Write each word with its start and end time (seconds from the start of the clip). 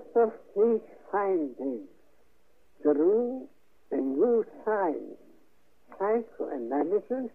result 0.00 0.16
of 0.16 0.32
these 0.56 0.80
findings, 1.10 1.88
through 2.82 3.46
a 3.92 3.96
new 3.96 4.44
science, 4.64 5.18
psychoanalysis, 5.98 7.30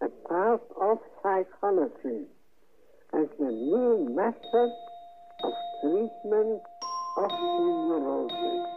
a 0.00 0.08
part 0.28 0.62
of 0.80 0.98
psychology, 1.22 2.24
as 3.12 3.26
the 3.38 3.50
new 3.50 4.08
method 4.14 4.70
of 5.42 5.52
treatment 5.82 6.62
of 7.18 7.30
neurosis. 7.30 8.73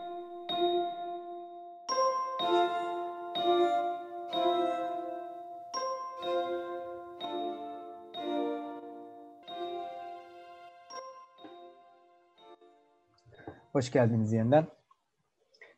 Hoş 13.77 13.91
geldiniz 13.91 14.33
yeniden. 14.33 14.67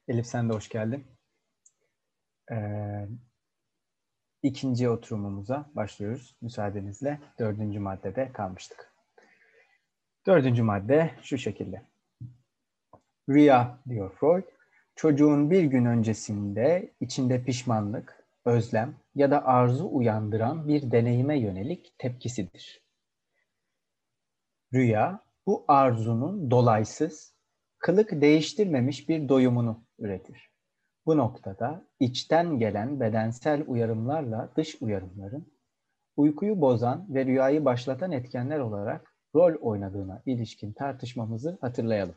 Elif 0.08 0.26
sen 0.26 0.50
de 0.50 0.54
hoş 0.54 0.70
geldin. 0.70 1.08
Ee, 2.52 3.08
ikinci 4.44 4.90
oturumumuza 4.90 5.70
başlıyoruz 5.76 6.36
müsaadenizle. 6.42 7.20
Dördüncü 7.40 7.80
maddede 7.80 8.32
kalmıştık. 8.34 8.94
Dördüncü 10.28 10.64
madde 10.64 11.12
şu 11.22 11.38
şekilde. 11.38 11.82
Rüya 13.30 13.80
diyor 13.90 14.16
Freud, 14.20 14.44
çocuğun 14.96 15.52
bir 15.52 15.64
gün 15.64 15.86
öncesinde 15.86 16.94
içinde 17.00 17.44
pişmanlık, 17.44 18.26
özlem 18.46 18.96
ya 19.16 19.32
da 19.32 19.46
arzu 19.46 19.90
uyandıran 19.92 20.68
bir 20.68 20.92
deneyime 20.92 21.40
yönelik 21.40 21.94
tepkisidir. 21.98 22.82
Rüya, 24.74 25.24
bu 25.46 25.66
arzunun 25.68 26.52
dolaysız, 26.52 27.39
kılık 27.80 28.22
değiştirmemiş 28.22 29.10
bir 29.10 29.30
doyumunu 29.30 29.84
üretir. 30.00 30.50
Bu 31.06 31.18
noktada 31.18 31.86
içten 32.00 32.60
gelen 32.60 33.00
bedensel 33.00 33.64
uyarımlarla 33.68 34.50
dış 34.58 34.82
uyarımların 34.82 35.54
uykuyu 36.18 36.62
bozan 36.62 37.06
ve 37.10 37.26
rüyayı 37.26 37.66
başlatan 37.66 38.12
etkenler 38.12 38.60
olarak 38.60 39.14
rol 39.36 39.56
oynadığına 39.62 40.22
ilişkin 40.26 40.74
tartışmamızı 40.74 41.58
hatırlayalım. 41.62 42.16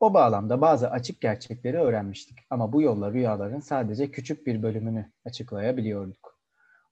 O 0.00 0.14
bağlamda 0.14 0.60
bazı 0.60 0.90
açık 0.90 1.20
gerçekleri 1.20 1.78
öğrenmiştik 1.78 2.38
ama 2.50 2.72
bu 2.72 2.82
yolla 2.82 3.12
rüyaların 3.12 3.60
sadece 3.60 4.10
küçük 4.10 4.46
bir 4.46 4.62
bölümünü 4.62 5.12
açıklayabiliyorduk. 5.24 6.38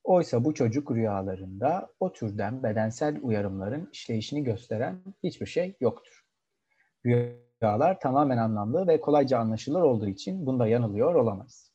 Oysa 0.04 0.44
bu 0.44 0.54
çocuk 0.54 0.90
rüyalarında 0.90 1.88
o 2.00 2.12
türden 2.12 2.62
bedensel 2.62 3.18
uyarımların 3.22 3.88
işleyişini 3.92 4.44
gösteren 4.44 4.98
hiçbir 5.22 5.46
şey 5.46 5.76
yoktur. 5.80 6.24
Rüyalar 7.62 8.00
tamamen 8.00 8.38
anlamlı 8.38 8.86
ve 8.86 9.00
kolayca 9.00 9.38
anlaşılır 9.38 9.82
olduğu 9.82 10.06
için 10.06 10.46
bunda 10.46 10.66
yanılıyor 10.66 11.14
olamaz. 11.14 11.72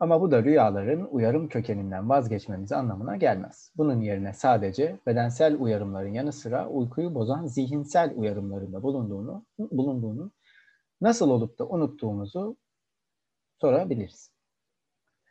Ama 0.00 0.20
bu 0.20 0.30
da 0.30 0.44
rüyaların 0.44 1.08
uyarım 1.10 1.48
kökeninden 1.48 2.08
vazgeçmemiz 2.08 2.72
anlamına 2.72 3.16
gelmez. 3.16 3.72
Bunun 3.76 4.00
yerine 4.00 4.32
sadece 4.32 5.00
bedensel 5.06 5.56
uyarımların 5.60 6.12
yanı 6.12 6.32
sıra 6.32 6.68
uykuyu 6.68 7.14
bozan 7.14 7.46
zihinsel 7.46 8.12
uyarımlarında 8.16 8.82
bulunduğunu, 8.82 9.44
bulunduğunu 9.58 10.30
nasıl 11.00 11.30
olup 11.30 11.58
da 11.58 11.68
unuttuğumuzu 11.68 12.56
sorabiliriz. 13.60 14.30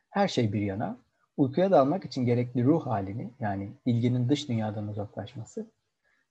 Her 0.09 0.27
şey 0.27 0.53
bir 0.53 0.61
yana, 0.61 0.97
uykuya 1.37 1.71
dalmak 1.71 2.05
için 2.05 2.25
gerekli 2.25 2.63
ruh 2.63 2.85
halini 2.85 3.33
yani 3.39 3.73
bilginin 3.85 4.29
dış 4.29 4.49
dünyadan 4.49 4.87
uzaklaşması 4.87 5.71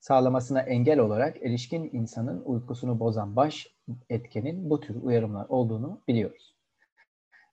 sağlamasına 0.03 0.61
engel 0.61 0.99
olarak 0.99 1.43
erişkin 1.43 1.91
insanın 1.93 2.43
uykusunu 2.45 3.01
bozan 3.01 3.37
baş 3.37 3.67
etkenin 4.11 4.71
bu 4.71 4.81
tür 4.81 5.03
uyarımlar 5.03 5.47
olduğunu 5.49 6.01
biliyoruz. 6.09 6.55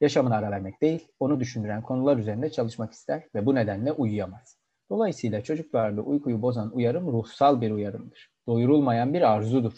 Yaşamına 0.02 0.36
ara 0.36 0.52
vermek 0.52 0.82
değil, 0.82 1.08
onu 1.20 1.40
düşündüren 1.40 1.82
konular 1.82 2.18
üzerinde 2.18 2.52
çalışmak 2.52 2.94
ister 2.94 3.24
ve 3.36 3.46
bu 3.46 3.56
nedenle 3.56 3.92
uyuyamaz. 3.92 4.58
Dolayısıyla 4.90 5.44
çocuklarda 5.44 6.02
uykuyu 6.02 6.42
bozan 6.42 6.76
uyarım 6.76 7.12
ruhsal 7.12 7.62
bir 7.62 7.72
uyarımdır. 7.72 8.32
Doyurulmayan 8.48 9.14
bir 9.14 9.32
arzudur. 9.32 9.74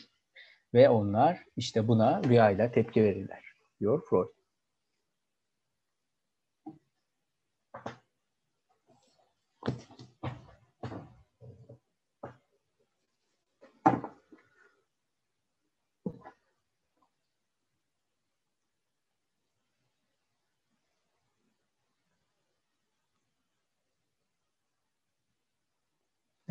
Ve 0.74 0.90
onlar 0.90 1.44
işte 1.58 1.88
buna 1.88 2.24
rüyayla 2.24 2.72
tepki 2.72 3.04
verirler, 3.04 3.44
diyor 3.80 4.02
Freud. 4.10 4.41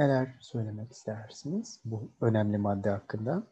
Neler 0.01 0.35
söylemek 0.41 0.93
istersiniz 0.93 1.81
bu 1.85 2.11
önemli 2.21 2.59
madde 2.59 2.91
hakkında? 2.91 3.43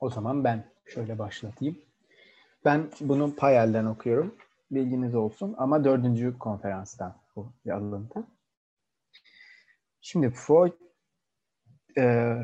O 0.00 0.10
zaman 0.10 0.44
ben 0.44 0.64
şöyle 0.86 1.18
başlatayım. 1.18 1.78
Ben 2.64 2.90
bunu 3.00 3.36
Payel'den 3.36 3.84
okuyorum. 3.84 4.34
Bilginiz 4.70 5.14
olsun 5.14 5.54
ama 5.58 5.84
dördüncü 5.84 6.38
konferanstan 6.38 7.16
bu 7.36 7.52
bir 7.66 7.70
alıntı. 7.70 8.26
Şimdi 10.00 10.30
Freud 10.30 10.72
e, 11.98 12.36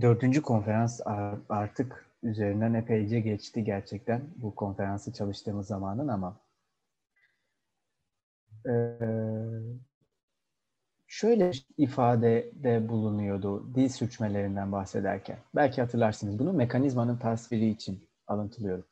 dördüncü 0.00 0.42
konferans 0.42 1.00
artık 1.48 2.06
üzerinden 2.22 2.74
epeyce 2.74 3.20
geçti 3.20 3.64
gerçekten 3.64 4.22
bu 4.36 4.54
konferansı 4.54 5.12
çalıştığımız 5.12 5.66
zamanın 5.66 6.08
ama 6.08 6.40
e, 8.66 8.72
şöyle 11.06 11.50
ifadede 11.78 12.88
bulunuyordu 12.88 13.74
dil 13.74 13.88
sürçmelerinden 13.88 14.72
bahsederken. 14.72 15.38
Belki 15.54 15.80
hatırlarsınız 15.80 16.38
bunu 16.38 16.52
mekanizmanın 16.52 17.16
tasviri 17.16 17.68
için 17.68 18.08
alıntılıyorum. 18.26 18.91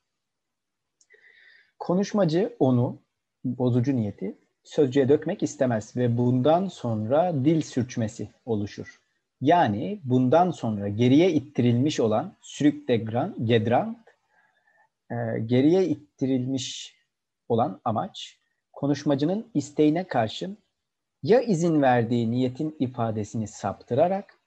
Konuşmacı 1.80 2.56
onu, 2.58 2.98
bozucu 3.44 3.96
niyeti, 3.96 4.38
sözcüğe 4.64 5.08
dökmek 5.08 5.42
istemez 5.42 5.96
ve 5.96 6.18
bundan 6.18 6.68
sonra 6.68 7.44
dil 7.44 7.60
sürçmesi 7.60 8.28
oluşur. 8.46 9.00
Yani 9.40 10.00
bundan 10.04 10.50
sonra 10.50 10.88
geriye 10.88 11.32
ittirilmiş 11.32 12.00
olan 12.00 12.36
sürük 12.40 12.88
degran, 12.88 13.36
gedrant, 13.44 13.98
e, 15.10 15.14
geriye 15.46 15.86
ittirilmiş 15.86 16.96
olan 17.48 17.80
amaç, 17.84 18.38
konuşmacının 18.72 19.50
isteğine 19.54 20.04
karşın 20.04 20.58
ya 21.22 21.40
izin 21.40 21.82
verdiği 21.82 22.30
niyetin 22.30 22.76
ifadesini 22.78 23.48
saptırarak 23.48 24.38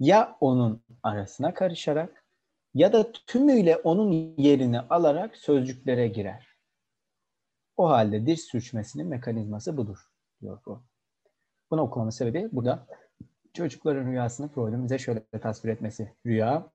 ya 0.00 0.36
onun 0.40 0.82
arasına 1.02 1.54
karışarak 1.54 2.24
ya 2.74 2.92
da 2.92 3.12
tümüyle 3.12 3.76
onun 3.76 4.34
yerini 4.38 4.80
alarak 4.80 5.36
sözcüklere 5.36 6.08
girer. 6.08 6.55
O 7.76 7.88
halde 7.88 8.26
diş 8.26 8.40
sürçmesinin 8.40 9.06
mekanizması 9.06 9.76
budur, 9.76 10.10
diyor 10.40 10.60
Freud. 10.64 10.80
Bunu 11.70 11.80
okumamın 11.80 12.10
sebebi 12.10 12.48
burada 12.52 12.86
çocukların 13.54 14.06
rüyasını 14.06 14.48
Freud'un 14.48 14.84
bize 14.84 14.98
şöyle 14.98 15.24
tasvir 15.42 15.70
etmesi. 15.70 16.12
Rüya, 16.26 16.70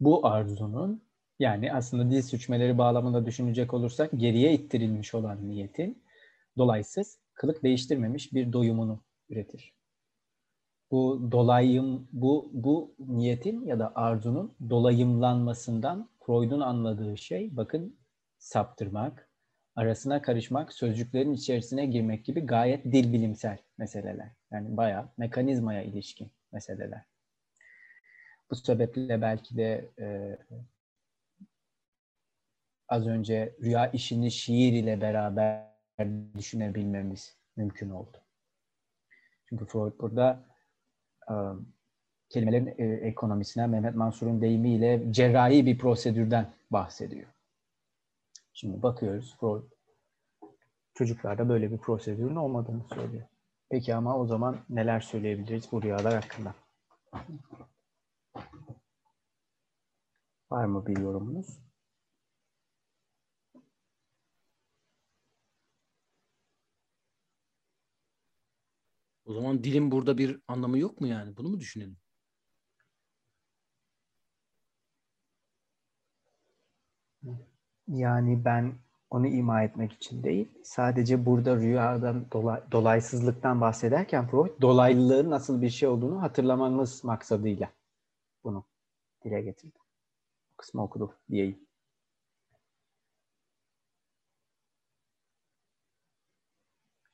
bu 0.00 0.26
arzunun 0.26 1.02
yani 1.38 1.72
aslında 1.72 2.10
dil 2.10 2.22
sürçmeleri 2.22 2.78
bağlamında 2.78 3.26
düşünecek 3.26 3.74
olursak 3.74 4.10
geriye 4.16 4.52
ittirilmiş 4.52 5.14
olan 5.14 5.48
niyetin 5.48 6.02
dolaysız 6.58 7.18
kılık 7.34 7.62
değiştirmemiş 7.62 8.32
bir 8.32 8.52
doyumunu 8.52 9.00
üretir. 9.28 9.74
Bu 10.90 11.28
dolayım, 11.32 12.08
bu, 12.12 12.50
bu 12.52 12.94
niyetin 12.98 13.66
ya 13.66 13.78
da 13.78 13.92
arzunun 13.94 14.54
dolayımlanmasından 14.70 16.08
Freud'un 16.26 16.60
anladığı 16.60 17.16
şey 17.16 17.56
bakın 17.56 17.96
saptırmak, 18.44 19.28
arasına 19.76 20.22
karışmak, 20.22 20.72
sözcüklerin 20.72 21.32
içerisine 21.32 21.86
girmek 21.86 22.24
gibi 22.24 22.40
gayet 22.40 22.84
dil 22.84 23.12
bilimsel 23.12 23.58
meseleler. 23.78 24.30
Yani 24.50 24.76
bayağı 24.76 25.08
mekanizmaya 25.16 25.82
ilişkin 25.82 26.30
meseleler. 26.52 27.04
Bu 28.50 28.54
sebeple 28.54 29.22
belki 29.22 29.56
de 29.56 29.90
e, 29.98 30.38
az 32.88 33.06
önce 33.06 33.56
rüya 33.62 33.86
işini 33.86 34.30
şiir 34.30 34.72
ile 34.72 35.00
beraber 35.00 35.64
düşünebilmemiz 36.38 37.36
mümkün 37.56 37.90
oldu. 37.90 38.16
Çünkü 39.48 39.64
Freud 39.64 40.00
burada 40.00 40.44
e, 41.28 41.34
kelimelerin 42.28 42.74
e, 42.78 42.84
ekonomisine 42.94 43.66
Mehmet 43.66 43.94
Mansur'un 43.94 44.40
deyimiyle 44.40 45.12
cerrahi 45.12 45.66
bir 45.66 45.78
prosedürden 45.78 46.52
bahsediyor. 46.70 47.33
Şimdi 48.54 48.82
bakıyoruz 48.82 49.36
Freud 49.40 49.70
çocuklarda 50.94 51.48
böyle 51.48 51.70
bir 51.70 51.78
prosedürün 51.78 52.36
olmadığını 52.36 52.84
söylüyor. 52.94 53.26
Peki 53.70 53.94
ama 53.94 54.18
o 54.18 54.26
zaman 54.26 54.58
neler 54.68 55.00
söyleyebiliriz 55.00 55.72
bu 55.72 55.82
rüyalar 55.82 56.14
hakkında? 56.14 56.54
Var 60.50 60.64
mı 60.64 60.86
bir 60.86 60.96
yorumunuz? 60.96 61.60
O 69.24 69.34
zaman 69.34 69.64
dilin 69.64 69.90
burada 69.90 70.18
bir 70.18 70.40
anlamı 70.48 70.78
yok 70.78 71.00
mu 71.00 71.06
yani? 71.06 71.36
Bunu 71.36 71.48
mu 71.48 71.60
düşünelim? 71.60 72.03
Yani 77.88 78.44
ben 78.44 78.74
onu 79.10 79.26
ima 79.26 79.62
etmek 79.62 79.92
için 79.92 80.22
değil, 80.24 80.48
sadece 80.64 81.26
burada 81.26 81.56
rüyadan 81.56 82.26
dolay, 82.32 82.60
dolaysızlıktan 82.72 83.60
bahsederken 83.60 84.26
Freud 84.28 84.60
dolaylılığın 84.62 85.30
nasıl 85.30 85.62
bir 85.62 85.70
şey 85.70 85.88
olduğunu 85.88 86.22
hatırlamanız 86.22 87.04
maksadıyla 87.04 87.70
bunu 88.44 88.64
dile 89.24 89.42
getirdi. 89.42 89.78
Bu 90.52 90.56
kısmı 90.56 90.82
okudu 90.82 91.16
diyeyim. 91.30 91.58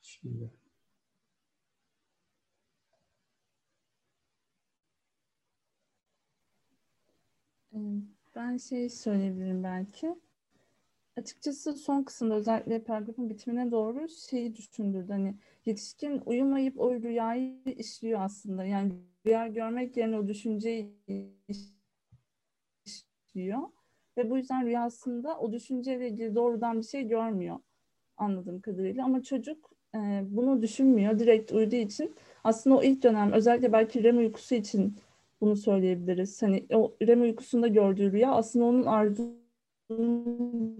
Şimdi 0.01 0.51
Ben 8.35 8.57
şey 8.57 8.89
söyleyebilirim 8.89 9.63
belki. 9.63 10.15
Açıkçası 11.21 11.73
son 11.73 12.03
kısımda 12.03 12.35
özellikle 12.35 12.83
paragrafın 12.83 13.29
bitimine 13.29 13.71
doğru 13.71 14.07
şeyi 14.29 14.55
düşündürdü. 14.55 15.11
Hani 15.11 15.35
yetişkin 15.65 16.21
uyumayıp 16.25 16.79
o 16.79 16.93
rüyayı 16.95 17.55
işliyor 17.65 18.21
aslında. 18.21 18.63
Yani 18.65 18.93
rüya 19.25 19.47
görmek 19.47 19.97
yerine 19.97 20.19
o 20.19 20.27
düşünceyi 20.27 20.93
işliyor. 22.85 23.59
Ve 24.17 24.29
bu 24.29 24.37
yüzden 24.37 24.65
rüyasında 24.65 25.39
o 25.39 25.51
düşünceyle 25.51 26.09
ilgili 26.09 26.35
doğrudan 26.35 26.79
bir 26.79 26.85
şey 26.85 27.07
görmüyor 27.07 27.59
anladığım 28.17 28.61
kadarıyla. 28.61 29.05
Ama 29.05 29.23
çocuk 29.23 29.71
e, 29.95 30.23
bunu 30.25 30.61
düşünmüyor. 30.61 31.19
Direkt 31.19 31.51
uyuduğu 31.51 31.75
için 31.75 32.15
aslında 32.43 32.77
o 32.77 32.83
ilk 32.83 33.03
dönem 33.03 33.31
özellikle 33.31 33.73
belki 33.73 34.03
REM 34.03 34.17
uykusu 34.17 34.55
için 34.55 34.97
bunu 35.41 35.55
söyleyebiliriz. 35.55 36.41
Hani 36.41 36.65
o 36.73 36.95
REM 37.01 37.21
uykusunda 37.21 37.67
gördüğü 37.67 38.11
rüya 38.11 38.31
aslında 38.31 38.65
onun 38.65 38.83
arzusunun 38.83 39.40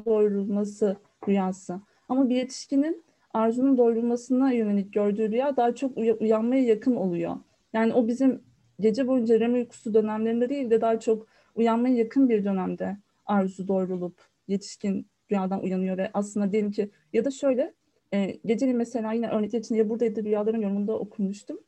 doyurulması 0.05 0.97
rüyası. 1.27 1.81
Ama 2.09 2.29
bir 2.29 2.35
yetişkinin 2.35 3.03
arzunun 3.33 3.77
doyurulmasına 3.77 4.51
yönelik 4.51 4.93
gördüğü 4.93 5.31
rüya 5.31 5.57
daha 5.57 5.75
çok 5.75 5.97
uy- 5.97 6.17
uyanmaya 6.19 6.63
yakın 6.63 6.95
oluyor. 6.95 7.35
Yani 7.73 7.93
o 7.93 8.07
bizim 8.07 8.43
gece 8.79 9.07
boyunca 9.07 9.39
REM 9.39 9.53
uykusu 9.53 9.93
dönemlerinde 9.93 10.49
değil 10.49 10.69
de 10.69 10.81
daha 10.81 10.99
çok 10.99 11.27
uyanmaya 11.55 11.95
yakın 11.95 12.29
bir 12.29 12.45
dönemde 12.45 12.97
arzu 13.25 13.67
doyurulup 13.67 14.21
yetişkin 14.47 15.07
rüyadan 15.31 15.63
uyanıyor 15.63 15.97
ve 15.97 16.11
aslında 16.13 16.51
diyelim 16.51 16.71
ki 16.71 16.89
ya 17.13 17.25
da 17.25 17.31
şöyle 17.31 17.73
e, 18.13 18.39
geceliğin 18.45 18.77
mesela 18.77 19.13
yine 19.13 19.29
örnekler 19.29 19.59
için 19.59 19.75
ya 19.75 19.89
buradaydı 19.89 20.23
rüyaların 20.23 20.61
yorumunda 20.61 20.99
okumuştum. 20.99 21.59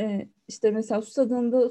E, 0.00 0.28
işte 0.48 0.70
mesela 0.70 1.02
susadığında 1.02 1.70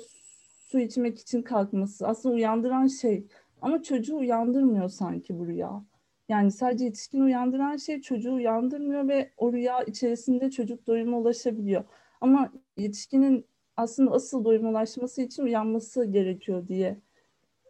su 0.72 0.80
içmek 0.80 1.20
için 1.20 1.42
kalkması 1.42 2.08
aslında 2.08 2.36
uyandıran 2.36 2.88
şey 2.88 3.28
ama 3.62 3.84
çocuğu 3.84 4.18
uyandırmıyor 4.18 4.90
sanki 4.90 5.40
bu 5.40 5.48
rüya. 5.48 5.86
Yani 6.30 6.52
sadece 6.52 6.86
yetişkin 6.86 7.22
uyandıran 7.22 7.78
şey 7.78 8.02
çocuğu 8.02 8.34
uyandırmıyor 8.34 9.08
ve 9.08 9.32
o 9.38 9.54
rüya 9.54 9.84
içerisinde 9.84 10.52
çocuk 10.52 10.88
doyuma 10.88 11.18
ulaşabiliyor. 11.18 11.84
Ama 12.22 12.54
yetişkinin 12.78 13.46
aslında 13.78 14.12
asıl 14.12 14.46
doyuma 14.46 14.70
ulaşması 14.70 15.22
için 15.22 15.44
uyanması 15.44 16.06
gerekiyor 16.06 16.68
diye 16.68 16.98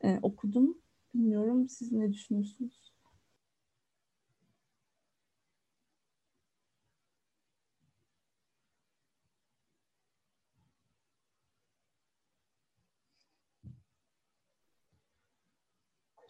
e, 0.03 0.19
okudum. 0.21 0.77
Bilmiyorum 1.15 1.69
siz 1.69 1.91
ne 1.91 2.13
düşünüyorsunuz? 2.13 2.90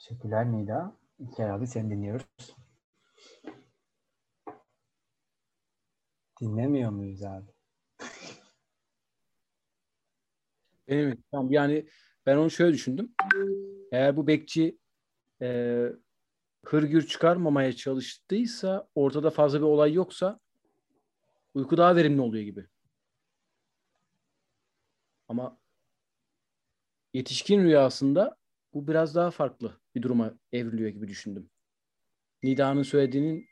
Teşekkürler 0.02 0.52
Nida. 0.52 0.96
İlker 1.20 1.50
abi 1.50 1.68
seni 1.68 1.90
dinliyoruz. 1.90 2.26
Dinlemiyor 6.42 6.92
muyuz 6.92 7.24
abi? 7.24 7.52
Benim 10.88 11.24
tamam 11.32 11.52
yani 11.52 11.88
ben 12.26 12.38
onu 12.38 12.52
şöyle 12.52 12.74
düşündüm. 12.74 13.16
Eğer 13.92 14.18
bu 14.18 14.28
bekçi 14.28 14.78
e, 15.42 15.88
hırgür 16.66 17.08
çıkarmamaya 17.08 17.74
çalıştıysa 17.74 18.88
ortada 18.96 19.30
fazla 19.30 19.60
bir 19.60 19.66
olay 19.66 19.94
yoksa 19.94 20.40
uyku 21.54 21.78
daha 21.78 21.96
verimli 21.96 22.22
oluyor 22.22 22.44
gibi. 22.44 22.68
Ama 25.28 25.60
yetişkin 27.14 27.64
rüyasında 27.64 28.41
bu 28.74 28.88
biraz 28.88 29.16
daha 29.16 29.32
farklı 29.32 29.80
bir 29.96 30.02
duruma 30.02 30.34
evriliyor 30.52 30.90
gibi 30.90 31.08
düşündüm. 31.08 31.50
Nida'nın 32.44 32.84
söylediğinin 32.84 33.50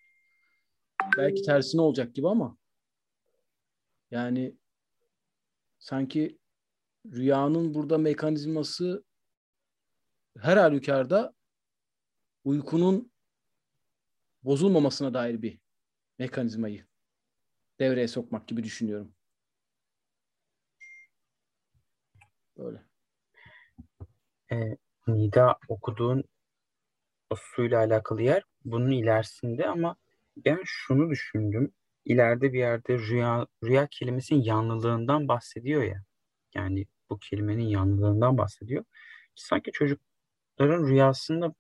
belki 1.17 1.41
tersine 1.41 1.81
olacak 1.81 2.15
gibi 2.15 2.27
ama 2.27 2.57
yani 4.11 4.55
sanki 5.79 6.39
rüyanın 7.05 7.73
burada 7.73 7.97
mekanizması 7.97 9.03
her 10.37 10.57
halükarda 10.57 11.33
uykunun 12.43 13.11
bozulmamasına 14.43 15.13
dair 15.13 15.41
bir 15.41 15.59
mekanizmayı 16.19 16.85
devreye 17.79 18.07
sokmak 18.07 18.47
gibi 18.47 18.63
düşünüyorum. 18.63 19.15
Böyle. 22.57 22.83
E, 24.51 24.77
Nida 25.13 25.57
okuduğun 25.67 26.23
o 27.29 27.35
suyla 27.35 27.79
alakalı 27.79 28.21
yer 28.21 28.43
bunun 28.65 28.91
ilerisinde 28.91 29.67
ama 29.67 29.95
ben 30.37 30.61
şunu 30.65 31.09
düşündüm. 31.09 31.73
İleride 32.05 32.53
bir 32.53 32.59
yerde 32.59 32.97
rüya, 32.97 33.47
rüya 33.63 33.87
kelimesinin 33.91 34.43
yanlılığından 34.43 35.27
bahsediyor 35.27 35.83
ya. 35.83 36.03
Yani 36.55 36.85
bu 37.09 37.19
kelimenin 37.19 37.67
yanlılığından 37.67 38.37
bahsediyor. 38.37 38.83
Sanki 39.35 39.71
çocukların 39.71 40.87
rüyasında 40.87 41.53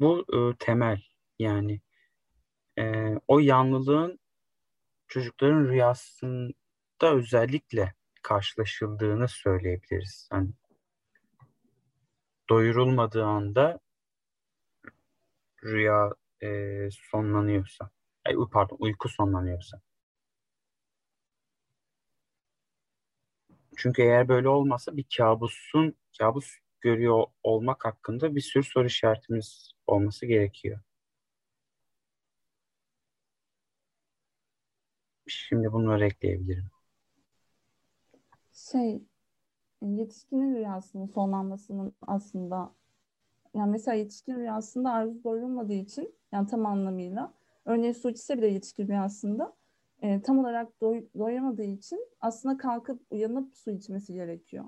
bu 0.00 0.24
e, 0.34 0.56
temel 0.58 1.02
yani 1.38 1.80
e, 2.78 3.14
o 3.28 3.38
yanlılığın 3.38 4.18
çocukların 5.08 5.68
rüyasında 5.68 6.54
özellikle 7.14 7.94
karşılaşıldığını 8.22 9.28
söyleyebiliriz. 9.28 10.28
Hani 10.32 10.50
doyurulmadığı 12.50 13.24
anda 13.24 13.80
rüya 15.64 16.10
e, 16.42 16.48
sonlanıyorsa, 17.10 17.90
ay, 18.26 18.34
pardon 18.52 18.76
uyku 18.80 19.08
sonlanıyorsa. 19.08 19.80
Çünkü 23.76 24.02
eğer 24.02 24.28
böyle 24.28 24.48
olmasa 24.48 24.96
bir 24.96 25.04
kabusun 25.16 25.94
kabus 26.18 26.52
görüyor 26.80 27.24
olmak 27.42 27.84
hakkında 27.84 28.36
bir 28.36 28.40
sürü 28.40 28.64
soru 28.64 28.86
işaretimiz 28.86 29.70
olması 29.86 30.26
gerekiyor. 30.26 30.80
Şimdi 35.26 35.72
bunları 35.72 36.06
ekleyebilirim. 36.06 36.70
Şey, 38.52 39.02
yetişkinin 39.82 40.54
rüyasının 40.54 41.06
sonlanmasının 41.06 41.92
aslında 42.06 42.74
yani 43.54 43.70
mesela 43.70 43.94
yetişkin 43.94 44.34
rüyasında 44.36 44.92
arzu 44.92 45.24
doyurulmadığı 45.24 45.72
için 45.72 46.14
yani 46.32 46.46
tam 46.46 46.66
anlamıyla 46.66 47.34
örneğin 47.64 47.92
su 47.92 48.10
içse 48.10 48.38
bile 48.38 48.46
yetişkin 48.46 48.88
rüyasında 48.88 49.56
e, 50.02 50.22
tam 50.22 50.38
olarak 50.38 50.80
doy, 50.80 51.04
doyamadığı 51.18 51.64
için 51.64 52.08
aslında 52.20 52.56
kalkıp 52.56 53.02
uyanıp 53.10 53.56
su 53.56 53.70
içmesi 53.70 54.14
gerekiyor. 54.14 54.64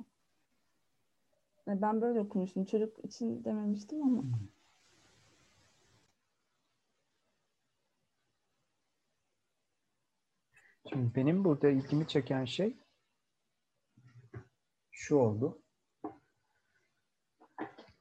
E, 1.68 1.82
ben 1.82 2.00
böyle 2.00 2.20
okumuştum. 2.20 2.64
Çocuk 2.64 3.04
için 3.04 3.44
dememiştim 3.44 4.02
ama. 4.02 4.22
Şimdi 10.88 11.14
benim 11.14 11.44
burada 11.44 11.68
ilgimi 11.68 12.08
çeken 12.08 12.44
şey 12.44 12.76
şu 14.98 15.16
oldu. 15.16 15.58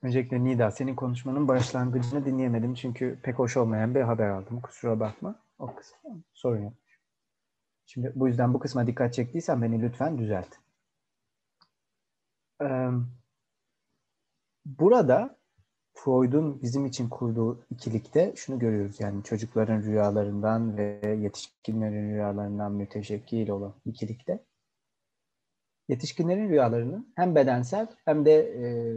Öncelikle 0.01 0.43
Nida, 0.43 0.71
senin 0.71 0.95
konuşmanın 0.95 1.47
başlangıcını 1.47 2.25
dinleyemedim 2.25 2.73
çünkü 2.73 3.19
pek 3.23 3.39
hoş 3.39 3.57
olmayan 3.57 3.95
bir 3.95 4.01
haber 4.01 4.29
aldım. 4.29 4.61
Kusura 4.61 4.99
bakma. 4.99 5.43
O 5.59 5.75
kısmı 5.75 6.21
sorun 6.33 6.63
yok. 6.63 6.73
Şimdi 7.85 8.11
bu 8.15 8.27
yüzden 8.27 8.53
bu 8.53 8.59
kısma 8.59 8.87
dikkat 8.87 9.13
çektiysen 9.13 9.61
beni 9.61 9.81
lütfen 9.81 10.17
düzelt. 10.17 10.55
Ee, 12.61 12.89
burada 14.65 15.37
Freud'un 15.93 16.61
bizim 16.61 16.85
için 16.85 17.09
kurduğu 17.09 17.65
ikilikte 17.69 18.33
şunu 18.35 18.59
görüyoruz. 18.59 18.99
Yani 18.99 19.23
çocukların 19.23 19.81
rüyalarından 19.81 20.77
ve 20.77 21.15
yetişkinlerin 21.21 22.09
rüyalarından 22.13 22.71
müteşekkil 22.71 23.49
olan 23.49 23.73
ikilikte 23.85 24.46
yetişkinlerin 25.89 26.49
rüyalarının 26.49 27.13
hem 27.15 27.35
bedensel 27.35 27.87
hem 28.05 28.25
de 28.25 28.33
e, 28.33 28.93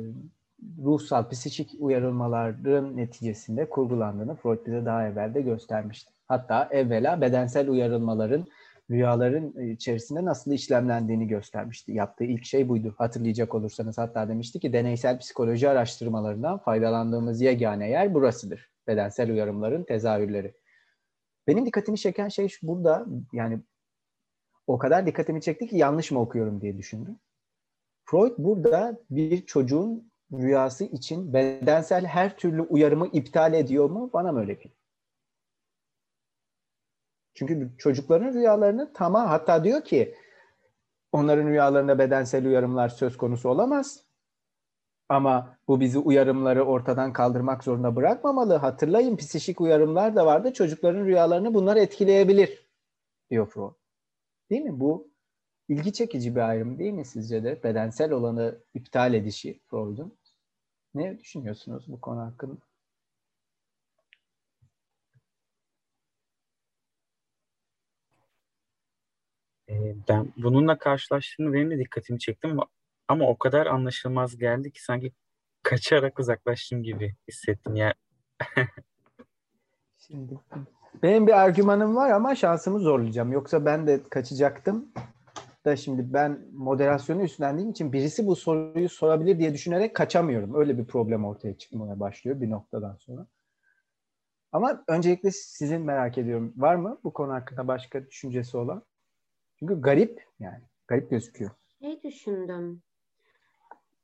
ruhsal, 0.84 1.28
psikik 1.28 1.70
uyarılmaların 1.78 2.96
neticesinde 2.96 3.68
kurgulandığını 3.68 4.36
Freud 4.36 4.66
bize 4.66 4.84
daha 4.84 5.06
evvel 5.06 5.34
de 5.34 5.42
göstermişti. 5.42 6.12
Hatta 6.26 6.68
evvela 6.70 7.20
bedensel 7.20 7.68
uyarılmaların 7.68 8.46
rüyaların 8.90 9.70
içerisinde 9.72 10.24
nasıl 10.24 10.52
işlemlendiğini 10.52 11.28
göstermişti. 11.28 11.92
Yaptığı 11.92 12.24
ilk 12.24 12.44
şey 12.44 12.68
buydu. 12.68 12.94
Hatırlayacak 12.98 13.54
olursanız 13.54 13.98
hatta 13.98 14.28
demişti 14.28 14.60
ki 14.60 14.72
deneysel 14.72 15.18
psikoloji 15.18 15.68
araştırmalarından 15.68 16.58
faydalandığımız 16.58 17.40
yegane 17.40 17.88
yer 17.90 18.14
burasıdır. 18.14 18.70
Bedensel 18.86 19.30
uyarımların 19.30 19.84
tezahürleri. 19.84 20.54
Benim 21.46 21.66
dikkatimi 21.66 21.98
çeken 21.98 22.28
şey 22.28 22.48
şu, 22.48 22.66
burada 22.66 23.06
yani 23.32 23.60
o 24.72 24.78
kadar 24.78 25.06
dikkatimi 25.06 25.42
çekti 25.42 25.68
ki 25.68 25.76
yanlış 25.76 26.10
mı 26.10 26.20
okuyorum 26.20 26.60
diye 26.60 26.78
düşündüm. 26.78 27.18
Freud 28.04 28.32
burada 28.38 29.00
bir 29.10 29.46
çocuğun 29.46 30.10
rüyası 30.32 30.84
için 30.84 31.32
bedensel 31.32 32.04
her 32.04 32.36
türlü 32.36 32.62
uyarımı 32.62 33.06
iptal 33.12 33.54
ediyor 33.54 33.90
mu? 33.90 34.10
Bana 34.12 34.32
mı 34.32 34.40
öyle 34.40 34.54
geliyor? 34.54 34.76
Çünkü 37.34 37.70
çocukların 37.78 38.32
rüyalarını 38.32 38.92
tamam 38.94 39.26
hatta 39.26 39.64
diyor 39.64 39.84
ki 39.84 40.14
onların 41.12 41.46
rüyalarında 41.46 41.98
bedensel 41.98 42.46
uyarımlar 42.46 42.88
söz 42.88 43.16
konusu 43.16 43.48
olamaz. 43.48 44.04
Ama 45.08 45.56
bu 45.68 45.80
bizi 45.80 45.98
uyarımları 45.98 46.64
ortadan 46.64 47.12
kaldırmak 47.12 47.64
zorunda 47.64 47.96
bırakmamalı. 47.96 48.54
Hatırlayın 48.54 49.16
psikik 49.16 49.60
uyarımlar 49.60 50.16
da 50.16 50.26
vardı. 50.26 50.52
Çocukların 50.52 51.04
rüyalarını 51.04 51.54
bunlar 51.54 51.76
etkileyebilir 51.76 52.68
diyor 53.30 53.46
Freud. 53.46 53.79
Değil 54.50 54.62
mi? 54.62 54.80
Bu 54.80 55.10
ilgi 55.68 55.92
çekici 55.92 56.36
bir 56.36 56.40
ayrım 56.40 56.78
değil 56.78 56.92
mi 56.92 57.04
sizce 57.04 57.44
de? 57.44 57.62
Bedensel 57.62 58.12
olanı 58.12 58.58
iptal 58.74 59.14
edişi 59.14 59.60
Freud'un. 59.70 60.18
Ne 60.94 61.18
düşünüyorsunuz 61.18 61.84
bu 61.88 62.00
konu 62.00 62.20
hakkında? 62.20 62.60
Ee, 69.68 69.94
ben 70.08 70.32
bununla 70.36 70.78
karşılaştığımda 70.78 71.52
benim 71.52 71.70
de 71.70 71.78
dikkatimi 71.78 72.18
çektim 72.18 72.58
ama 73.08 73.26
o 73.28 73.38
kadar 73.38 73.66
anlaşılmaz 73.66 74.36
geldi 74.38 74.72
ki 74.72 74.84
sanki 74.84 75.12
kaçarak 75.62 76.18
uzaklaştım 76.18 76.82
gibi 76.82 77.16
hissettim 77.28 77.76
ya. 77.76 77.94
Şimdi 79.98 80.40
benim 81.02 81.26
bir 81.26 81.40
argümanım 81.40 81.96
var 81.96 82.10
ama 82.10 82.34
şansımı 82.34 82.78
zorlayacağım. 82.78 83.32
Yoksa 83.32 83.64
ben 83.64 83.86
de 83.86 84.00
kaçacaktım. 84.10 84.92
Da 85.64 85.76
şimdi 85.76 86.12
ben 86.12 86.40
moderasyonu 86.52 87.22
üstlendiğim 87.22 87.70
için 87.70 87.92
birisi 87.92 88.26
bu 88.26 88.36
soruyu 88.36 88.88
sorabilir 88.88 89.38
diye 89.38 89.54
düşünerek 89.54 89.96
kaçamıyorum. 89.96 90.54
Öyle 90.54 90.78
bir 90.78 90.84
problem 90.84 91.24
ortaya 91.24 91.58
çıkmaya 91.58 92.00
başlıyor 92.00 92.40
bir 92.40 92.50
noktadan 92.50 92.96
sonra. 92.96 93.26
Ama 94.52 94.84
öncelikle 94.88 95.30
sizin 95.30 95.82
merak 95.82 96.18
ediyorum. 96.18 96.52
Var 96.56 96.74
mı 96.74 97.00
bu 97.04 97.12
konu 97.12 97.32
hakkında 97.32 97.68
başka 97.68 98.06
düşüncesi 98.06 98.56
olan? 98.56 98.82
Çünkü 99.58 99.80
garip 99.80 100.24
yani. 100.38 100.62
Garip 100.88 101.10
gözüküyor. 101.10 101.50
Şey 101.80 102.02
düşündüm. 102.02 102.82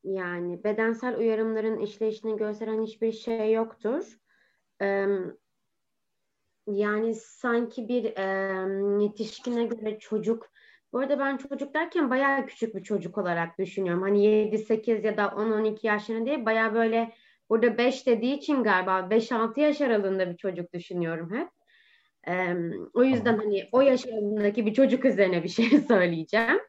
Yani 0.04 0.64
bedensel 0.64 1.18
uyarımların 1.18 1.78
işleyişini 1.78 2.36
gösteren 2.36 2.82
hiçbir 2.82 3.12
şey 3.12 3.52
yoktur. 3.52 4.18
Ee, 4.82 5.06
yani 6.66 7.14
sanki 7.14 7.88
bir 7.88 8.04
e, 8.04 9.02
yetişkine 9.02 9.64
göre 9.64 9.98
çocuk 9.98 10.50
bu 10.92 10.98
arada 10.98 11.18
ben 11.18 11.36
çocuk 11.36 11.74
derken 11.74 12.10
bayağı 12.10 12.46
küçük 12.46 12.74
bir 12.74 12.82
çocuk 12.82 13.18
olarak 13.18 13.58
düşünüyorum. 13.58 14.02
Hani 14.02 14.24
7-8 14.24 15.06
ya 15.06 15.16
da 15.16 15.22
10-12 15.22 15.86
yaşlarında 15.86 16.26
değil 16.26 16.46
bayağı 16.46 16.74
böyle 16.74 17.12
burada 17.50 17.78
5 17.78 18.06
dediği 18.06 18.34
için 18.34 18.62
galiba 18.62 19.08
5-6 19.10 19.60
yaş 19.60 19.80
aralığında 19.80 20.30
bir 20.30 20.36
çocuk 20.36 20.72
düşünüyorum 20.72 21.34
hep. 21.34 21.48
Ee, 22.28 22.56
o 22.94 23.04
yüzden 23.04 23.38
hani 23.38 23.68
o 23.72 23.80
yaş 23.80 24.06
aralığındaki 24.06 24.66
bir 24.66 24.74
çocuk 24.74 25.04
üzerine 25.04 25.44
bir 25.44 25.48
şey 25.48 25.80
söyleyeceğim. 25.88 26.60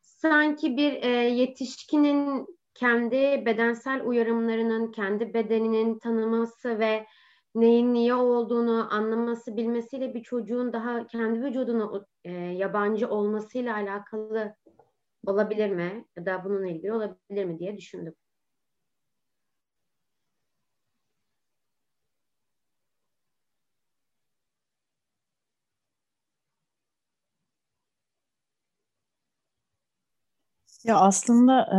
Sanki 0.00 0.76
bir 0.76 1.02
e, 1.02 1.08
yetişkinin 1.08 2.46
kendi 2.74 3.46
bedensel 3.46 4.00
uyarımlarının, 4.04 4.92
kendi 4.92 5.34
bedeninin 5.34 5.98
tanıması 5.98 6.78
ve 6.78 7.06
neyin 7.60 7.94
niye 7.94 8.14
olduğunu 8.14 8.94
anlaması, 8.94 9.56
bilmesiyle 9.56 10.14
bir 10.14 10.22
çocuğun 10.22 10.72
daha 10.72 11.06
kendi 11.06 11.42
vücuduna 11.42 11.90
e, 12.24 12.32
yabancı 12.32 13.08
olmasıyla 13.10 13.74
alakalı 13.76 14.56
olabilir 15.26 15.70
mi? 15.70 16.06
Ya 16.16 16.26
da 16.26 16.44
bununla 16.44 16.68
ilgili 16.68 16.92
olabilir 16.92 17.44
mi 17.44 17.58
diye 17.58 17.76
düşündüm. 17.76 18.14
Ya 30.84 30.96
aslında 31.00 31.60
e, 31.62 31.78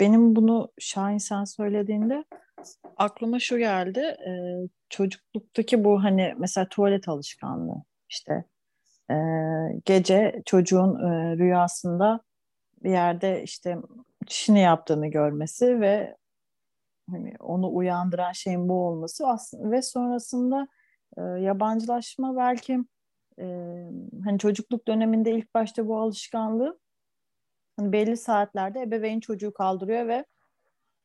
benim 0.00 0.36
bunu 0.36 0.72
Şahin 0.78 1.18
sen 1.18 1.44
söylediğinde 1.44 2.24
aklıma 2.96 3.38
şu 3.38 3.58
geldi. 3.58 4.00
E, 4.00 4.32
çocukluktaki 4.88 5.84
bu 5.84 6.04
hani 6.04 6.34
mesela 6.38 6.68
tuvalet 6.68 7.08
alışkanlığı 7.08 7.82
işte 8.10 8.44
e, 9.10 9.14
gece 9.84 10.42
çocuğun 10.46 10.94
e, 10.94 11.36
rüyasında 11.36 12.20
bir 12.82 12.90
yerde 12.90 13.42
işte 13.42 13.78
çişini 14.26 14.60
yaptığını 14.60 15.06
görmesi 15.06 15.80
ve 15.80 16.16
hani 17.10 17.34
onu 17.40 17.74
uyandıran 17.74 18.32
şeyin 18.32 18.68
bu 18.68 18.86
olması 18.86 19.28
aslında 19.28 19.70
ve 19.70 19.82
sonrasında 19.82 20.68
e, 21.18 21.22
yabancılaşma 21.22 22.36
belki 22.36 22.78
e, 23.38 23.44
hani 24.24 24.38
çocukluk 24.38 24.88
döneminde 24.88 25.30
ilk 25.32 25.54
başta 25.54 25.86
bu 25.86 25.98
alışkanlığı 25.98 26.80
hani 27.76 27.92
belli 27.92 28.16
saatlerde 28.16 28.80
ebeveyn 28.80 29.20
çocuğu 29.20 29.52
kaldırıyor 29.54 30.08
ve 30.08 30.24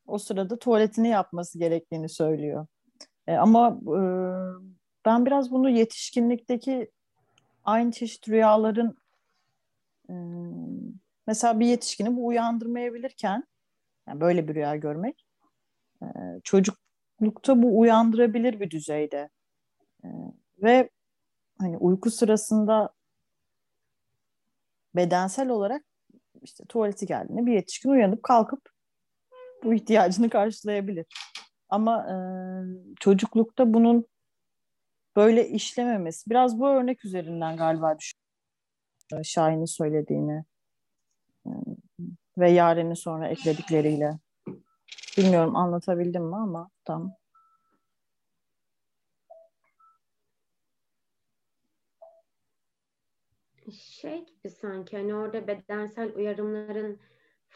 o 0.07 0.17
sırada 0.17 0.59
tuvaletini 0.59 1.07
yapması 1.07 1.59
gerektiğini 1.59 2.09
söylüyor. 2.09 2.67
E, 3.27 3.35
ama 3.35 3.79
e, 3.81 3.99
ben 5.05 5.25
biraz 5.25 5.51
bunu 5.51 5.69
yetişkinlikteki 5.69 6.91
aynı 7.63 7.91
çeşit 7.91 8.29
rüyaların 8.29 8.97
e, 10.09 10.13
mesela 11.27 11.59
bir 11.59 11.65
yetişkini 11.65 12.15
bu 12.15 12.27
uyandırmayabilirken 12.27 13.43
yani 14.07 14.21
böyle 14.21 14.47
bir 14.47 14.55
rüya 14.55 14.75
görmek 14.75 15.25
e, 16.01 16.07
çocuklukta 16.43 17.61
bu 17.61 17.79
uyandırabilir 17.79 18.59
bir 18.59 18.69
düzeyde 18.69 19.29
e, 20.03 20.07
ve 20.63 20.89
hani 21.59 21.77
uyku 21.77 22.11
sırasında 22.11 22.93
bedensel 24.95 25.49
olarak 25.49 25.83
işte 26.41 26.65
tuvaleti 26.65 27.05
geldiğinde 27.05 27.45
bir 27.45 27.53
yetişkin 27.53 27.89
uyanıp 27.89 28.23
kalkıp 28.23 28.76
bu 29.63 29.73
ihtiyacını 29.73 30.29
karşılayabilir. 30.29 31.05
Ama 31.69 32.07
e, 32.09 32.15
çocuklukta 32.99 33.73
bunun 33.73 34.05
böyle 35.15 35.47
işlememesi. 35.47 36.29
Biraz 36.29 36.59
bu 36.59 36.67
örnek 36.67 37.05
üzerinden 37.05 37.57
galiba 37.57 37.97
düşünüyorum. 37.99 39.25
Şahin'in 39.25 39.65
söylediğini 39.65 40.43
e, 41.45 41.51
ve 42.37 42.51
Yaren'in 42.51 42.93
sonra 42.93 43.27
ekledikleriyle. 43.27 44.19
Bilmiyorum 45.17 45.55
anlatabildim 45.55 46.23
mi 46.23 46.35
ama 46.35 46.69
tam. 46.85 47.13
Şey 53.71 54.25
gibi 54.25 54.49
sanki 54.49 54.97
hani 54.97 55.15
orada 55.15 55.47
bedensel 55.47 56.15
uyarımların 56.15 56.99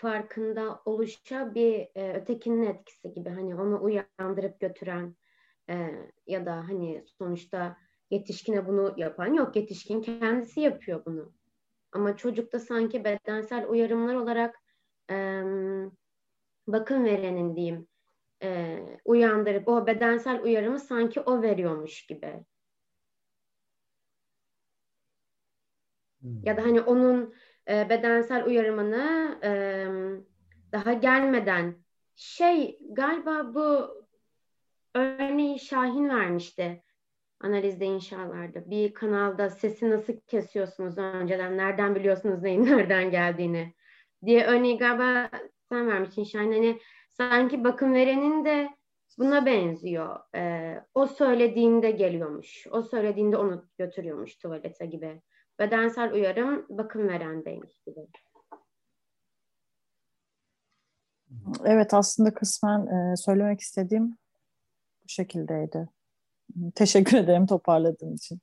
farkında 0.02 0.82
oluşa 0.86 1.56
bir 1.56 1.88
e, 1.96 2.14
ötekinin 2.14 2.64
etkisi 2.64 3.14
gibi 3.14 3.30
hani 3.30 3.56
onu 3.56 3.84
uyandırıp 3.84 4.60
götüren 4.60 5.16
e, 5.70 5.92
ya 6.28 6.46
da 6.46 6.56
hani 6.56 7.04
sonuçta 7.18 7.78
Yetişkine 8.12 8.68
bunu 8.68 8.94
yapan 8.98 9.34
yok. 9.34 9.56
Yetişkin 9.56 10.02
kendisi 10.02 10.62
yapıyor 10.62 11.06
bunu. 11.06 11.34
Ama 11.92 12.18
çocukta 12.18 12.60
sanki 12.60 13.04
bedensel 13.04 13.70
uyarımlar 13.70 14.16
olarak 14.16 14.56
e, 15.12 15.16
bakım 16.68 17.06
verenin 17.06 17.56
diyeyim 17.56 17.88
e, 18.44 18.80
uyandırıp 19.06 19.68
o 19.68 19.88
bedensel 19.88 20.44
uyarımı 20.44 20.80
sanki 20.80 21.20
o 21.20 21.42
veriyormuş 21.42 22.06
gibi. 22.06 22.46
Ya 26.44 26.58
da 26.58 26.64
hani 26.64 26.82
onun 26.82 27.34
e, 27.70 27.90
bedensel 27.90 28.46
uyarımını 28.46 29.40
e, 29.44 29.52
daha 30.72 30.94
gelmeden 30.94 31.76
şey 32.16 32.80
galiba 32.92 33.56
bu 33.56 34.02
örneği 34.96 35.60
Şahin 35.60 36.10
vermişti 36.10 36.84
analizde 37.40 37.86
inşalarda. 37.86 38.70
Bir 38.70 38.94
kanalda 38.94 39.50
sesi 39.50 39.90
nasıl 39.90 40.14
kesiyorsunuz 40.28 40.98
önceden, 40.98 41.58
nereden 41.58 41.96
biliyorsunuz 41.96 42.42
neyin 42.42 42.66
nereden 42.78 43.12
geldiğini 43.12 43.74
diye 44.26 44.46
örneği 44.46 44.78
galiba 44.78 45.30
sen 45.70 45.88
vermiştin 45.88 46.24
Şahin. 46.24 46.52
Hani 46.52 46.80
sanki 47.10 47.64
bakım 47.64 47.94
verenin 47.94 48.46
de 48.46 48.70
buna 49.18 49.46
benziyor. 49.46 50.20
Ee, 50.36 50.84
o 50.94 51.08
söylediğinde 51.08 51.92
geliyormuş. 51.92 52.68
O 52.72 52.82
söylediğinde 52.82 53.38
onu 53.38 53.66
götürüyormuş 53.78 54.36
tuvalete 54.36 54.86
gibi. 54.86 55.22
Bedensel 55.60 56.14
uyarım 56.14 56.66
bakım 56.70 57.08
verendeymiş 57.08 57.80
gibi. 57.88 58.08
Evet 61.66 61.94
aslında 61.94 62.34
kısmen 62.34 62.88
e, 62.88 63.16
söylemek 63.18 63.60
istediğim 63.60 64.18
bu 65.04 65.08
şekildeydi. 65.08 65.90
Teşekkür 66.76 67.18
ederim 67.18 67.46
toparladığın 67.48 68.16
için. 68.16 68.42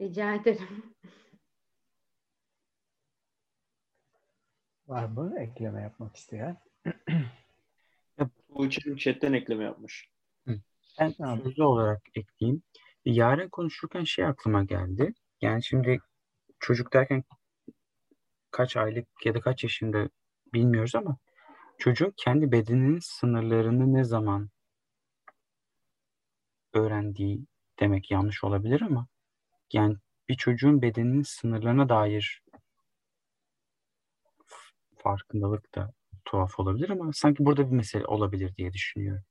Rica 0.00 0.34
ederim. 0.34 0.94
Var 4.86 5.04
mı 5.04 5.34
ekleme 5.38 5.82
yapmak 5.82 6.16
isteyen? 6.16 6.56
Bu 8.48 8.66
için 8.66 8.96
chatten 8.96 9.32
ekleme 9.32 9.64
yapmış. 9.64 10.10
Ben 11.00 11.12
Tamam. 11.12 11.42
sözlü 11.42 11.64
olarak 11.64 12.02
ekleyeyim. 12.14 12.62
Yaren 13.04 13.48
konuşurken 13.48 14.04
şey 14.04 14.24
aklıma 14.24 14.64
geldi. 14.64 15.14
Yani 15.40 15.64
şimdi 15.64 15.98
çocuk 16.60 16.92
derken 16.92 17.24
kaç 18.50 18.76
aylık 18.76 19.08
ya 19.24 19.34
da 19.34 19.40
kaç 19.40 19.64
yaşında 19.64 20.08
bilmiyoruz 20.54 20.94
ama 20.94 21.18
çocuğun 21.78 22.14
kendi 22.16 22.52
bedeninin 22.52 22.98
sınırlarını 23.02 23.94
ne 23.94 24.04
zaman 24.04 24.50
öğrendiği 26.72 27.46
demek 27.80 28.10
yanlış 28.10 28.44
olabilir 28.44 28.80
ama 28.80 29.06
yani 29.72 29.96
bir 30.28 30.34
çocuğun 30.34 30.82
bedeninin 30.82 31.22
sınırlarına 31.22 31.88
dair 31.88 32.42
farkındalık 34.98 35.74
da 35.74 35.92
tuhaf 36.24 36.60
olabilir 36.60 36.90
ama 36.90 37.12
sanki 37.12 37.44
burada 37.44 37.66
bir 37.70 37.76
mesele 37.76 38.06
olabilir 38.06 38.56
diye 38.56 38.72
düşünüyorum. 38.72 39.24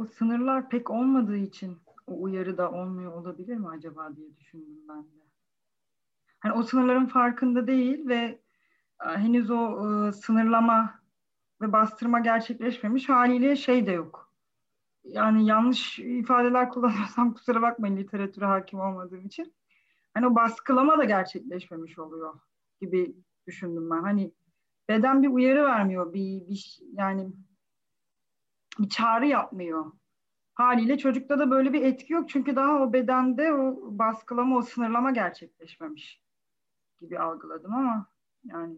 O 0.00 0.06
sınırlar 0.06 0.68
pek 0.68 0.90
olmadığı 0.90 1.36
için 1.36 1.78
o 2.06 2.22
uyarı 2.22 2.58
da 2.58 2.70
olmuyor 2.70 3.12
olabilir 3.12 3.56
mi 3.56 3.68
acaba 3.68 4.16
diye 4.16 4.36
düşündüm 4.36 4.78
ben 4.88 5.02
de. 5.02 5.24
Hani 6.40 6.52
o 6.52 6.62
sınırların 6.62 7.06
farkında 7.06 7.66
değil 7.66 8.08
ve 8.08 8.40
e, 9.06 9.08
henüz 9.08 9.50
o 9.50 9.88
e, 10.08 10.12
sınırlama 10.12 11.00
ve 11.60 11.72
bastırma 11.72 12.20
gerçekleşmemiş 12.20 13.08
haliyle 13.08 13.56
şey 13.56 13.86
de 13.86 13.90
yok. 13.90 14.32
Yani 15.04 15.46
yanlış 15.46 15.98
ifadeler 15.98 16.68
kullanıyorsam 16.68 17.34
kusura 17.34 17.62
bakmayın 17.62 17.96
literatüre 17.96 18.44
hakim 18.44 18.80
olmadığım 18.80 19.26
için. 19.26 19.54
Hani 20.14 20.26
o 20.26 20.34
baskılama 20.34 20.98
da 20.98 21.04
gerçekleşmemiş 21.04 21.98
oluyor 21.98 22.34
gibi 22.80 23.16
düşündüm 23.46 23.90
ben. 23.90 24.02
Hani 24.02 24.32
beden 24.88 25.22
bir 25.22 25.28
uyarı 25.28 25.64
vermiyor, 25.64 26.12
bir, 26.12 26.48
bir 26.48 26.80
yani 26.92 27.32
bir 28.78 28.88
çağrı 28.88 29.26
yapmıyor. 29.26 29.92
Haliyle 30.60 30.98
çocukta 30.98 31.38
da 31.38 31.50
böyle 31.50 31.72
bir 31.72 31.82
etki 31.82 32.12
yok. 32.12 32.28
Çünkü 32.28 32.56
daha 32.56 32.82
o 32.82 32.92
bedende 32.92 33.52
o 33.52 33.76
baskılama, 33.98 34.56
o 34.56 34.62
sınırlama 34.62 35.10
gerçekleşmemiş 35.10 36.22
gibi 37.00 37.18
algıladım 37.18 37.74
ama 37.74 38.06
yani 38.44 38.76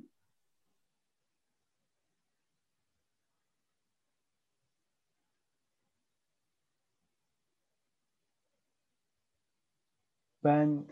Ben 10.45 10.87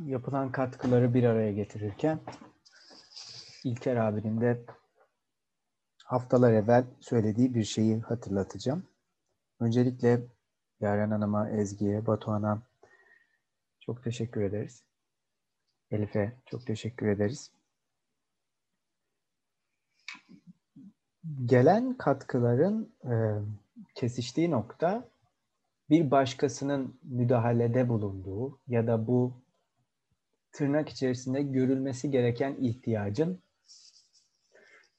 yapılan 0.00 0.52
katkıları 0.52 1.14
bir 1.14 1.24
araya 1.24 1.52
getirirken 1.52 2.20
İlker 3.64 3.96
abinin 3.96 4.40
de 4.40 4.64
haftalar 6.04 6.52
evvel 6.52 6.84
söylediği 7.00 7.54
bir 7.54 7.64
şeyi 7.64 8.00
hatırlatacağım. 8.00 8.95
Öncelikle 9.60 10.22
Yaren 10.80 11.10
Hanım'a, 11.10 11.50
Ezgi'ye, 11.50 12.06
Batuhan'a 12.06 12.62
çok 13.80 14.04
teşekkür 14.04 14.42
ederiz. 14.42 14.82
Elif'e 15.90 16.32
çok 16.46 16.66
teşekkür 16.66 17.06
ederiz. 17.06 17.52
Gelen 21.44 21.94
katkıların 21.94 22.92
e, 23.04 23.14
kesiştiği 23.94 24.50
nokta 24.50 25.08
bir 25.90 26.10
başkasının 26.10 27.00
müdahalede 27.02 27.88
bulunduğu 27.88 28.58
ya 28.68 28.86
da 28.86 29.06
bu 29.06 29.42
tırnak 30.52 30.88
içerisinde 30.88 31.42
görülmesi 31.42 32.10
gereken 32.10 32.56
ihtiyacın 32.60 33.42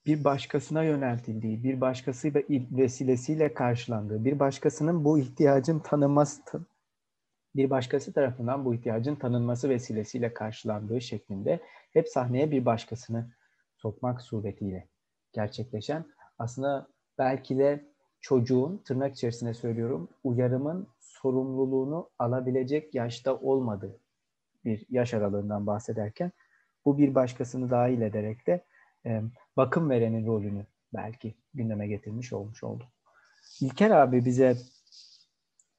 bir 0.07 0.23
başkasına 0.23 0.83
yöneltildiği, 0.83 1.63
bir 1.63 1.81
başkasıyla 1.81 2.41
vesilesiyle 2.49 3.53
karşılandığı, 3.53 4.25
bir 4.25 4.39
başkasının 4.39 5.05
bu 5.05 5.19
ihtiyacın 5.19 5.79
tanınması, 5.79 6.41
bir 7.55 7.69
başkası 7.69 8.13
tarafından 8.13 8.65
bu 8.65 8.75
ihtiyacın 8.75 9.15
tanınması 9.15 9.69
vesilesiyle 9.69 10.33
karşılandığı 10.33 11.01
şeklinde 11.01 11.59
hep 11.93 12.09
sahneye 12.09 12.51
bir 12.51 12.65
başkasını 12.65 13.31
sokmak 13.75 14.21
suretiyle 14.21 14.87
gerçekleşen 15.33 16.05
aslında 16.39 16.87
belki 17.17 17.57
de 17.57 17.85
çocuğun 18.19 18.77
tırnak 18.77 19.13
içerisinde 19.13 19.53
söylüyorum 19.53 20.09
uyarımın 20.23 20.87
sorumluluğunu 20.99 22.09
alabilecek 22.19 22.95
yaşta 22.95 23.35
olmadığı 23.35 23.99
bir 24.65 24.85
yaş 24.89 25.13
aralığından 25.13 25.67
bahsederken 25.67 26.31
bu 26.85 26.97
bir 26.97 27.15
başkasını 27.15 27.69
dahil 27.69 28.01
ederek 28.01 28.47
de 28.47 28.63
bakım 29.57 29.89
verenin 29.89 30.27
rolünü 30.27 30.65
belki 30.93 31.35
gündeme 31.53 31.87
getirmiş 31.87 32.33
olmuş 32.33 32.63
oldu. 32.63 32.83
İlker 33.61 33.91
abi 33.91 34.25
bize 34.25 34.57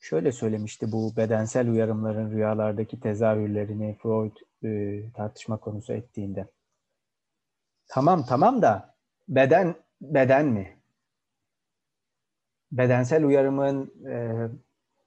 şöyle 0.01 0.33
söylemişti 0.33 0.93
bu 0.93 1.17
bedensel 1.17 1.71
uyarımların 1.71 2.31
rüyalardaki 2.31 3.01
tezahürlerini 3.01 3.99
Freud 4.03 4.37
e, 4.65 5.03
tartışma 5.13 5.57
konusu 5.57 5.93
ettiğinde. 5.93 6.47
Tamam 7.89 8.25
tamam 8.27 8.63
da 8.63 8.95
beden 9.29 9.75
beden 10.01 10.47
mi? 10.47 10.79
Bedensel 12.73 13.25
uyarımın 13.25 14.05
e, 14.07 14.49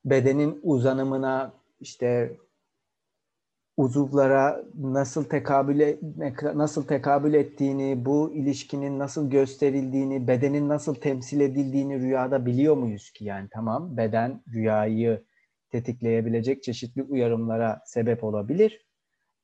bedenin 0.06 0.60
uzanımına 0.64 1.54
işte 1.80 2.38
uzuvlara 3.82 4.64
nasıl 4.80 5.24
tekabül 5.24 5.98
nasıl 6.56 6.88
tekabül 6.88 7.34
ettiğini, 7.34 8.06
bu 8.06 8.34
ilişkinin 8.34 9.00
nasıl 9.00 9.30
gösterildiğini, 9.30 10.28
bedenin 10.28 10.70
nasıl 10.70 10.96
temsil 10.96 11.40
edildiğini 11.40 12.00
rüyada 12.00 12.46
biliyor 12.46 12.78
muyuz 12.78 13.12
ki? 13.12 13.26
Yani 13.26 13.48
tamam 13.54 13.98
beden 13.98 14.44
rüyayı 14.54 15.24
tetikleyebilecek 15.70 16.64
çeşitli 16.64 17.04
uyarımlara 17.04 17.82
sebep 17.86 18.24
olabilir. 18.24 18.86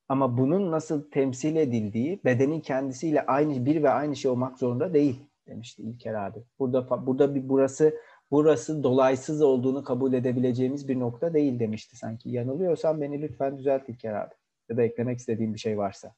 Ama 0.09 0.37
bunun 0.37 0.71
nasıl 0.71 1.11
temsil 1.11 1.55
edildiği 1.55 2.21
bedenin 2.25 2.61
kendisiyle 2.61 3.25
aynı 3.25 3.65
bir 3.65 3.83
ve 3.83 3.89
aynı 3.89 4.15
şey 4.15 4.31
olmak 4.31 4.57
zorunda 4.57 4.93
değil 4.93 5.19
demişti 5.47 5.81
İlker 5.81 6.13
abi. 6.13 6.39
Burada 6.59 7.07
burada 7.07 7.35
bir 7.35 7.49
burası 7.49 7.95
burası 8.31 8.83
dolaysız 8.83 9.41
olduğunu 9.41 9.83
kabul 9.83 10.13
edebileceğimiz 10.13 10.87
bir 10.87 10.99
nokta 10.99 11.33
değil 11.33 11.59
demişti 11.59 11.97
sanki. 11.97 12.29
Yanılıyorsam 12.29 13.01
beni 13.01 13.21
lütfen 13.21 13.57
düzelt 13.57 13.89
İlker 13.89 14.13
abi. 14.13 14.33
Ya 14.69 14.77
da 14.77 14.83
eklemek 14.83 15.19
istediğim 15.19 15.53
bir 15.53 15.59
şey 15.59 15.77
varsa. 15.77 16.15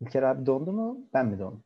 İlker 0.00 0.22
abi 0.22 0.46
dondu 0.46 0.72
mu? 0.72 1.08
Ben 1.14 1.26
mi 1.26 1.38
dondum? 1.38 1.64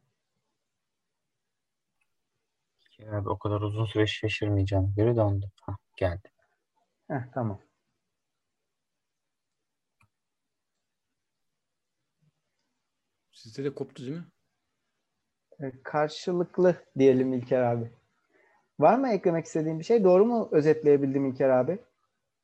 İlker 2.82 3.12
abi 3.12 3.28
o 3.28 3.38
kadar 3.38 3.60
uzun 3.60 3.84
süre 3.84 4.06
şaşırmayacağım. 4.06 4.94
Göre 4.96 5.16
dondu. 5.16 5.50
Hah, 5.62 5.76
geldi. 5.96 6.28
Heh, 7.08 7.32
tamam. 7.34 7.60
Sizde 13.32 13.64
de 13.64 13.74
koptu 13.74 14.02
değil 14.02 14.16
mi? 14.16 14.24
E, 15.60 15.72
karşılıklı 15.82 16.74
diyelim 16.98 17.32
İlker 17.32 17.62
abi. 17.62 17.90
Var 18.80 18.98
mı 18.98 19.08
eklemek 19.08 19.46
istediğin 19.46 19.78
bir 19.78 19.84
şey? 19.84 20.04
Doğru 20.04 20.26
mu 20.26 20.48
özetleyebildim 20.52 21.26
İlker 21.26 21.48
abi? 21.48 21.78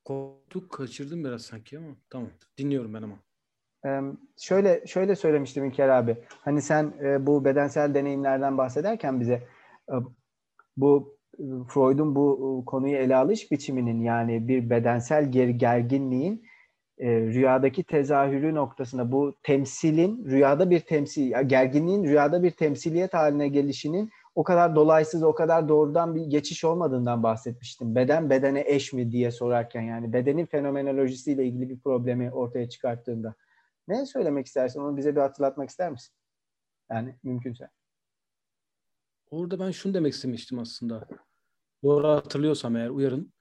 Koptuk, 0.04 0.70
kaçırdım 0.70 1.24
biraz 1.24 1.42
sanki 1.42 1.78
ama 1.78 1.86
tamam. 2.10 2.28
Dinliyorum 2.58 2.94
ben 2.94 3.02
ama. 3.02 3.14
Ee, 3.86 4.00
şöyle 4.36 4.86
şöyle 4.86 5.16
söylemiştim 5.16 5.64
İlker 5.64 5.88
abi. 5.88 6.16
Hani 6.40 6.62
sen 6.62 6.92
e, 7.02 7.26
bu 7.26 7.44
bedensel 7.44 7.94
deneyimlerden 7.94 8.58
bahsederken 8.58 9.20
bize 9.20 9.42
e, 9.88 9.94
bu 10.76 11.18
e, 11.38 11.44
Freud'un 11.68 12.14
bu 12.14 12.62
e, 12.62 12.64
konuyu 12.64 12.96
ele 12.96 13.16
alış 13.16 13.52
biçiminin 13.52 14.00
yani 14.00 14.48
bir 14.48 14.70
bedensel 14.70 15.32
ger 15.32 15.48
gerginliğin 15.48 16.45
e, 16.98 17.20
rüyadaki 17.20 17.84
tezahürü 17.84 18.54
noktasında 18.54 19.12
bu 19.12 19.34
temsilin 19.42 20.24
rüyada 20.24 20.70
bir 20.70 20.80
temsil, 20.80 21.32
gerginliğin 21.46 22.04
rüyada 22.04 22.42
bir 22.42 22.50
temsiliyet 22.50 23.14
haline 23.14 23.48
gelişinin 23.48 24.10
o 24.34 24.44
kadar 24.44 24.76
dolaysız, 24.76 25.22
o 25.22 25.34
kadar 25.34 25.68
doğrudan 25.68 26.14
bir 26.14 26.24
geçiş 26.24 26.64
olmadığından 26.64 27.22
bahsetmiştim. 27.22 27.94
Beden 27.94 28.30
bedene 28.30 28.64
eş 28.66 28.92
mi 28.92 29.12
diye 29.12 29.30
sorarken 29.30 29.82
yani 29.82 30.12
bedenin 30.12 30.46
fenomenolojisiyle 30.46 31.46
ilgili 31.46 31.68
bir 31.68 31.78
problemi 31.78 32.32
ortaya 32.32 32.68
çıkarttığında. 32.68 33.34
Ne 33.88 34.06
söylemek 34.06 34.46
istersin? 34.46 34.80
Onu 34.80 34.96
bize 34.96 35.16
bir 35.16 35.20
hatırlatmak 35.20 35.70
ister 35.70 35.90
misin? 35.90 36.14
Yani 36.90 37.14
mümkünse. 37.22 37.68
Orada 39.30 39.58
ben 39.58 39.70
şunu 39.70 39.94
demek 39.94 40.14
istemiştim 40.14 40.58
aslında. 40.58 41.08
Doğru 41.82 42.08
hatırlıyorsam 42.08 42.76
eğer 42.76 42.88
uyarın. 42.88 43.32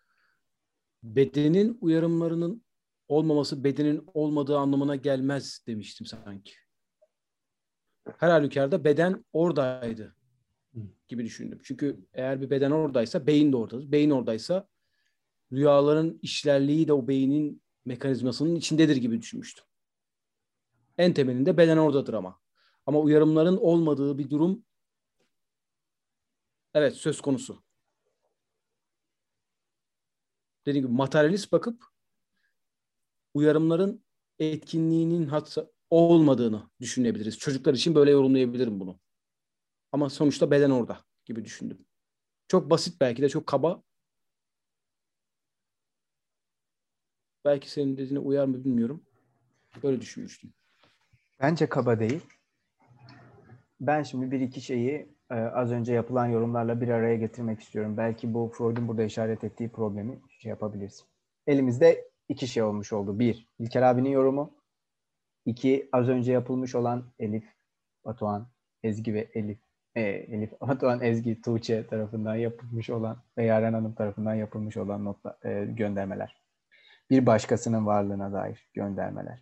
Bedenin 1.03 1.77
uyarımlarının 1.81 2.64
olmaması 3.07 3.63
bedenin 3.63 4.03
olmadığı 4.13 4.57
anlamına 4.57 4.95
gelmez 4.95 5.63
demiştim 5.67 6.07
sanki. 6.07 6.51
Her 8.17 8.29
halükarda 8.29 8.83
beden 8.83 9.25
oradaydı 9.33 10.15
gibi 11.07 11.25
düşündüm. 11.25 11.59
Çünkü 11.63 12.05
eğer 12.13 12.41
bir 12.41 12.49
beden 12.49 12.71
oradaysa 12.71 13.27
beyin 13.27 13.51
de 13.51 13.57
oradadır. 13.57 13.91
Beyin 13.91 14.09
oradaysa 14.09 14.67
rüyaların 15.51 16.19
işlerliği 16.21 16.87
de 16.87 16.93
o 16.93 17.07
beynin 17.07 17.61
mekanizmasının 17.85 18.55
içindedir 18.55 18.95
gibi 18.95 19.21
düşünmüştüm. 19.21 19.65
En 20.97 21.13
temelinde 21.13 21.57
beden 21.57 21.77
oradadır 21.77 22.13
ama. 22.13 22.39
Ama 22.85 22.99
uyarımların 22.99 23.57
olmadığı 23.57 24.17
bir 24.17 24.29
durum 24.29 24.65
evet 26.73 26.95
söz 26.95 27.21
konusu. 27.21 27.63
Dediğim 30.65 30.87
gibi 30.87 30.95
materyalist 30.95 31.51
bakıp 31.51 31.94
uyarımların 33.35 34.03
etkinliğinin 34.39 35.27
hatta 35.27 35.67
olmadığını 35.89 36.69
düşünebiliriz. 36.81 37.37
Çocuklar 37.37 37.73
için 37.73 37.95
böyle 37.95 38.11
yorumlayabilirim 38.11 38.79
bunu. 38.79 38.99
Ama 39.91 40.09
sonuçta 40.09 40.51
beden 40.51 40.69
orada 40.69 40.99
gibi 41.25 41.45
düşündüm. 41.45 41.85
Çok 42.47 42.69
basit 42.69 43.01
belki 43.01 43.21
de 43.21 43.29
çok 43.29 43.47
kaba. 43.47 43.83
Belki 47.45 47.71
senin 47.71 47.97
dediğine 47.97 48.19
uyar 48.19 48.45
mı 48.45 48.65
bilmiyorum. 48.65 49.03
Böyle 49.83 50.01
düşünmüştüm. 50.01 50.53
Bence 51.41 51.69
kaba 51.69 51.99
değil. 51.99 52.21
Ben 53.79 54.03
şimdi 54.03 54.31
bir 54.31 54.39
iki 54.39 54.61
şeyi 54.61 55.15
e, 55.31 55.35
az 55.35 55.71
önce 55.71 55.93
yapılan 55.93 56.25
yorumlarla 56.25 56.81
bir 56.81 56.87
araya 56.87 57.15
getirmek 57.15 57.59
istiyorum. 57.59 57.97
Belki 57.97 58.33
bu 58.33 58.51
Freud'un 58.57 58.87
burada 58.87 59.03
işaret 59.03 59.43
ettiği 59.43 59.69
problemi 59.69 60.19
şey 60.39 60.49
yapabiliriz. 60.49 61.05
Elimizde 61.47 62.09
iki 62.29 62.47
şey 62.47 62.63
olmuş 62.63 62.93
oldu. 62.93 63.19
Bir, 63.19 63.47
İlker 63.59 63.81
abinin 63.81 64.09
yorumu. 64.09 64.53
İki, 65.45 65.89
az 65.91 66.09
önce 66.09 66.31
yapılmış 66.31 66.75
olan 66.75 67.13
Elif, 67.19 67.45
Batuhan, 68.05 68.47
Ezgi 68.83 69.13
ve 69.13 69.29
Elif, 69.33 69.59
e, 69.95 70.01
Elif, 70.01 70.61
Batuhan, 70.61 71.01
Ezgi, 71.01 71.41
Tuğçe 71.41 71.87
tarafından 71.87 72.35
yapılmış 72.35 72.89
olan 72.89 73.17
ve 73.37 73.45
Yaren 73.45 73.73
Hanım 73.73 73.93
tarafından 73.93 74.33
yapılmış 74.33 74.77
olan 74.77 75.05
notla, 75.05 75.37
e, 75.43 75.65
göndermeler. 75.65 76.41
Bir 77.09 77.25
başkasının 77.25 77.85
varlığına 77.85 78.33
dair 78.33 78.69
göndermeler. 78.73 79.39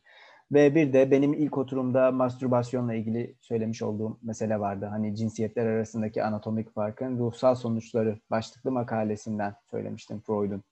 Ve 0.51 0.75
bir 0.75 0.93
de 0.93 1.11
benim 1.11 1.33
ilk 1.33 1.57
oturumda 1.57 2.11
mastürbasyonla 2.11 2.93
ilgili 2.93 3.35
söylemiş 3.41 3.81
olduğum 3.81 4.19
mesele 4.21 4.59
vardı. 4.59 4.85
Hani 4.85 5.15
cinsiyetler 5.15 5.65
arasındaki 5.65 6.23
anatomik 6.23 6.73
farkın 6.73 7.19
ruhsal 7.19 7.55
sonuçları 7.55 8.19
başlıklı 8.31 8.71
makalesinden 8.71 9.55
söylemiştim 9.71 10.21
Freud'un. 10.27 10.63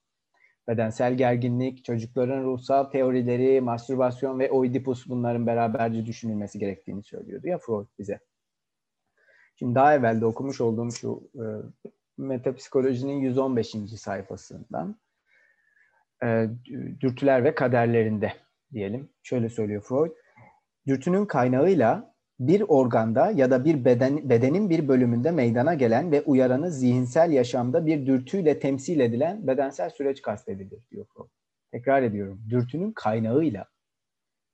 Bedensel 0.68 1.18
gerginlik, 1.18 1.86
çocukların 1.86 2.44
ruhsal 2.44 2.84
teorileri, 2.84 3.62
mastürbasyon 3.62 4.40
ve 4.40 4.52
oidipus 4.52 5.10
bunların 5.10 5.48
beraberce 5.48 6.06
düşünülmesi 6.06 6.60
gerektiğini 6.60 7.04
söylüyordu 7.04 7.48
ya 7.48 7.58
Freud 7.58 7.88
bize. 8.00 8.20
Şimdi 9.56 9.76
daha 9.76 9.96
evvel 9.96 10.22
de 10.22 10.26
okumuş 10.26 10.62
olduğum 10.62 10.92
şu 10.92 11.30
e, 11.36 11.44
metapsikolojinin 12.18 13.20
115. 13.20 13.76
sayfasından 13.98 15.00
e, 16.24 16.48
dürtüler 17.02 17.44
ve 17.44 17.56
kaderlerinde 17.56 18.34
diyelim. 18.74 19.10
Şöyle 19.24 19.50
söylüyor 19.50 19.82
Freud. 19.82 20.12
Dürtünün 20.88 21.26
kaynağıyla 21.26 22.11
bir 22.42 22.62
organda 22.68 23.32
ya 23.32 23.52
da 23.52 23.66
bir 23.66 23.86
beden, 23.86 24.30
bedenin 24.30 24.70
bir 24.70 24.88
bölümünde 24.88 25.32
meydana 25.32 25.74
gelen 25.74 26.12
ve 26.12 26.22
uyaranı 26.22 26.72
zihinsel 26.72 27.32
yaşamda 27.32 27.86
bir 27.86 28.06
dürtüyle 28.06 28.60
temsil 28.60 29.00
edilen 29.00 29.48
bedensel 29.48 29.90
süreç 29.90 30.22
kastedilir 30.22 30.80
diyor 30.92 31.06
Freud. 31.14 31.30
Tekrar 31.72 32.04
ediyorum. 32.04 32.42
Dürtünün 32.50 32.92
kaynağıyla 32.92 33.66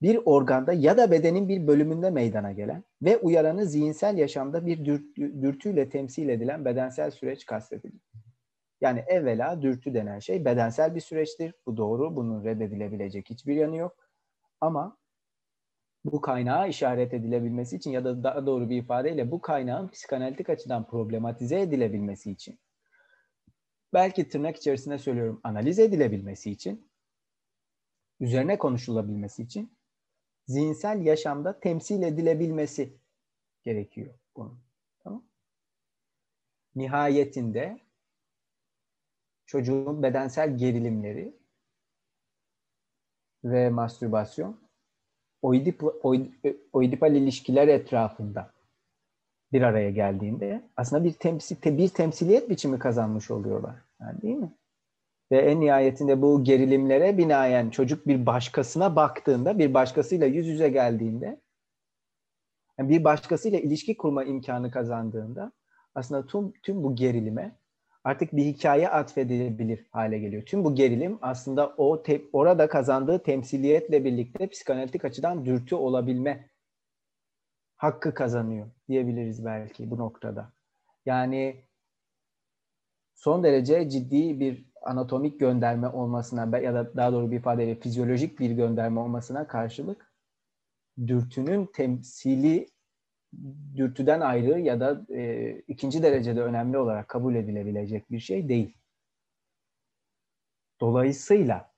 bir 0.01 0.19
organda 0.25 0.73
ya 0.73 0.97
da 0.97 1.11
bedenin 1.11 1.49
bir 1.49 1.67
bölümünde 1.67 2.09
meydana 2.09 2.51
gelen 2.51 2.83
ve 3.01 3.17
uyaranı 3.17 3.65
zihinsel 3.65 4.17
yaşamda 4.17 4.65
bir 4.65 4.85
dürtü, 4.85 5.41
dürtüyle 5.41 5.89
temsil 5.89 6.29
edilen 6.29 6.65
bedensel 6.65 7.11
süreç 7.11 7.45
kastedilir. 7.45 8.01
Yani 8.81 9.03
evvela 9.07 9.61
dürtü 9.61 9.93
denen 9.93 10.19
şey 10.19 10.45
bedensel 10.45 10.95
bir 10.95 11.01
süreçtir. 11.01 11.53
Bu 11.65 11.77
doğru. 11.77 12.15
Bunun 12.15 12.43
reddedilebilecek 12.43 13.29
hiçbir 13.29 13.55
yanı 13.55 13.75
yok. 13.75 13.95
Ama 14.61 14.97
bu 16.11 16.21
kaynağa 16.21 16.67
işaret 16.67 17.13
edilebilmesi 17.13 17.75
için 17.75 17.91
ya 17.91 18.05
da 18.05 18.23
daha 18.23 18.45
doğru 18.45 18.69
bir 18.69 18.77
ifadeyle 18.77 19.31
bu 19.31 19.41
kaynağın 19.41 19.87
psikanalitik 19.87 20.49
açıdan 20.49 20.87
problematize 20.87 21.61
edilebilmesi 21.61 22.31
için 22.31 22.59
belki 23.93 24.29
tırnak 24.29 24.57
içerisinde 24.57 24.97
söylüyorum 24.97 25.41
analiz 25.43 25.79
edilebilmesi 25.79 26.51
için 26.51 26.91
üzerine 28.19 28.57
konuşulabilmesi 28.57 29.43
için 29.43 29.77
zihinsel 30.47 31.05
yaşamda 31.05 31.59
temsil 31.59 32.01
edilebilmesi 32.01 32.97
gerekiyor 33.63 34.13
bunun. 34.35 34.59
Tamam? 34.99 35.25
Nihayetinde 36.75 37.79
çocuğun 39.45 40.03
bedensel 40.03 40.57
gerilimleri 40.57 41.37
ve 43.43 43.69
mastürbasyon 43.69 44.66
oidip, 45.41 45.83
oid, 46.05 46.25
oidipal 46.73 47.15
ilişkiler 47.15 47.67
etrafında 47.67 48.51
bir 49.51 49.61
araya 49.61 49.91
geldiğinde 49.91 50.69
aslında 50.77 51.03
bir 51.03 51.13
temsil 51.13 51.77
bir 51.77 51.89
temsiliyet 51.89 52.49
biçimi 52.49 52.79
kazanmış 52.79 53.31
oluyorlar. 53.31 53.75
Yani 54.01 54.21
değil 54.21 54.35
mi? 54.35 54.53
Ve 55.31 55.37
en 55.37 55.61
nihayetinde 55.61 56.21
bu 56.21 56.43
gerilimlere 56.43 57.17
binaen 57.17 57.69
çocuk 57.69 58.07
bir 58.07 58.25
başkasına 58.25 58.95
baktığında, 58.95 59.59
bir 59.59 59.73
başkasıyla 59.73 60.27
yüz 60.27 60.47
yüze 60.47 60.69
geldiğinde, 60.69 61.41
yani 62.79 62.89
bir 62.89 63.03
başkasıyla 63.03 63.59
ilişki 63.59 63.97
kurma 63.97 64.23
imkanı 64.23 64.71
kazandığında 64.71 65.51
aslında 65.95 66.25
tüm, 66.25 66.51
tüm 66.51 66.83
bu 66.83 66.95
gerilime 66.95 67.55
artık 68.07 68.35
bir 68.35 68.45
hikaye 68.45 68.89
atfedilebilir 68.89 69.85
hale 69.91 70.19
geliyor. 70.19 70.43
Tüm 70.45 70.63
bu 70.63 70.75
gerilim 70.75 71.19
aslında 71.21 71.73
o 71.77 72.03
te- 72.03 72.21
orada 72.33 72.69
kazandığı 72.69 73.23
temsiliyetle 73.23 74.05
birlikte 74.05 74.47
psikanalitik 74.49 75.05
açıdan 75.05 75.45
dürtü 75.45 75.75
olabilme 75.75 76.49
hakkı 77.75 78.13
kazanıyor 78.13 78.67
diyebiliriz 78.89 79.45
belki 79.45 79.91
bu 79.91 79.97
noktada. 79.97 80.53
Yani 81.05 81.63
son 83.15 83.43
derece 83.43 83.89
ciddi 83.89 84.39
bir 84.39 84.65
anatomik 84.81 85.39
gönderme 85.39 85.87
olmasına 85.87 86.57
ya 86.57 86.73
da 86.73 86.95
daha 86.95 87.13
doğru 87.13 87.31
bir 87.31 87.37
ifadeyle 87.37 87.75
fizyolojik 87.79 88.39
bir 88.39 88.51
gönderme 88.51 88.99
olmasına 88.99 89.47
karşılık 89.47 90.13
dürtünün 91.07 91.65
temsili 91.65 92.67
dürtüden 93.75 94.21
ayrı 94.21 94.59
ya 94.59 94.79
da 94.79 95.05
e, 95.13 95.51
ikinci 95.67 96.03
derecede 96.03 96.41
önemli 96.41 96.77
olarak 96.77 97.07
kabul 97.07 97.35
edilebilecek 97.35 98.11
bir 98.11 98.19
şey 98.19 98.49
değil. 98.49 98.77
Dolayısıyla 100.81 101.71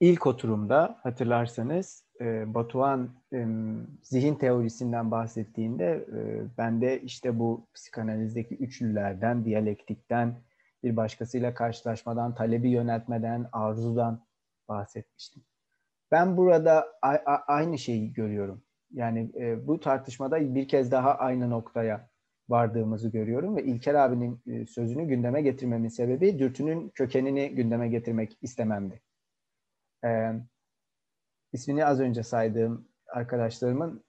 ilk 0.00 0.26
oturumda 0.26 0.98
hatırlarsanız 1.02 2.04
e, 2.20 2.54
Batuhan 2.54 3.14
e, 3.32 3.46
zihin 4.02 4.34
teorisinden 4.34 5.10
bahsettiğinde 5.10 6.06
e, 6.12 6.18
ben 6.58 6.80
de 6.80 7.00
işte 7.00 7.38
bu 7.38 7.66
psikanalizdeki 7.74 8.54
üçlülerden, 8.54 9.44
diyalektikten, 9.44 10.42
bir 10.84 10.96
başkasıyla 10.96 11.54
karşılaşmadan, 11.54 12.34
talebi 12.34 12.70
yöneltmeden, 12.70 13.48
arzudan 13.52 14.26
bahsetmiştim. 14.68 15.42
Ben 16.10 16.36
burada 16.36 16.86
aynı 17.46 17.78
şeyi 17.78 18.12
görüyorum 18.12 18.65
Yani 18.92 19.30
e, 19.34 19.66
bu 19.66 19.80
tartışmada 19.80 20.54
bir 20.54 20.68
kez 20.68 20.90
daha 20.90 21.14
aynı 21.14 21.50
noktaya 21.50 22.08
vardığımızı 22.48 23.08
görüyorum 23.08 23.56
ve 23.56 23.64
İlker 23.64 23.94
abinin 23.94 24.40
e, 24.46 24.66
sözünü 24.66 25.04
gündeme 25.04 25.42
getirmemin 25.42 25.88
sebebi 25.88 26.38
dürtünün 26.38 26.88
kökenini 26.88 27.54
gündeme 27.54 27.88
getirmek 27.88 28.38
istememdi. 28.42 29.00
E, 30.04 30.32
ismini 31.52 31.84
az 31.84 32.00
önce 32.00 32.22
saydığım 32.22 32.88
arkadaşlarımın 33.08 34.04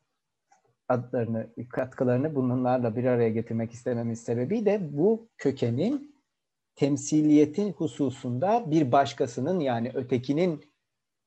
adlarını, 0.88 1.48
katkılarını 1.70 2.36
bunlarla 2.36 2.96
bir 2.96 3.04
araya 3.04 3.30
getirmek 3.30 3.72
istememin 3.72 4.14
sebebi 4.14 4.66
de 4.66 4.98
bu 4.98 5.30
kökenin 5.38 6.18
temsiliyetin 6.76 7.72
hususunda 7.72 8.72
bir 8.72 8.92
başkasının 8.92 9.60
yani 9.60 9.92
ötekinin 9.94 10.66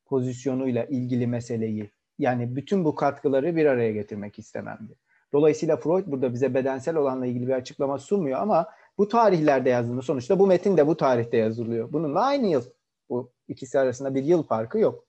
pozisyonuyla 0.07 0.85
ilgili 0.85 1.27
meseleyi 1.27 1.91
yani 2.20 2.56
bütün 2.56 2.85
bu 2.85 2.94
katkıları 2.94 3.56
bir 3.56 3.66
araya 3.66 3.92
getirmek 3.92 4.38
istememdi. 4.38 4.94
Dolayısıyla 5.33 5.76
Freud 5.76 6.06
burada 6.06 6.33
bize 6.33 6.54
bedensel 6.54 6.96
olanla 6.96 7.26
ilgili 7.26 7.46
bir 7.46 7.52
açıklama 7.52 7.98
sunmuyor 7.98 8.38
ama 8.38 8.68
bu 8.98 9.09
tarihlerde 9.09 9.70
yazdığında 9.70 10.02
sonuçta 10.02 10.38
bu 10.38 10.46
metin 10.46 10.76
de 10.76 10.87
bu 10.87 10.96
tarihte 10.96 11.37
yazılıyor. 11.37 11.92
Bununla 11.92 12.20
aynı 12.24 12.46
yıl. 12.46 12.64
Bu 13.09 13.33
ikisi 13.48 13.78
arasında 13.78 14.14
bir 14.14 14.24
yıl 14.24 14.42
farkı 14.42 14.78
yok. 14.78 15.04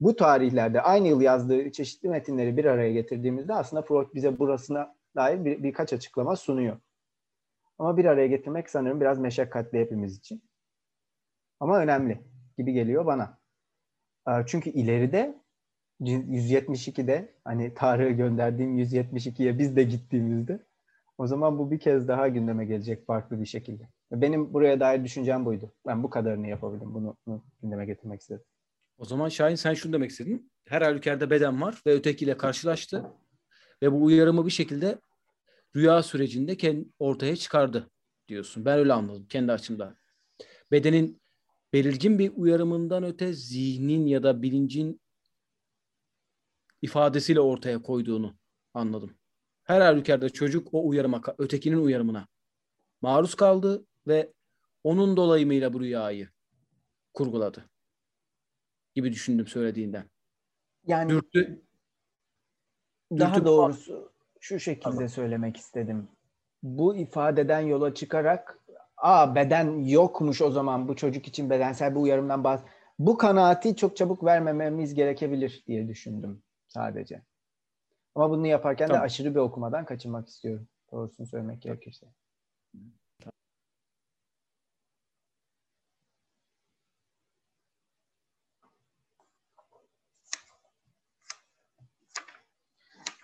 Bu 0.00 0.16
tarihlerde 0.16 0.80
aynı 0.80 1.08
yıl 1.08 1.20
yazdığı 1.20 1.72
çeşitli 1.72 2.08
metinleri 2.08 2.56
bir 2.56 2.64
araya 2.64 2.92
getirdiğimizde 2.92 3.54
aslında 3.54 3.82
Freud 3.82 4.14
bize 4.14 4.38
burasına 4.38 4.96
dair 5.16 5.44
bir, 5.44 5.62
birkaç 5.62 5.92
açıklama 5.92 6.36
sunuyor. 6.36 6.76
Ama 7.78 7.96
bir 7.96 8.04
araya 8.04 8.26
getirmek 8.26 8.70
sanırım 8.70 9.00
biraz 9.00 9.18
meşakkatli 9.18 9.80
hepimiz 9.80 10.18
için. 10.18 10.42
Ama 11.60 11.78
önemli 11.78 12.20
gibi 12.58 12.72
geliyor 12.72 13.06
bana. 13.06 13.38
Çünkü 14.46 14.70
ileride 14.70 15.45
172'de 16.00 17.34
hani 17.44 17.74
Tarık'ı 17.74 18.10
gönderdiğim 18.10 18.78
172'ye 18.78 19.58
biz 19.58 19.76
de 19.76 19.82
gittiğimizde 19.82 20.66
o 21.18 21.26
zaman 21.26 21.58
bu 21.58 21.70
bir 21.70 21.78
kez 21.78 22.08
daha 22.08 22.28
gündeme 22.28 22.64
gelecek 22.64 23.06
farklı 23.06 23.40
bir 23.40 23.46
şekilde. 23.46 23.88
Benim 24.12 24.54
buraya 24.54 24.80
dair 24.80 25.04
düşüncem 25.04 25.44
buydu. 25.44 25.72
Ben 25.86 26.02
bu 26.02 26.10
kadarını 26.10 26.48
yapabildim. 26.48 26.94
Bunu, 26.94 27.16
bunu 27.26 27.44
gündeme 27.62 27.86
getirmek 27.86 28.20
istedim. 28.20 28.44
O 28.98 29.04
zaman 29.04 29.28
Şahin 29.28 29.54
sen 29.54 29.74
şunu 29.74 29.92
demek 29.92 30.10
istedin. 30.10 30.50
Her 30.64 30.82
halükarda 30.82 31.30
beden 31.30 31.62
var 31.62 31.82
ve 31.86 31.92
ötekiyle 31.92 32.36
karşılaştı. 32.36 33.04
Ve 33.82 33.92
bu 33.92 34.04
uyarımı 34.04 34.46
bir 34.46 34.50
şekilde 34.50 34.98
rüya 35.76 36.02
sürecinde 36.02 36.84
ortaya 36.98 37.36
çıkardı 37.36 37.90
diyorsun. 38.28 38.64
Ben 38.64 38.78
öyle 38.78 38.92
anladım 38.92 39.26
kendi 39.28 39.52
açımdan. 39.52 39.96
Bedenin 40.72 41.20
belirgin 41.72 42.18
bir 42.18 42.32
uyarımından 42.36 43.04
öte 43.04 43.32
zihnin 43.32 44.06
ya 44.06 44.22
da 44.22 44.42
bilincin 44.42 45.00
ifadesiyle 46.86 47.40
ortaya 47.40 47.82
koyduğunu 47.82 48.36
anladım. 48.74 49.16
Her 49.64 49.80
halükarda 49.80 50.30
çocuk 50.30 50.68
o 50.72 50.88
uyarıma, 50.88 51.22
ötekinin 51.38 51.76
uyarımına 51.76 52.28
maruz 53.00 53.34
kaldı 53.34 53.86
ve 54.06 54.32
onun 54.84 55.16
dolayımıyla 55.16 55.72
bu 55.72 55.80
rüyayı 55.80 56.28
kurguladı 57.14 57.70
gibi 58.94 59.12
düşündüm 59.12 59.46
söylediğinden. 59.46 60.10
Yani 60.86 61.10
dürtü, 61.10 61.62
daha 63.10 63.34
dürtü 63.34 63.46
doğrusu 63.46 64.12
şu 64.40 64.60
şekilde 64.60 64.94
tamam. 64.94 65.08
söylemek 65.08 65.56
istedim. 65.56 66.08
Bu 66.62 66.96
ifadeden 66.96 67.60
yola 67.60 67.94
çıkarak 67.94 68.58
aa 68.96 69.34
beden 69.34 69.84
yokmuş 69.84 70.42
o 70.42 70.50
zaman 70.50 70.88
bu 70.88 70.96
çocuk 70.96 71.26
için 71.28 71.50
bedensel 71.50 71.94
bir 71.94 72.00
uyarımdan 72.00 72.44
bahs 72.44 72.62
bu 72.98 73.16
kanaati 73.16 73.76
çok 73.76 73.96
çabuk 73.96 74.24
vermememiz 74.24 74.94
gerekebilir 74.94 75.64
diye 75.66 75.88
düşündüm 75.88 76.42
sadece. 76.68 77.22
Ama 78.14 78.30
bunu 78.30 78.46
yaparken 78.46 78.86
tamam. 78.86 79.00
de 79.00 79.04
aşırı 79.04 79.34
bir 79.34 79.40
okumadan 79.40 79.84
kaçınmak 79.84 80.28
istiyorum. 80.28 80.68
Doğrusunu 80.92 81.26
söylemek 81.26 81.62
gerekirse. 81.62 82.06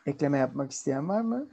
Ekleme 0.06 0.38
yapmak 0.38 0.70
isteyen 0.70 1.08
var 1.08 1.20
mı? 1.20 1.48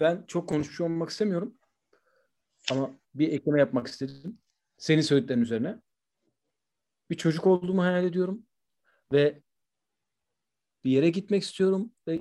Ben 0.00 0.24
çok 0.26 0.48
konuşmuş 0.48 0.80
olmak 0.80 1.10
istemiyorum. 1.10 1.54
Ama 2.70 2.90
bir 3.14 3.32
ekleme 3.32 3.60
yapmak 3.60 3.86
istedim. 3.86 4.38
Senin 4.78 5.00
söylediklerin 5.00 5.40
üzerine. 5.40 5.80
Bir 7.10 7.16
çocuk 7.16 7.46
olduğumu 7.46 7.82
hayal 7.82 8.04
ediyorum. 8.04 8.46
Ve 9.12 9.42
bir 10.84 10.90
yere 10.90 11.10
gitmek 11.10 11.42
istiyorum. 11.42 11.92
Ve 12.08 12.20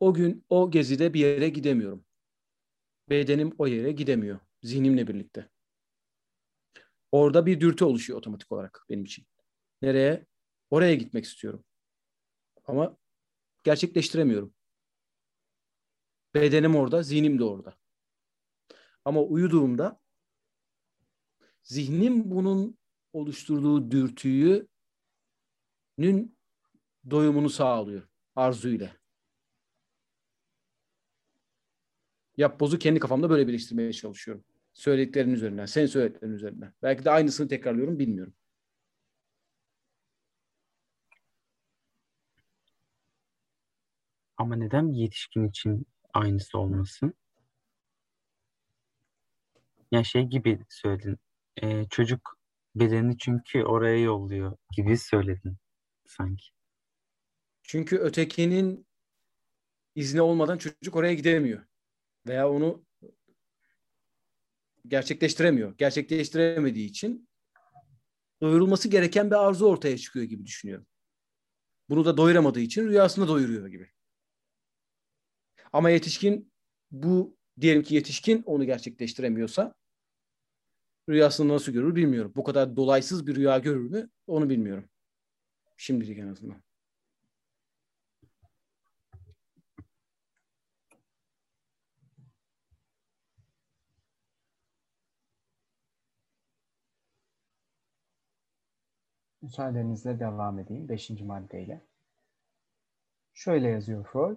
o 0.00 0.14
gün 0.14 0.44
o 0.48 0.70
gezide 0.70 1.14
bir 1.14 1.20
yere 1.20 1.48
gidemiyorum. 1.48 2.04
Bedenim 3.08 3.52
o 3.58 3.66
yere 3.66 3.92
gidemiyor. 3.92 4.40
Zihnimle 4.62 5.06
birlikte. 5.08 5.50
Orada 7.12 7.46
bir 7.46 7.60
dürtü 7.60 7.84
oluşuyor 7.84 8.18
otomatik 8.18 8.52
olarak 8.52 8.86
benim 8.90 9.04
için. 9.04 9.26
Nereye? 9.82 10.26
Oraya 10.70 10.94
gitmek 10.94 11.24
istiyorum. 11.24 11.64
Ama 12.64 12.96
gerçekleştiremiyorum. 13.64 14.54
Bedenim 16.34 16.76
orada, 16.76 17.02
zihnim 17.02 17.38
de 17.38 17.44
orada. 17.44 17.76
Ama 19.06 19.22
uyuduğumda 19.22 20.00
zihnim 21.62 22.30
bunun 22.30 22.78
oluşturduğu 23.12 23.90
dürtüyü 23.90 24.68
nün 25.98 26.38
doyumunu 27.10 27.50
sağlıyor 27.50 28.08
arzuyla. 28.36 28.96
Yap 32.36 32.60
bozu 32.60 32.78
kendi 32.78 33.00
kafamda 33.00 33.30
böyle 33.30 33.48
birleştirmeye 33.48 33.92
çalışıyorum. 33.92 34.44
Söylediklerin 34.74 35.32
üzerinden, 35.32 35.66
senin 35.66 35.86
söylediklerin 35.86 36.32
üzerinden. 36.32 36.72
Belki 36.82 37.04
de 37.04 37.10
aynısını 37.10 37.48
tekrarlıyorum, 37.48 37.98
bilmiyorum. 37.98 38.34
Ama 44.36 44.56
neden 44.56 44.92
bir 44.92 44.96
yetişkin 44.96 45.48
için 45.48 45.86
aynısı 46.14 46.58
olmasın? 46.58 47.14
Yani 49.92 50.04
şey 50.04 50.22
gibi 50.22 50.58
söyledin. 50.68 51.16
E, 51.62 51.88
çocuk 51.88 52.38
bedeni 52.74 53.18
çünkü 53.18 53.64
oraya 53.64 54.00
yolluyor 54.00 54.56
gibi 54.76 54.98
söyledin 54.98 55.56
sanki. 56.06 56.44
Çünkü 57.62 57.96
ötekinin 57.96 58.86
izni 59.94 60.20
olmadan 60.20 60.58
çocuk 60.58 60.96
oraya 60.96 61.14
gidemiyor. 61.14 61.66
Veya 62.26 62.50
onu 62.50 62.84
gerçekleştiremiyor. 64.88 65.76
Gerçekleştiremediği 65.78 66.88
için 66.88 67.28
doyurulması 68.40 68.88
gereken 68.88 69.30
bir 69.30 69.46
arzu 69.46 69.66
ortaya 69.66 69.98
çıkıyor 69.98 70.24
gibi 70.26 70.46
düşünüyorum. 70.46 70.86
Bunu 71.88 72.04
da 72.04 72.16
doyuramadığı 72.16 72.60
için 72.60 72.88
rüyasında 72.88 73.28
doyuruyor 73.28 73.66
gibi. 73.68 73.90
Ama 75.72 75.90
yetişkin 75.90 76.52
bu 76.90 77.36
diyelim 77.60 77.82
ki 77.82 77.94
yetişkin 77.94 78.42
onu 78.46 78.64
gerçekleştiremiyorsa 78.64 79.74
rüyasını 81.08 81.48
nasıl 81.48 81.72
görür 81.72 81.94
bilmiyorum. 81.94 82.32
Bu 82.36 82.44
kadar 82.44 82.76
dolaysız 82.76 83.26
bir 83.26 83.36
rüya 83.36 83.58
görür 83.58 83.90
mü 83.90 84.10
onu 84.26 84.48
bilmiyorum. 84.48 84.88
Şimdilik 85.76 86.18
en 86.18 86.28
azından. 86.28 86.62
Müsaadenizle 99.42 100.20
devam 100.20 100.58
edeyim 100.58 100.88
beşinci 100.88 101.24
maddeyle. 101.24 101.86
Şöyle 103.34 103.68
yazıyor 103.68 104.04
Freud. 104.12 104.36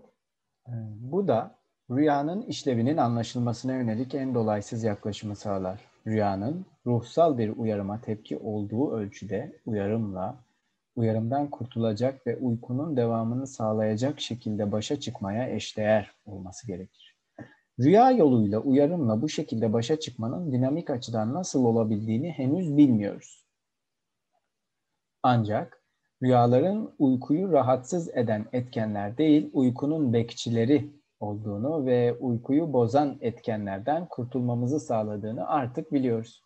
Ee, 0.67 0.71
bu 0.95 1.27
da 1.27 1.58
rüyanın 1.91 2.41
işlevinin 2.41 2.97
anlaşılmasına 2.97 3.73
yönelik 3.73 4.15
en 4.15 4.35
dolaysız 4.35 4.83
yaklaşımı 4.83 5.35
sağlar. 5.35 5.79
Rüyanın 6.07 6.65
ruhsal 6.85 7.37
bir 7.37 7.49
uyarıma 7.57 8.01
tepki 8.01 8.37
olduğu 8.37 8.91
ölçüde 8.91 9.59
uyarımla, 9.65 10.35
uyarımdan 10.95 11.49
kurtulacak 11.49 12.27
ve 12.27 12.37
uykunun 12.37 12.97
devamını 12.97 13.47
sağlayacak 13.47 14.19
şekilde 14.19 14.71
başa 14.71 14.99
çıkmaya 14.99 15.49
eşdeğer 15.49 16.11
olması 16.25 16.67
gerekir. 16.67 17.15
Rüya 17.79 18.11
yoluyla 18.11 18.59
uyarımla 18.59 19.21
bu 19.21 19.29
şekilde 19.29 19.73
başa 19.73 19.99
çıkmanın 19.99 20.51
dinamik 20.51 20.89
açıdan 20.89 21.33
nasıl 21.33 21.65
olabildiğini 21.65 22.31
henüz 22.31 22.77
bilmiyoruz. 22.77 23.45
Ancak 25.23 25.83
rüyaların 26.23 26.91
uykuyu 26.99 27.51
rahatsız 27.51 28.09
eden 28.09 28.45
etkenler 28.53 29.17
değil, 29.17 29.49
uykunun 29.53 30.13
bekçileri 30.13 30.98
olduğunu 31.19 31.85
ve 31.85 32.13
uykuyu 32.13 32.73
bozan 32.73 33.17
etkenlerden 33.21 34.07
kurtulmamızı 34.09 34.79
sağladığını 34.79 35.47
artık 35.47 35.93
biliyoruz. 35.93 36.43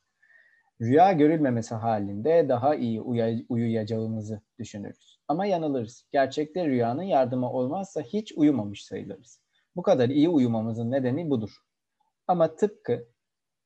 Rüya 0.82 1.12
görülmemesi 1.12 1.76
halinde 1.76 2.46
daha 2.50 2.76
iyi 2.76 3.02
uyuyacağımızı 3.50 4.42
düşünürüz. 4.60 5.20
Ama 5.28 5.46
yanılırız. 5.46 6.08
Gerçekte 6.12 6.66
rüyanın 6.66 7.04
yardımı 7.04 7.52
olmazsa 7.52 8.02
hiç 8.02 8.34
uyumamış 8.36 8.86
sayılırız. 8.86 9.42
Bu 9.76 9.82
kadar 9.82 10.10
iyi 10.10 10.30
uyumamızın 10.30 10.92
nedeni 10.92 11.30
budur. 11.30 11.50
Ama 12.28 12.56
tıpkı 12.56 13.08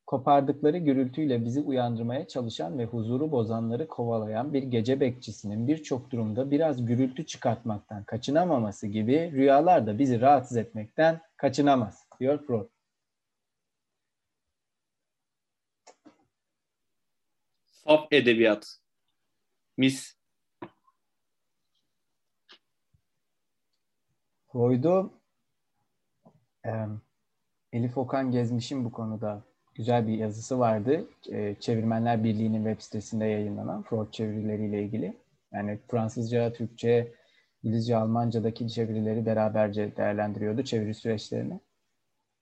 kopardıkları 0.08 0.78
gürültüyle 0.78 1.46
bizi 1.46 1.62
uyandırmaya 1.62 2.28
çalışan 2.28 2.80
ve 2.80 2.86
huzuru 2.86 3.32
bozanları 3.32 3.88
kovalayan 3.88 4.54
bir 4.54 4.64
gece 4.64 5.00
bekçisinin 5.00 5.68
birçok 5.68 6.12
durumda 6.12 6.52
biraz 6.52 6.86
gürültü 6.86 7.26
çıkartmaktan 7.26 8.04
kaçınamaması 8.04 8.88
gibi 8.88 9.32
rüyalar 9.32 9.88
da 9.88 10.00
bizi 10.00 10.22
rahatsız 10.22 10.58
etmekten 10.58 11.22
kaçınamaz, 11.38 12.08
diyor 12.20 12.46
Freud. 12.46 12.70
Saf 17.66 18.08
edebiyat. 18.12 18.80
Mis. 19.78 20.18
Freud'u 24.52 25.14
e, 26.66 26.72
Elif 27.74 27.98
Okan 27.98 28.32
Gezmiş'in 28.32 28.86
bu 28.86 28.92
konuda 28.92 29.44
güzel 29.78 30.08
bir 30.08 30.14
yazısı 30.14 30.60
vardı. 30.60 31.08
E, 31.32 31.56
Çevirmenler 31.60 32.24
Birliği'nin 32.24 32.66
web 32.66 32.82
sitesinde 32.82 33.26
yayınlanan 33.26 33.84
Freud 33.84 34.12
çevirileriyle 34.12 34.84
ilgili. 34.84 35.14
Yani 35.54 35.80
Fransızca, 35.88 36.54
Türkçe, 36.54 37.14
İngilizce, 37.64 37.96
Almanca'daki 37.98 38.70
çevirileri 38.70 39.26
beraberce 39.26 39.98
değerlendiriyordu 39.98 40.64
çeviri 40.64 40.94
süreçlerini. 40.94 41.60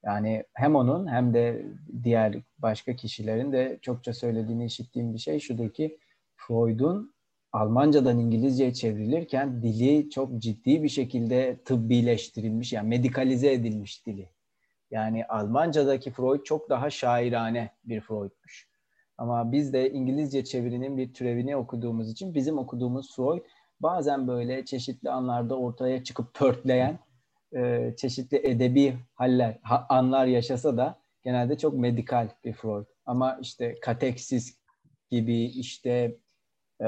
Yani 0.05 0.43
hem 0.53 0.75
onun 0.75 1.07
hem 1.07 1.33
de 1.33 1.65
diğer 2.03 2.35
başka 2.57 2.95
kişilerin 2.95 3.51
de 3.51 3.79
çokça 3.81 4.13
söylediğini 4.13 4.65
işittiğim 4.65 5.13
bir 5.13 5.19
şey 5.19 5.39
şudur 5.39 5.73
ki 5.73 5.97
Freud'un 6.35 7.15
Almancadan 7.53 8.19
İngilizceye 8.19 8.73
çevrilirken 8.73 9.63
dili 9.63 10.09
çok 10.09 10.41
ciddi 10.41 10.83
bir 10.83 10.89
şekilde 10.89 11.57
tıbbileştirilmiş 11.65 12.73
yani 12.73 12.89
medikalize 12.89 13.53
edilmiş 13.53 14.05
dili. 14.05 14.29
Yani 14.95 15.25
Almancadaki 15.25 16.11
Freud 16.11 16.43
çok 16.43 16.69
daha 16.69 16.89
şairane 16.89 17.69
bir 17.85 18.01
Freud'muş. 18.01 18.67
Ama 19.17 19.51
biz 19.51 19.73
de 19.73 19.91
İngilizce 19.91 20.43
çevirinin 20.43 20.97
bir 20.97 21.13
türevini 21.13 21.55
okuduğumuz 21.55 22.11
için 22.11 22.33
bizim 22.33 22.57
okuduğumuz 22.57 23.15
Freud 23.15 23.41
bazen 23.79 24.27
böyle 24.27 24.65
çeşitli 24.65 25.09
anlarda 25.09 25.57
ortaya 25.57 26.03
çıkıp 26.03 26.33
pörtleyen 26.33 26.99
e, 27.55 27.93
çeşitli 27.97 28.37
edebi 28.47 28.97
haller, 29.13 29.59
ha, 29.63 29.85
anlar 29.89 30.25
yaşasa 30.25 30.77
da 30.77 30.99
genelde 31.23 31.57
çok 31.57 31.73
medikal 31.73 32.29
bir 32.43 32.53
Freud. 32.53 32.85
Ama 33.05 33.37
işte 33.41 33.75
kateksis 33.81 34.57
gibi 35.11 35.43
işte 35.43 36.17
e, 36.81 36.85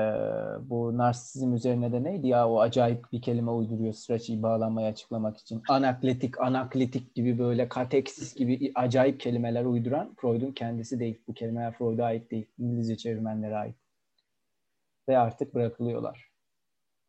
bu 0.69 0.97
narsizm 0.97 1.53
üzerine 1.53 1.91
de 1.91 2.03
neydi 2.03 2.27
ya 2.27 2.49
o 2.49 2.59
acayip 2.59 3.11
bir 3.11 3.21
kelime 3.21 3.51
uyduruyor 3.51 3.93
sıraçı 3.93 4.43
bağlanmayı 4.43 4.87
açıklamak 4.87 5.37
için. 5.37 5.63
Anakletik, 5.69 6.41
anaklitik 6.41 7.15
gibi 7.15 7.39
böyle 7.39 7.69
kateksis 7.69 8.35
gibi 8.35 8.71
acayip 8.75 9.19
kelimeler 9.19 9.65
uyduran 9.65 10.15
Freud'un 10.21 10.51
kendisi 10.51 10.99
değil. 10.99 11.21
Bu 11.27 11.33
kelimeler 11.33 11.73
Freud'a 11.73 12.05
ait 12.05 12.31
değil. 12.31 12.47
İngilizce 12.57 12.97
çevirmenlere 12.97 13.57
ait. 13.57 13.75
Ve 15.09 15.17
artık 15.17 15.55
bırakılıyorlar. 15.55 16.31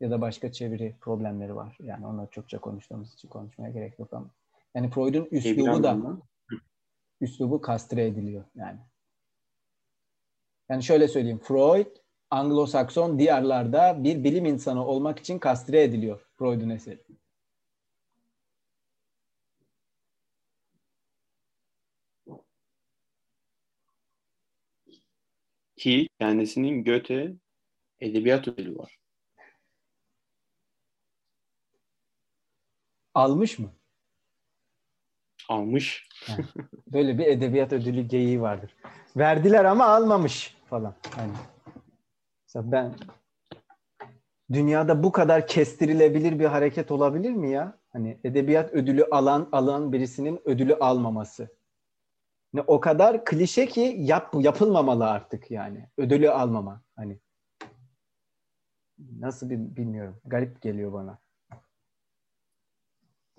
Ya 0.00 0.10
da 0.10 0.20
başka 0.20 0.52
çeviri 0.52 0.96
problemleri 1.00 1.56
var. 1.56 1.76
Yani 1.80 2.06
onları 2.06 2.30
çokça 2.30 2.58
konuştuğumuz 2.58 3.14
için 3.14 3.28
konuşmaya 3.28 3.70
gerek 3.70 3.98
yok 3.98 4.12
ama. 4.12 4.30
Yani 4.74 4.90
Freud'un 4.90 5.28
üslubu 5.30 5.82
da 5.82 5.98
üslubu 7.20 7.60
kastre 7.60 8.06
ediliyor 8.06 8.44
yani. 8.54 8.78
Yani 10.68 10.82
şöyle 10.82 11.08
söyleyeyim. 11.08 11.40
Freud 11.42 11.96
Anglo-Sakson 12.30 13.18
diyarlarda 13.18 14.04
bir 14.04 14.24
bilim 14.24 14.46
insanı 14.46 14.86
olmak 14.86 15.18
için 15.18 15.38
kastre 15.38 15.82
ediliyor 15.82 16.20
Freud'un 16.38 16.70
eseri. 16.70 17.02
Ki 25.76 26.08
kendisinin 26.20 26.84
Goethe 26.84 27.32
edebiyat 28.00 28.48
ödülü 28.48 28.78
var. 28.78 28.98
Almış 33.14 33.58
mı? 33.58 33.72
Almış. 35.48 36.08
böyle 36.86 37.18
bir 37.18 37.26
edebiyat 37.26 37.72
ödülü 37.72 38.02
geyiği 38.02 38.40
vardır. 38.40 38.74
Verdiler 39.16 39.64
ama 39.64 39.84
almamış 39.86 40.56
falan. 40.70 40.94
Yani 41.18 41.32
Mesela 42.48 42.72
ben 42.72 42.94
dünyada 44.52 45.02
bu 45.02 45.12
kadar 45.12 45.46
kestirilebilir 45.46 46.38
bir 46.38 46.44
hareket 46.44 46.90
olabilir 46.90 47.30
mi 47.30 47.50
ya? 47.50 47.78
Hani 47.88 48.18
edebiyat 48.24 48.72
ödülü 48.72 49.04
alan 49.04 49.48
alan 49.52 49.92
birisinin 49.92 50.40
ödülü 50.44 50.74
almaması. 50.74 51.48
Ne 52.52 52.60
o 52.60 52.80
kadar 52.80 53.24
klişe 53.24 53.66
ki 53.66 53.96
yap 53.98 54.34
yapılmamalı 54.38 55.10
artık 55.10 55.50
yani. 55.50 55.88
Ödülü 55.96 56.30
almama 56.30 56.82
hani. 56.96 57.18
Nasıl 59.18 59.50
bir 59.50 59.56
bilmiyorum. 59.56 60.20
Garip 60.24 60.62
geliyor 60.62 60.92
bana. 60.92 61.18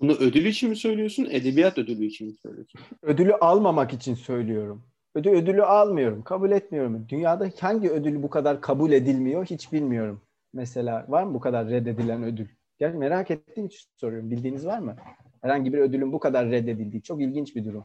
Bunu 0.00 0.12
ödül 0.12 0.44
için 0.44 0.68
mi 0.68 0.76
söylüyorsun, 0.76 1.24
edebiyat 1.24 1.78
ödülü 1.78 2.04
için 2.04 2.28
mi 2.28 2.34
söylüyorsun? 2.34 2.80
Ödülü 3.02 3.34
almamak 3.34 3.92
için 3.92 4.14
söylüyorum. 4.14 4.82
Ödül, 5.14 5.30
ödülü 5.30 5.62
almıyorum. 5.62 6.22
Kabul 6.22 6.50
etmiyorum. 6.50 7.06
Dünyada 7.08 7.50
hangi 7.60 7.90
ödülü 7.90 8.22
bu 8.22 8.30
kadar 8.30 8.60
kabul 8.60 8.92
edilmiyor 8.92 9.44
hiç 9.44 9.72
bilmiyorum. 9.72 10.22
Mesela 10.52 11.06
var 11.08 11.22
mı 11.22 11.34
bu 11.34 11.40
kadar 11.40 11.68
reddedilen 11.68 12.22
ödül? 12.24 12.48
Yani 12.80 12.98
merak 12.98 13.30
ettiğim 13.30 13.66
için 13.66 13.80
soruyorum. 13.96 14.30
Bildiğiniz 14.30 14.66
var 14.66 14.78
mı? 14.78 14.96
Herhangi 15.42 15.72
bir 15.72 15.78
ödülün 15.78 16.12
bu 16.12 16.20
kadar 16.20 16.50
reddedildiği. 16.50 17.02
Çok 17.02 17.20
ilginç 17.20 17.56
bir 17.56 17.64
durum. 17.64 17.84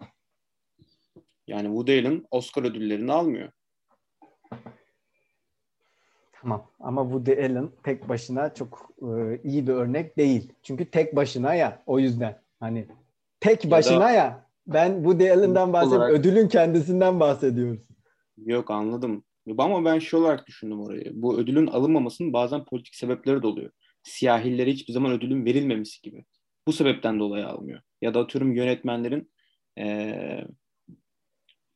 Yani 1.48 1.66
Woody 1.66 2.00
Allen 2.00 2.26
Oscar 2.32 2.64
ödüllerini 2.64 3.12
almıyor. 3.12 3.52
Tamam 6.34 6.68
ama 6.80 7.04
Woody 7.04 7.46
Allen 7.46 7.70
tek 7.84 8.10
başına 8.10 8.54
çok 8.54 8.90
e, 9.02 9.40
iyi 9.44 9.68
bir 9.68 9.74
örnek 9.74 10.18
değil. 10.18 10.54
Çünkü 10.64 10.92
tek 10.92 11.16
başına 11.16 11.56
ya 11.56 11.84
o 11.86 12.00
yüzden. 12.00 12.42
Hani 12.60 12.88
tek 13.40 13.72
başına 13.72 13.94
ya, 13.94 14.02
da, 14.02 14.12
ya 14.12 14.45
ben 14.68 15.06
bu 15.06 15.12
Allen'dan 15.12 15.74
bahsediyorum. 15.74 16.06
Olarak... 16.06 16.20
Ödülün 16.20 16.48
kendisinden 16.48 17.20
bahsediyoruz. 17.20 17.82
Yok 18.38 18.72
anladım. 18.72 19.24
Ama 19.58 19.86
ben 19.86 20.00
şu 20.00 20.18
olarak 20.18 20.48
düşündüm 20.48 20.82
orayı. 20.82 21.12
Bu 21.14 21.38
ödülün 21.38 21.68
alınmamasının 21.68 22.34
bazen 22.34 22.66
politik 22.66 22.96
sebepleri 22.96 23.42
de 23.42 23.48
oluyor. 23.48 23.72
Siyahillere 24.04 24.72
hiçbir 24.72 24.94
zaman 24.94 25.12
ödülün 25.12 25.46
verilmemesi 25.46 26.02
gibi. 26.02 26.26
Bu 26.68 26.74
sebepten 26.74 27.20
dolayı 27.20 27.48
almıyor. 27.48 27.82
Ya 28.02 28.14
da 28.14 28.20
atıyorum 28.20 28.54
yönetmenlerin 28.54 29.32
ee, 29.80 30.44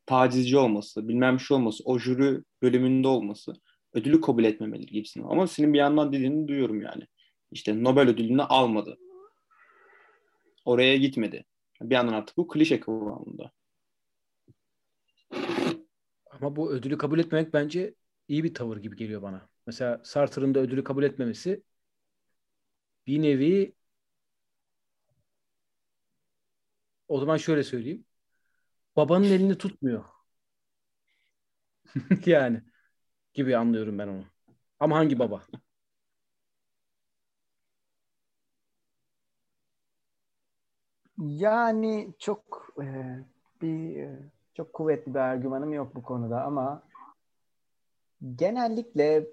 tacizci 0.05 0.57
olması, 0.57 1.07
bilmem 1.07 1.39
şu 1.39 1.55
olması, 1.55 1.83
o 1.85 1.99
jüri 1.99 2.43
bölümünde 2.61 3.07
olması 3.07 3.53
ödülü 3.93 4.21
kabul 4.21 4.43
etmemeleri 4.43 4.91
gibisine. 4.91 5.23
Ama 5.25 5.47
senin 5.47 5.73
bir 5.73 5.79
yandan 5.79 6.13
dediğini 6.13 6.47
duyuyorum 6.47 6.81
yani. 6.81 7.03
İşte 7.51 7.83
Nobel 7.83 8.09
ödülünü 8.09 8.43
almadı. 8.43 8.97
Oraya 10.65 10.97
gitmedi. 10.97 11.45
Bir 11.81 11.95
yandan 11.95 12.13
artık 12.13 12.37
bu 12.37 12.47
klişe 12.47 12.79
kıvamında. 12.79 13.51
Ama 16.31 16.55
bu 16.55 16.71
ödülü 16.71 16.97
kabul 16.97 17.19
etmemek 17.19 17.53
bence 17.53 17.95
iyi 18.27 18.43
bir 18.43 18.53
tavır 18.53 18.77
gibi 18.77 18.95
geliyor 18.95 19.21
bana. 19.21 19.49
Mesela 19.67 20.01
Sartre'ın 20.03 20.55
da 20.55 20.59
ödülü 20.59 20.83
kabul 20.83 21.03
etmemesi 21.03 21.63
bir 23.07 23.21
nevi 23.21 23.75
o 27.07 27.19
zaman 27.19 27.37
şöyle 27.37 27.63
söyleyeyim. 27.63 28.05
Babanın 28.95 29.25
elini 29.25 29.57
tutmuyor. 29.57 30.05
yani 32.25 32.61
gibi 33.33 33.57
anlıyorum 33.57 33.99
ben 33.99 34.07
onu. 34.07 34.25
Ama 34.79 34.97
hangi 34.97 35.19
baba? 35.19 35.43
Yani 41.19 42.13
çok 42.19 42.73
e, 42.81 42.85
bir 43.61 43.95
e, 43.97 44.19
çok 44.53 44.73
kuvvetli 44.73 45.13
bir 45.13 45.19
argümanım 45.19 45.73
yok 45.73 45.95
bu 45.95 46.03
konuda 46.03 46.43
ama 46.43 46.83
genellikle 48.35 49.27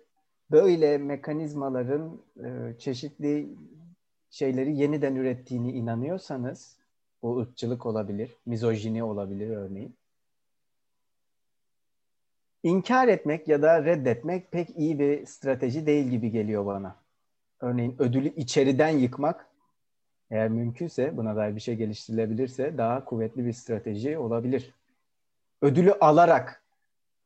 böyle 0.51 0.99
mekanizmaların 0.99 2.20
e, 2.45 2.78
çeşitli 2.78 3.49
şeyleri 4.30 4.76
yeniden 4.76 5.14
ürettiğini 5.14 5.72
inanıyorsanız 5.72 6.76
bu 7.22 7.39
ırkçılık 7.39 7.87
olabilir, 7.87 8.37
mizojini 8.47 9.05
olabilir 9.05 9.51
örneğin. 9.51 9.97
İnkar 12.62 13.09
etmek 13.09 13.49
ya 13.49 13.62
da 13.62 13.84
reddetmek 13.84 14.53
pek 14.53 14.70
iyi 14.76 14.99
bir 14.99 15.26
strateji 15.26 15.87
değil 15.87 16.07
gibi 16.07 16.30
geliyor 16.30 16.66
bana. 16.66 16.97
Örneğin 17.61 17.97
ödülü 17.99 18.28
içeriden 18.28 18.89
yıkmak 18.89 19.55
Eğer 20.31 20.49
mümkünse 20.49 21.16
buna 21.16 21.37
dair 21.37 21.55
bir 21.55 21.61
şey 21.61 21.74
geliştirilebilirse 21.77 22.79
daha 22.79 23.05
kuvvetli 23.05 23.47
bir 23.47 23.53
strateji 23.53 24.18
olabilir. 24.18 24.74
Ödülü 25.62 25.93
alarak 25.93 26.62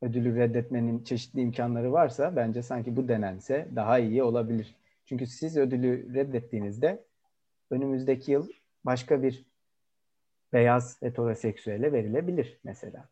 ödülü 0.02 0.36
reddetmenin 0.36 1.04
çeşitli 1.04 1.40
imkanları 1.40 1.92
varsa 1.92 2.36
bence 2.36 2.62
sanki 2.62 2.96
bu 2.96 3.08
denense 3.08 3.68
daha 3.76 3.98
iyi 3.98 4.22
olabilir. 4.22 4.74
Çünkü 5.06 5.26
siz 5.26 5.56
ödülü 5.56 6.14
reddettiğinizde 6.14 7.04
önümüzdeki 7.70 8.32
yıl 8.32 8.48
başka 8.84 9.22
bir 9.22 9.44
beyaz 10.52 11.02
heteroseksüele 11.02 11.92
verilebilir 11.92 12.58
mesela. 12.64 13.08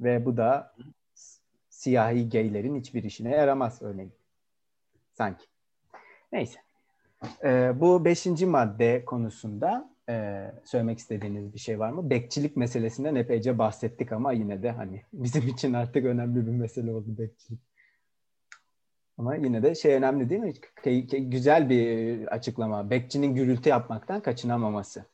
Ve 0.00 0.24
bu 0.24 0.36
da 0.36 0.74
siyahi 1.68 2.30
gaylerin 2.30 2.76
hiçbir 2.76 3.04
işine 3.04 3.30
yaramaz 3.30 3.82
örneğin. 3.82 4.12
Sanki. 5.12 5.46
Neyse. 6.32 6.67
Ee, 7.44 7.72
bu 7.80 8.04
beşinci 8.04 8.46
madde 8.46 9.04
konusunda 9.04 9.90
e, 10.08 10.44
söylemek 10.64 10.98
istediğiniz 10.98 11.54
bir 11.54 11.58
şey 11.58 11.78
var 11.78 11.90
mı? 11.90 12.10
Bekçilik 12.10 12.56
meselesinden 12.56 13.14
epeyce 13.14 13.58
bahsettik 13.58 14.12
ama 14.12 14.32
yine 14.32 14.62
de 14.62 14.70
hani 14.70 15.02
bizim 15.12 15.48
için 15.48 15.72
artık 15.72 16.04
önemli 16.04 16.46
bir 16.46 16.52
mesele 16.52 16.92
oldu 16.92 17.18
bekçilik. 17.18 17.60
Ama 19.18 19.34
yine 19.34 19.62
de 19.62 19.74
şey 19.74 19.94
önemli 19.94 20.30
değil 20.30 20.40
mi? 20.40 20.52
Güzel 21.30 21.70
bir 21.70 22.26
açıklama. 22.26 22.90
Bekçinin 22.90 23.34
gürültü 23.34 23.68
yapmaktan 23.68 24.20
kaçınamaması. 24.20 25.04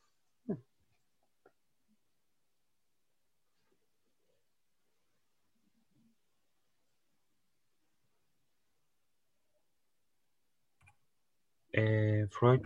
Ee, 11.75 12.27
Freud 12.31 12.65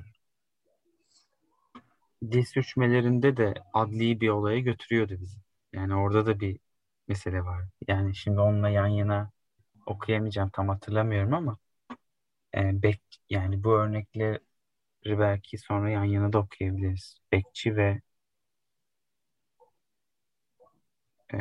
dil 2.31 2.43
sürçmelerinde 2.45 3.37
de 3.37 3.53
adli 3.73 4.21
bir 4.21 4.29
olaya 4.29 4.59
götürüyordu 4.59 5.13
bizi. 5.21 5.37
Yani 5.73 5.95
orada 5.95 6.25
da 6.25 6.39
bir 6.39 6.59
mesele 7.07 7.43
var. 7.45 7.63
Yani 7.87 8.15
şimdi 8.15 8.39
onunla 8.39 8.69
yan 8.69 8.87
yana 8.87 9.31
okuyamayacağım 9.85 10.49
tam 10.49 10.69
hatırlamıyorum 10.69 11.33
ama 11.33 11.57
e, 12.55 12.83
bek 12.83 13.01
yani 13.29 13.63
bu 13.63 13.73
örnekleri 13.79 14.39
belki 15.05 15.57
sonra 15.57 15.89
yan 15.89 16.03
yana 16.05 16.33
da 16.33 16.39
okuyabiliriz. 16.39 17.17
Bekçi 17.33 17.75
ve 17.77 18.01
e, 21.33 21.37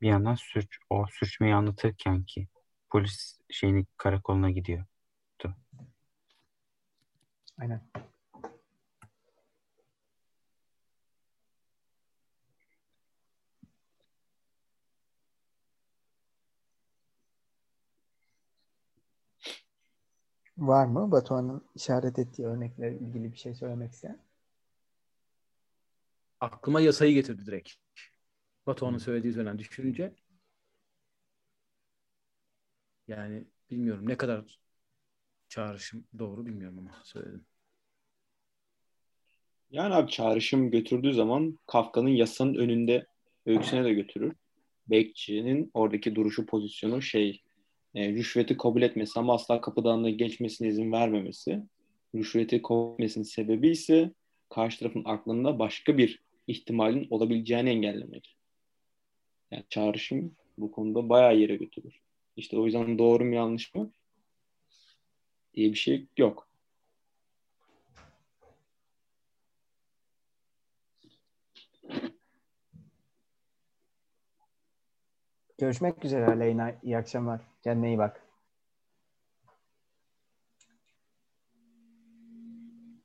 bir 0.00 0.08
yandan 0.08 0.34
sürç, 0.34 0.78
o 0.90 1.06
sürçmeyi 1.10 1.54
anlatırken 1.54 2.24
ki 2.24 2.48
polis 2.90 3.40
şeyini 3.50 3.86
karakoluna 3.96 4.50
gidiyor. 4.50 4.84
Aynen. 7.58 7.80
Var 20.58 20.86
mı 20.86 21.10
Batuhan'ın 21.12 21.64
işaret 21.74 22.18
ettiği 22.18 22.46
örnekle 22.46 22.98
ilgili 22.98 23.32
bir 23.32 23.38
şey 23.38 23.54
söylemek 23.54 23.92
isteyen? 23.92 24.18
Aklıma 26.40 26.80
yasayı 26.80 27.14
getirdi 27.14 27.46
direkt. 27.46 27.72
Batuhan'ın 28.66 28.98
söylediği 28.98 29.30
üzerinden 29.30 29.58
düşününce 29.58 30.14
yani 33.08 33.44
bilmiyorum 33.70 34.08
ne 34.08 34.16
kadar 34.16 34.58
çağrışım 35.48 36.04
doğru 36.18 36.46
bilmiyorum 36.46 36.78
ama 36.78 36.90
söyledim. 37.04 37.46
Yani 39.70 39.94
abi 39.94 40.10
çağrışım 40.10 40.70
götürdüğü 40.70 41.14
zaman 41.14 41.58
Kafka'nın 41.66 42.08
yasanın 42.08 42.54
önünde 42.54 43.06
öyküsüne 43.46 43.84
de 43.84 43.92
götürür. 43.92 44.32
Bekçinin 44.86 45.70
oradaki 45.74 46.14
duruşu 46.14 46.46
pozisyonu 46.46 47.02
şey 47.02 47.42
e, 47.94 48.12
rüşveti 48.12 48.56
kabul 48.56 48.82
etmesi 48.82 49.20
ama 49.20 49.34
asla 49.34 49.60
kapıdan 49.60 50.04
da 50.04 50.10
geçmesine 50.10 50.68
izin 50.68 50.92
vermemesi. 50.92 51.62
Rüşveti 52.14 52.62
kabul 52.62 52.92
etmesinin 52.92 53.24
sebebi 53.24 53.68
ise 53.68 54.12
karşı 54.48 54.78
tarafın 54.78 55.02
aklında 55.04 55.58
başka 55.58 55.98
bir 55.98 56.22
ihtimalin 56.46 57.06
olabileceğini 57.10 57.70
engellemek. 57.70 58.36
Yani 59.50 59.64
çağrışım 59.68 60.36
bu 60.58 60.72
konuda 60.72 61.08
bayağı 61.08 61.36
yere 61.36 61.56
götürür. 61.56 62.00
İşte 62.36 62.58
o 62.58 62.64
yüzden 62.64 62.98
doğru 62.98 63.24
mu 63.24 63.34
yanlış 63.34 63.74
mı 63.74 63.92
diye 65.58 65.72
bir 65.72 65.78
şey 65.78 66.06
yok. 66.16 66.48
Görüşmek 75.58 76.04
üzere 76.04 76.26
Aleyna. 76.26 76.74
İyi 76.82 76.98
akşamlar. 76.98 77.40
Kendine 77.62 77.88
iyi 77.88 77.98
bak. 77.98 78.22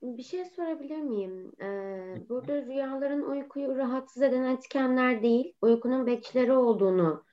Bir 0.01 0.23
şey 0.23 0.45
sorabilir 0.45 0.97
miyim? 0.97 1.51
Ee, 1.61 2.29
burada 2.29 2.61
rüyaların 2.61 3.21
uykuyu 3.21 3.75
rahatsız 3.75 4.23
eden 4.23 4.43
etkenler 4.43 5.23
değil, 5.23 5.53
uykunun 5.61 6.05
bekçileri 6.05 6.53
olduğunu, 6.53 7.25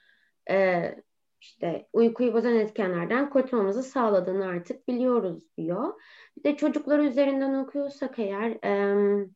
e, 0.50 0.94
işte 1.40 1.88
uykuyu 1.92 2.34
bozan 2.34 2.56
etkenlerden 2.56 3.30
kurtulmamızı 3.30 3.82
sağladığını 3.82 4.46
artık 4.46 4.88
biliyoruz 4.88 5.56
diyor. 5.56 6.00
Bir 6.38 6.44
de 6.44 6.56
çocuklar 6.56 6.98
üzerinden 6.98 7.54
okuyorsak 7.54 8.18
eğer, 8.18 8.50
e, 8.64 9.28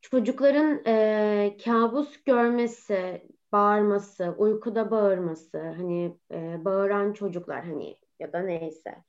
çocukların 0.00 0.82
e, 0.86 1.56
kabus 1.64 2.22
görmesi, 2.24 3.22
bağırması, 3.52 4.34
uykuda 4.38 4.90
bağırması, 4.90 5.58
hani 5.58 6.16
e, 6.32 6.64
bağıran 6.64 7.12
çocuklar 7.12 7.64
hani 7.64 7.96
ya 8.18 8.32
da 8.32 8.40
neyse. 8.40 9.04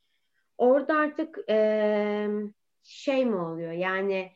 Orada 0.58 0.98
artık 0.98 1.39
e, 1.50 2.28
şey 2.84 3.26
mi 3.26 3.36
oluyor? 3.36 3.72
Yani 3.72 4.32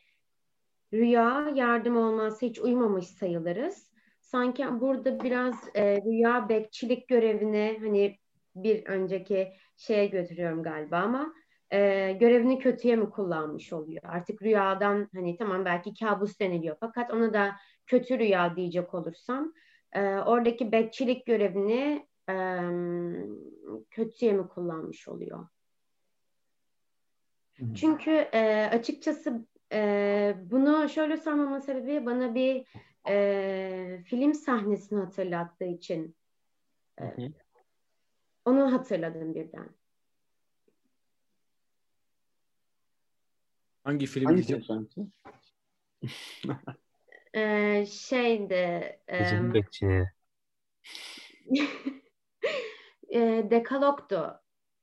rüya 0.92 1.52
yardım 1.54 1.96
olmazsa 1.96 2.46
hiç 2.46 2.58
uyumamış 2.58 3.06
sayılırız. 3.06 3.85
Sanki 4.26 4.80
burada 4.80 5.20
biraz 5.20 5.54
e, 5.74 5.96
rüya 6.02 6.48
bekçilik 6.48 7.08
görevini 7.08 7.78
hani 7.80 8.18
bir 8.54 8.86
önceki 8.86 9.52
şeye 9.76 10.06
götürüyorum 10.06 10.62
galiba 10.62 10.96
ama 10.98 11.34
e, 11.70 12.12
görevini 12.12 12.58
kötüye 12.58 12.96
mi 12.96 13.10
kullanmış 13.10 13.72
oluyor? 13.72 14.02
Artık 14.04 14.42
rüyadan 14.42 15.08
hani 15.14 15.36
tamam 15.36 15.64
belki 15.64 15.94
kabus 15.94 16.40
deniliyor 16.40 16.76
fakat 16.80 17.12
ona 17.12 17.32
da 17.32 17.52
kötü 17.86 18.18
rüya 18.18 18.56
diyecek 18.56 18.94
olursam 18.94 19.52
e, 19.92 20.00
oradaki 20.02 20.72
bekçilik 20.72 21.26
görevini 21.26 22.06
e, 22.30 22.34
kötüye 23.90 24.32
mi 24.32 24.48
kullanmış 24.48 25.08
oluyor? 25.08 25.46
Çünkü 27.74 28.10
e, 28.10 28.70
açıkçası 28.72 29.46
e, 29.72 30.34
bunu 30.44 30.88
şöyle 30.88 31.16
sormamın 31.16 31.58
sebebi 31.58 32.06
bana 32.06 32.34
bir 32.34 32.66
e, 33.08 34.02
film 34.04 34.34
sahnesini 34.34 34.98
hatırlattığı 34.98 35.64
için 35.64 36.16
e, 37.00 37.04
onu 38.44 38.72
hatırladım 38.72 39.34
birden. 39.34 39.68
Hangi 43.84 44.06
film 44.06 44.24
Hangi 44.24 44.36
diyeceğim? 44.36 44.64
sanki? 44.64 45.06
E, 47.34 47.86
şeydi 47.86 48.98
e, 49.08 49.54
bekçileri. 49.54 50.06
e, 53.08 53.46
Dekalog'du. 53.50 54.40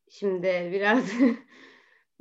Şimdi 0.10 0.70
biraz 0.74 1.12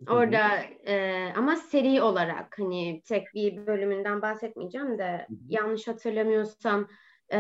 orada 0.09 0.49
e, 0.87 1.27
ama 1.37 1.57
seri 1.57 2.03
olarak 2.03 2.59
hani 2.59 3.03
tek 3.05 3.35
bir 3.35 3.67
bölümünden 3.67 4.23
bahsetmeyeceğim 4.23 4.99
de 4.99 5.27
yanlış 5.49 5.89
hatırlamıyorsam 5.89 6.89
e, 7.29 7.39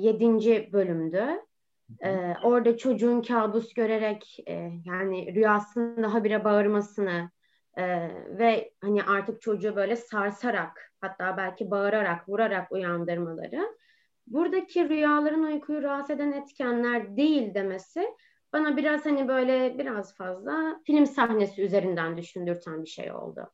yedinci 0.00 0.68
bölümdü. 0.72 1.24
E, 2.00 2.34
orada 2.42 2.76
çocuğun 2.76 3.22
kabus 3.22 3.74
görerek 3.74 4.38
e, 4.46 4.70
yani 4.84 5.34
rüyasında 5.34 6.14
habire 6.14 6.44
bağırmasını 6.44 7.30
e, 7.76 7.84
ve 8.38 8.72
hani 8.80 9.02
artık 9.02 9.40
çocuğu 9.40 9.76
böyle 9.76 9.96
sarsarak 9.96 10.92
hatta 11.00 11.36
belki 11.36 11.70
bağırarak 11.70 12.28
vurarak 12.28 12.72
uyandırmaları 12.72 13.76
buradaki 14.26 14.88
rüyaların 14.88 15.42
uykuyu 15.42 15.82
rahatsız 15.82 16.16
eden 16.16 16.32
etkenler 16.32 17.16
değil 17.16 17.54
demesi 17.54 18.08
bana 18.52 18.76
biraz 18.76 19.06
hani 19.06 19.28
böyle 19.28 19.78
biraz 19.78 20.14
fazla 20.14 20.80
film 20.84 21.06
sahnesi 21.06 21.62
üzerinden 21.62 22.16
düşündürten 22.16 22.84
bir 22.84 22.88
şey 22.88 23.12
oldu. 23.12 23.50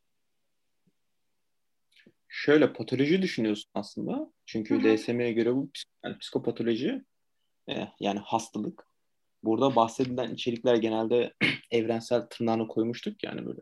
Şöyle 2.28 2.72
patoloji 2.72 3.22
düşünüyorsun 3.22 3.70
aslında. 3.74 4.32
Çünkü. 4.47 4.97
DSM'ye 4.97 5.32
göre 5.32 5.55
bu 5.55 5.70
yani 6.05 6.18
psikopatoloji 6.18 7.05
e, 7.68 7.88
yani 8.01 8.18
hastalık. 8.18 8.86
Burada 9.42 9.76
bahsedilen 9.76 10.34
içerikler 10.34 10.76
genelde 10.76 11.34
evrensel 11.70 12.20
tırnağını 12.20 12.68
koymuştuk 12.68 13.24
yani 13.24 13.47
böyle 13.47 13.61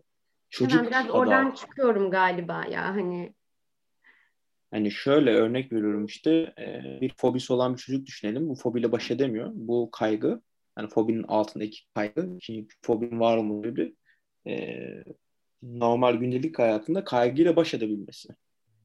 Çocuk 0.51 0.81
Ben 0.81 0.87
biraz 0.87 1.05
adı 1.05 1.13
oradan 1.13 1.51
çıkıyorum 1.51 2.11
galiba 2.11 2.65
ya 2.71 2.85
hani. 2.85 3.35
Hani 4.71 4.91
şöyle 4.91 5.31
örnek 5.31 5.73
veriyorum 5.73 6.07
işte 6.07 6.31
e, 6.59 6.99
bir 7.01 7.15
fobisi 7.17 7.53
olan 7.53 7.75
bir 7.75 7.79
çocuk 7.79 8.07
düşünelim. 8.07 8.49
Bu 8.49 8.55
fobiyle 8.55 8.93
baş 8.93 9.11
edemiyor. 9.11 9.51
Bu 9.55 9.91
kaygı 9.91 10.43
yani 10.79 10.89
fobinin 10.89 11.23
altındaki 11.23 11.79
kaygı 11.95 12.39
çünkü 12.41 12.77
fobinin 12.83 13.21
var 13.21 13.37
olma 13.37 13.63
sebebi 13.63 13.97
e, 14.47 14.79
normal 15.63 16.15
gündelik 16.15 16.59
hayatında 16.59 17.05
kaygıyla 17.05 17.57
baş 17.57 17.75
edebilmesi. 17.75 18.29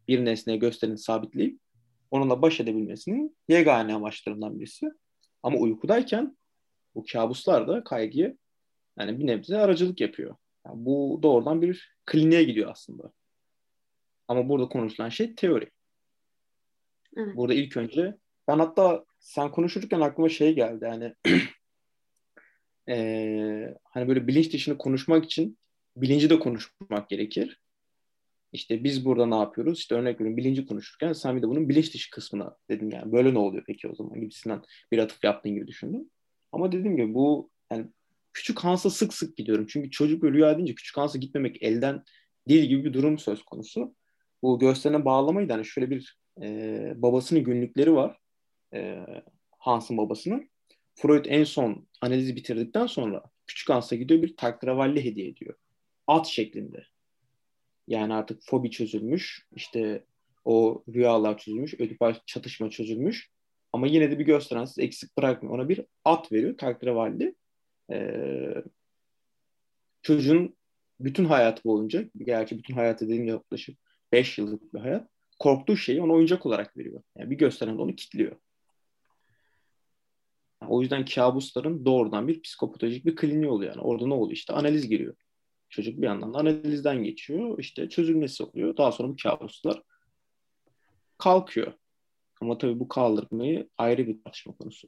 Bir 0.08 0.26
nesneye 0.26 0.58
gösterini 0.58 0.98
sabitleyip 0.98 1.60
onunla 2.12 2.42
baş 2.42 2.60
edebilmesinin 2.60 3.38
yegane 3.48 3.94
amaçlarından 3.94 4.60
birisi. 4.60 4.90
Ama 5.44 5.58
uykudayken 5.58 6.38
bu 6.96 7.04
kabuslar 7.14 7.68
da 7.68 7.84
kaygıyı 7.84 8.38
yani 9.00 9.20
bir 9.20 9.28
nebze 9.28 9.58
aracılık 9.58 10.02
yapıyor. 10.02 10.36
Yani 10.66 10.86
bu 10.86 11.20
doğrudan 11.24 11.62
bir 11.62 11.96
kliniğe 12.06 12.44
gidiyor 12.44 12.72
aslında. 12.72 13.12
Ama 14.28 14.50
burada 14.50 14.70
konuşulan 14.70 15.10
şey 15.10 15.36
teori. 15.36 15.70
Evet. 17.18 17.36
Burada 17.36 17.54
ilk 17.54 17.78
önce 17.78 18.18
ben 18.48 18.60
hatta 18.60 19.06
sen 19.20 19.52
konuşurken 19.52 20.02
aklıma 20.02 20.30
şey 20.30 20.56
geldi 20.56 20.86
yani 20.86 21.14
eee, 22.88 23.78
hani 23.84 24.08
böyle 24.08 24.28
bilinç 24.28 24.54
dışını 24.54 24.78
konuşmak 24.78 25.26
için 25.26 25.58
bilinci 25.98 26.30
de 26.30 26.40
konuşmak 26.40 27.10
gerekir. 27.10 27.62
İşte 28.54 28.84
biz 28.84 29.06
burada 29.06 29.26
ne 29.26 29.36
yapıyoruz? 29.36 29.80
İşte 29.80 29.96
örnek 29.96 30.16
veriyorum 30.16 30.38
bilinci 30.38 30.66
konuşurken 30.66 31.14
sen 31.14 31.38
bir 31.38 31.42
de 31.42 31.48
bunun 31.48 31.70
bilinç 31.70 31.94
dışı 31.94 32.12
kısmına 32.12 32.56
dedin 32.70 32.92
yani 32.92 33.12
böyle 33.12 33.34
ne 33.34 33.40
oluyor 33.40 33.64
peki 33.68 33.88
o 33.88 33.96
zaman 33.96 34.22
gibisinden 34.22 34.62
bir 34.92 34.98
atıf 34.98 35.24
yaptığın 35.24 35.56
gibi 35.56 35.68
düşündüm. 35.68 36.10
Ama 36.52 36.72
dediğim 36.72 36.98
gibi 36.98 37.14
bu 37.14 37.50
yani 37.72 37.88
küçük 38.34 38.60
Hans'a 38.60 38.90
sık 38.90 39.14
sık 39.14 39.38
gidiyorum. 39.38 39.66
Çünkü 39.70 39.90
çocuk 39.90 40.24
ve 40.24 40.32
rüya 40.32 40.58
deyince 40.58 40.76
küçük 40.76 40.98
Hans'a 40.98 41.18
gitmemek 41.18 41.64
elden 41.64 42.04
değil 42.50 42.64
gibi 42.64 42.86
bir 42.86 42.94
durum 42.94 43.20
söz 43.20 43.44
konusu. 43.44 43.96
Bu 44.44 44.60
gösterine 44.60 45.06
bağlamayı 45.06 45.50
da 45.50 45.54
hani 45.54 45.66
şöyle 45.66 45.90
bir 45.90 46.18
e, 46.42 46.94
babasının 46.96 47.44
günlükleri 47.44 47.94
var. 47.94 48.18
E, 48.74 49.06
Hans'ın 49.60 49.98
babasının. 49.98 50.50
Freud 50.98 51.26
en 51.26 51.44
son 51.44 51.88
analizi 52.02 52.36
bitirdikten 52.36 52.88
sonra 52.88 53.24
küçük 53.48 53.70
Hans'a 53.70 53.96
gidiyor 53.96 54.22
bir 54.22 54.38
taklavalli 54.38 55.06
hediye 55.06 55.28
ediyor. 55.28 55.56
At 56.08 56.28
şeklinde. 56.28 56.86
Yani 57.88 58.14
artık 58.14 58.42
fobi 58.44 58.72
çözülmüş. 58.72 59.48
işte 59.56 60.04
o 60.46 60.84
rüyalar 60.94 61.38
çözülmüş. 61.38 61.74
Ödipal 61.74 62.16
çatışma 62.26 62.70
çözülmüş. 62.70 63.30
Ama 63.74 63.88
yine 63.88 64.12
de 64.12 64.20
bir 64.20 64.26
gösterensiz 64.26 64.80
eksik 64.80 65.18
bırakmıyor. 65.18 65.56
Ona 65.56 65.70
bir 65.70 65.86
at 66.06 66.32
veriyor 66.32 66.58
taklavalli. 66.58 67.36
Ee, 67.92 68.54
çocuğun 70.02 70.56
bütün 71.00 71.26
hayatı 71.26 71.64
boyunca, 71.64 72.10
gerçi 72.18 72.58
bütün 72.58 72.74
hayatı 72.74 73.06
dediğim 73.06 73.26
yaklaşık 73.26 73.80
5 74.12 74.38
yıllık 74.38 74.74
bir 74.74 74.80
hayat, 74.80 75.10
korktuğu 75.40 75.78
şeyi 75.78 76.02
ona 76.02 76.14
oyuncak 76.14 76.46
olarak 76.46 76.78
veriyor. 76.78 77.02
Yani 77.18 77.30
bir 77.30 77.38
gösteren 77.38 77.78
onu 77.78 77.96
kilitliyor. 77.96 78.36
O 80.70 80.82
yüzden 80.82 81.06
kabusların 81.06 81.86
doğrudan 81.86 82.28
bir 82.28 82.42
psikopatolojik 82.42 83.06
bir 83.06 83.16
kliniği 83.16 83.50
oluyor. 83.50 83.72
Yani 83.72 83.82
orada 83.82 84.08
ne 84.08 84.14
oluyor? 84.14 84.32
İşte 84.32 84.54
analiz 84.54 84.90
giriyor. 84.90 85.16
Çocuk 85.70 86.02
bir 86.02 86.06
yandan 86.06 86.34
da 86.34 86.38
analizden 86.38 87.04
geçiyor. 87.04 87.60
İşte 87.60 87.90
çözülmesi 87.90 88.44
oluyor. 88.44 88.78
Daha 88.78 88.92
sonra 88.92 89.10
bu 89.10 89.16
kabuslar 89.24 89.82
kalkıyor. 91.18 91.74
Ama 92.42 92.58
tabii 92.58 92.80
bu 92.80 92.88
kaldırmayı 92.88 93.70
ayrı 93.78 94.08
bir 94.08 94.24
tartışma 94.24 94.54
konusu. 94.54 94.88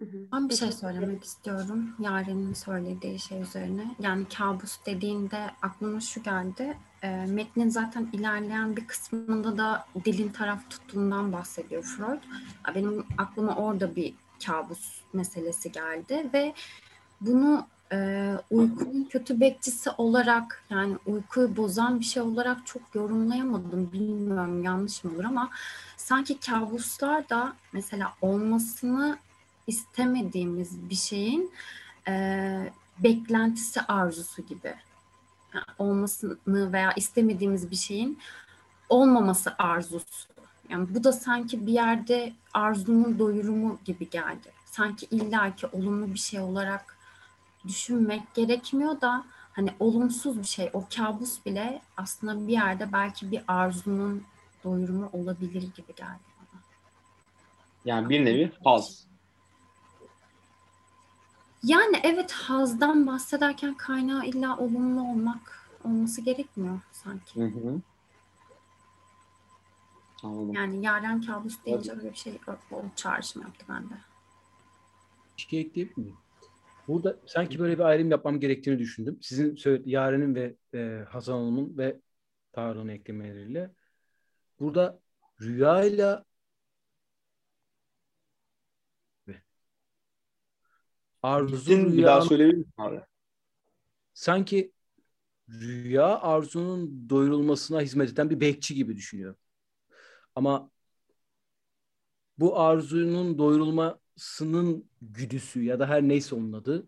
Hı 0.00 0.06
hı. 0.06 0.26
Ben 0.32 0.48
bir 0.48 0.54
şey 0.54 0.72
söylemek 0.72 1.24
istiyorum 1.24 1.96
Yaren'in 1.98 2.52
söylediği 2.52 3.18
şey 3.18 3.42
üzerine. 3.42 3.94
Yani 4.00 4.24
kabus 4.36 4.86
dediğinde 4.86 5.50
aklıma 5.62 6.00
şu 6.00 6.22
geldi. 6.22 6.78
E, 7.02 7.26
metnin 7.26 7.68
zaten 7.68 8.10
ilerleyen 8.12 8.76
bir 8.76 8.86
kısmında 8.86 9.58
da 9.58 9.86
dilin 10.04 10.28
taraf 10.28 10.70
tuttuğundan 10.70 11.32
bahsediyor 11.32 11.82
Freud. 11.82 12.22
Benim 12.74 13.04
aklıma 13.18 13.56
orada 13.56 13.96
bir 13.96 14.14
kabus 14.46 15.00
meselesi 15.12 15.72
geldi 15.72 16.30
ve 16.34 16.54
bunu 17.20 17.66
e, 17.92 18.30
uykunun 18.50 19.04
kötü 19.04 19.40
bekçisi 19.40 19.90
olarak 19.90 20.64
yani 20.70 20.96
uykuyu 21.06 21.56
bozan 21.56 22.00
bir 22.00 22.04
şey 22.04 22.22
olarak 22.22 22.66
çok 22.66 22.82
yorumlayamadım. 22.94 23.92
Bilmiyorum 23.92 24.64
yanlış 24.64 25.04
mı 25.04 25.12
olur 25.14 25.24
ama 25.24 25.50
sanki 25.96 26.40
kabuslar 26.40 27.28
da 27.28 27.52
mesela 27.72 28.14
olmasını 28.22 29.18
istemediğimiz 29.66 30.90
bir 30.90 30.94
şeyin 30.94 31.52
e, 32.08 32.72
beklentisi 32.98 33.80
arzusu 33.80 34.42
gibi. 34.42 34.74
Yani 35.54 35.64
olmasını 35.78 36.72
veya 36.72 36.92
istemediğimiz 36.92 37.70
bir 37.70 37.76
şeyin 37.76 38.18
olmaması 38.88 39.54
arzusu. 39.58 40.33
Yani 40.68 40.94
bu 40.94 41.04
da 41.04 41.12
sanki 41.12 41.66
bir 41.66 41.72
yerde 41.72 42.32
arzunun 42.54 43.18
doyurumu 43.18 43.78
gibi 43.84 44.10
geldi. 44.10 44.52
Sanki 44.66 45.06
illaki 45.10 45.66
olumlu 45.66 46.14
bir 46.14 46.18
şey 46.18 46.40
olarak 46.40 46.96
düşünmek 47.66 48.34
gerekmiyor 48.34 49.00
da 49.00 49.24
hani 49.52 49.70
olumsuz 49.80 50.38
bir 50.38 50.44
şey, 50.44 50.70
o 50.72 50.84
kabus 50.96 51.46
bile 51.46 51.82
aslında 51.96 52.48
bir 52.48 52.52
yerde 52.52 52.92
belki 52.92 53.30
bir 53.30 53.42
arzunun 53.48 54.22
doyurumu 54.64 55.10
olabilir 55.12 55.62
gibi 55.62 55.94
geldi 55.96 56.24
bana. 56.38 56.60
Yani 57.84 58.08
bir 58.08 58.24
nevi 58.24 58.52
haz. 58.64 59.06
Yani 61.62 62.00
evet 62.02 62.32
hazdan 62.32 63.06
bahsederken 63.06 63.74
kaynağı 63.74 64.26
illa 64.26 64.58
olumlu 64.58 65.00
olmak 65.00 65.68
olması 65.84 66.20
gerekmiyor 66.20 66.80
sanki. 66.92 67.40
Hı 67.40 67.44
hı. 67.44 67.80
Anladım. 70.24 70.54
Yani 70.54 70.84
yaren 70.84 71.22
kabus 71.22 71.64
deyince 71.66 71.92
öyle 71.92 72.10
bir 72.10 72.16
şey 72.16 72.38
o, 72.48 72.76
o 72.76 72.82
çağrışım 72.96 73.42
yaptı 73.42 73.66
bende. 73.68 73.94
Bir 75.36 75.42
şey 75.42 75.60
ekleyebilir 75.60 75.96
miyim? 75.96 76.16
Burada 76.88 77.16
sanki 77.26 77.58
böyle 77.58 77.78
bir 77.78 77.82
ayrım 77.82 78.10
yapmam 78.10 78.40
gerektiğini 78.40 78.78
düşündüm. 78.78 79.18
Sizin 79.20 79.58
Yaren'in 79.84 80.34
ve 80.34 80.56
e, 80.74 81.04
Hazan 81.08 81.34
Hanım'ın 81.34 81.78
ve 81.78 82.00
Tarık'ın 82.52 82.88
eklemeleriyle. 82.88 83.70
Burada 84.60 85.00
rüyayla 85.40 86.24
arzu 91.22 91.56
Gittin 91.56 91.92
bir 91.92 92.04
daha 92.04 92.20
söyleyebilir 92.20 92.58
misin 92.58 92.72
abi? 92.78 93.00
sanki 94.14 94.72
rüya 95.48 96.20
arzunun 96.20 97.08
doyurulmasına 97.10 97.80
hizmet 97.80 98.10
eden 98.10 98.30
bir 98.30 98.40
bekçi 98.40 98.74
gibi 98.74 98.96
düşünüyorum. 98.96 99.36
Ama 100.34 100.70
bu 102.38 102.60
arzunun 102.60 103.38
doyurulmasının 103.38 104.90
güdüsü 105.02 105.62
ya 105.62 105.78
da 105.80 105.86
her 105.88 106.02
neyse 106.02 106.34
onun 106.34 106.52
adı 106.52 106.86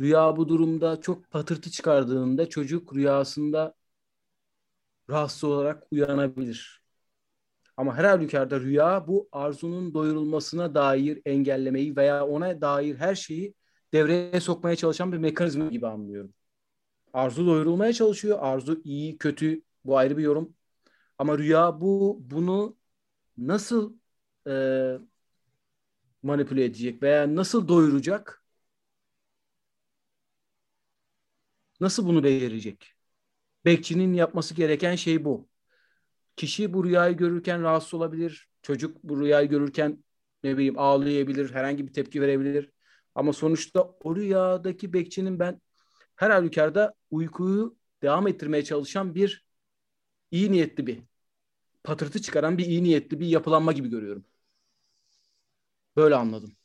rüya 0.00 0.36
bu 0.36 0.48
durumda 0.48 1.00
çok 1.02 1.30
patırtı 1.30 1.70
çıkardığında 1.72 2.48
çocuk 2.48 2.96
rüyasında 2.96 3.74
rahatsız 5.10 5.44
olarak 5.44 5.86
uyanabilir. 5.90 6.82
Ama 7.76 7.96
her 7.96 8.04
halükarda 8.04 8.60
rüya 8.60 9.08
bu 9.08 9.28
arzunun 9.32 9.94
doyurulmasına 9.94 10.74
dair 10.74 11.22
engellemeyi 11.26 11.96
veya 11.96 12.26
ona 12.26 12.60
dair 12.60 12.96
her 12.96 13.14
şeyi 13.14 13.54
devreye 13.94 14.40
sokmaya 14.40 14.76
çalışan 14.76 15.12
bir 15.12 15.18
mekanizma 15.18 15.68
gibi 15.68 15.88
anlıyorum. 15.88 16.34
Arzu 17.14 17.46
doyurulmaya 17.48 17.94
çalışıyor. 17.94 18.38
Arzu 18.42 18.82
iyi, 18.84 19.18
kötü 19.18 19.62
bu 19.86 19.98
ayrı 19.98 20.18
bir 20.18 20.24
yorum. 20.24 20.55
Ama 21.18 21.38
rüya 21.38 21.80
bu 21.80 22.18
bunu 22.20 22.76
nasıl 23.38 23.96
e, 24.48 24.52
manipüle 26.22 26.64
edecek 26.64 27.02
veya 27.02 27.36
nasıl 27.36 27.68
doyuracak? 27.68 28.42
Nasıl 31.80 32.06
bunu 32.06 32.24
becerecek? 32.24 32.94
Bekçinin 33.66 34.14
yapması 34.14 34.54
gereken 34.54 34.96
şey 34.96 35.26
bu. 35.26 35.48
Kişi 36.36 36.74
bu 36.74 36.84
rüyayı 36.86 37.18
görürken 37.18 37.62
rahatsız 37.62 37.94
olabilir. 37.94 38.50
Çocuk 38.62 39.04
bu 39.04 39.20
rüyayı 39.22 39.50
görürken 39.50 40.04
ne 40.44 40.56
bileyim 40.56 40.78
ağlayabilir, 40.78 41.54
herhangi 41.54 41.88
bir 41.88 41.94
tepki 41.94 42.22
verebilir. 42.22 42.72
Ama 43.16 43.34
sonuçta 43.34 43.82
o 44.04 44.16
rüyadaki 44.16 44.94
bekçinin 44.94 45.40
ben 45.40 45.62
her 46.16 46.30
halükarda 46.30 46.94
uykuyu 47.12 47.78
devam 48.02 48.28
ettirmeye 48.28 48.64
çalışan 48.64 49.16
bir 49.16 49.45
iyi 50.36 50.52
niyetli 50.52 50.86
bir 50.86 51.00
patırtı 51.84 52.22
çıkaran 52.22 52.58
bir 52.58 52.66
iyi 52.66 52.84
niyetli 52.84 53.20
bir 53.20 53.26
yapılanma 53.28 53.72
gibi 53.72 53.90
görüyorum. 53.90 54.24
Böyle 55.96 56.14
anladım. 56.14 56.56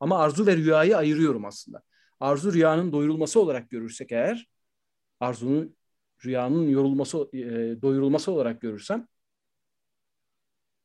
Ama 0.00 0.18
arzu 0.18 0.46
ve 0.46 0.56
rüyayı 0.56 0.96
ayırıyorum 0.96 1.44
aslında. 1.44 1.82
Arzu 2.20 2.52
rüyanın 2.54 2.92
doyurulması 2.92 3.40
olarak 3.40 3.70
görürsek 3.70 4.12
eğer, 4.12 4.48
arzunun 5.20 5.76
rüyanın 6.26 6.68
yorulması, 6.68 7.18
e, 7.34 7.82
doyurulması 7.82 8.32
olarak 8.32 8.60
görürsem, 8.62 9.08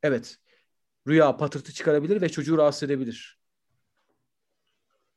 evet, 0.04 0.38
rüya 1.08 1.38
patırtı 1.38 1.74
çıkarabilir 1.74 2.22
ve 2.22 2.30
çocuğu 2.30 2.58
rahatsız 2.58 2.84
edebilir. 2.84 3.40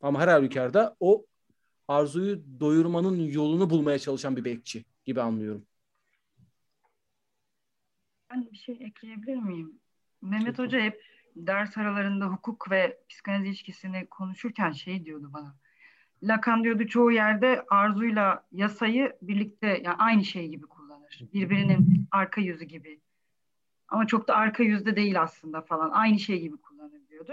Ama 0.01 0.21
her 0.21 0.29
halükarda 0.29 0.97
o 1.01 1.27
arzuyu 1.89 2.45
doyurmanın 2.61 3.17
yolunu 3.19 3.71
bulmaya 3.71 3.99
çalışan 3.99 4.37
bir 4.37 4.45
bekçi 4.45 4.85
gibi 5.05 5.21
anlıyorum. 5.23 5.67
Ben 8.31 8.49
bir 8.53 8.57
şey 8.57 8.79
ekleyebilir 8.81 9.37
miyim? 9.37 9.81
Mehmet 10.23 10.59
Hoca 10.59 10.81
hep 10.81 11.03
ders 11.37 11.79
aralarında 11.79 12.27
hukuk 12.27 12.71
ve 12.71 12.99
psikanaliz 13.09 13.47
ilişkisini 13.47 14.07
konuşurken 14.07 14.73
şey 14.73 15.05
diyordu 15.05 15.31
bana. 15.33 15.57
Lacan 16.23 16.65
diyordu 16.65 16.87
çoğu 16.87 17.13
yerde 17.13 17.65
arzuyla 17.71 18.47
yasayı 18.53 19.17
birlikte 19.23 19.67
yani 19.67 19.97
aynı 19.99 20.25
şey 20.25 20.49
gibi 20.49 20.67
kullanır. 20.67 21.21
Birbirinin 21.33 22.09
arka 22.11 22.41
yüzü 22.41 22.65
gibi. 22.65 23.01
Ama 23.89 24.07
çok 24.07 24.29
da 24.29 24.37
arka 24.37 24.63
yüzde 24.63 24.97
değil 24.97 25.23
aslında 25.23 25.61
falan. 25.61 25.91
Aynı 25.91 26.19
şey 26.19 26.41
gibi 26.41 26.57
kullanır 26.57 27.09
diyordu. 27.09 27.33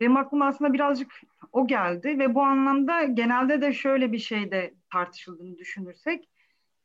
Benim 0.00 0.16
aklıma 0.16 0.46
aslında 0.46 0.72
birazcık 0.72 1.20
o 1.52 1.66
geldi 1.66 2.18
ve 2.18 2.34
bu 2.34 2.42
anlamda 2.42 3.02
genelde 3.02 3.60
de 3.60 3.72
şöyle 3.72 4.12
bir 4.12 4.18
şeyde 4.18 4.74
tartışıldığını 4.92 5.58
düşünürsek 5.58 6.28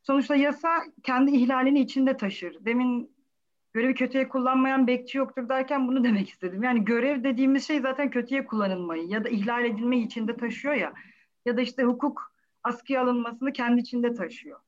sonuçta 0.02 0.36
yasa 0.36 0.84
kendi 1.04 1.32
ihlalini 1.32 1.80
içinde 1.80 2.18
taşır. 2.18 2.66
Demin 2.66 3.19
görevi 3.80 3.94
kötüye 3.94 4.30
kullanmayan 4.30 4.88
bekçi 4.88 5.18
yoktur 5.18 5.50
derken 5.50 5.88
bunu 5.88 6.04
demek 6.04 6.30
istedim. 6.30 6.64
Yani 6.64 6.86
görev 6.86 7.24
dediğimiz 7.24 7.68
şey 7.68 7.80
zaten 7.80 8.10
kötüye 8.10 8.46
kullanılmayı 8.46 9.08
ya 9.08 9.24
da 9.24 9.30
ihlal 9.30 9.66
edilmeyi 9.66 10.06
içinde 10.06 10.38
taşıyor 10.38 10.74
ya. 10.74 10.94
Ya 11.46 11.58
da 11.58 11.62
işte 11.62 11.84
hukuk 11.84 12.34
askıya 12.64 13.02
alınmasını 13.04 13.54
kendi 13.54 13.82
içinde 13.82 14.14
taşıyor. 14.14 14.60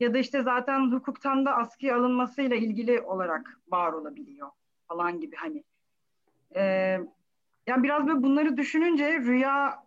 Ya 0.00 0.14
da 0.14 0.18
işte 0.18 0.42
zaten 0.42 0.92
hukuktan 0.92 1.46
da 1.46 1.56
askıya 1.56 1.96
alınmasıyla 1.96 2.56
ilgili 2.56 3.00
olarak 3.00 3.60
var 3.68 3.92
olabiliyor 3.92 4.50
falan 4.88 5.20
gibi 5.20 5.36
hani. 5.36 5.64
Ee, 6.56 6.62
yani 7.66 7.82
biraz 7.82 8.06
böyle 8.06 8.22
bunları 8.22 8.56
düşününce 8.56 9.18
rüya 9.18 9.84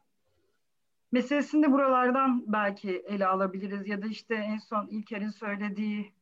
meselesini 1.11 1.63
de 1.63 1.71
buralardan 1.71 2.43
belki 2.47 3.03
ele 3.07 3.27
alabiliriz. 3.27 3.87
Ya 3.87 4.01
da 4.01 4.07
işte 4.07 4.35
en 4.35 4.57
son 4.57 4.87
İlker'in 4.87 5.29
söylediği 5.29 6.13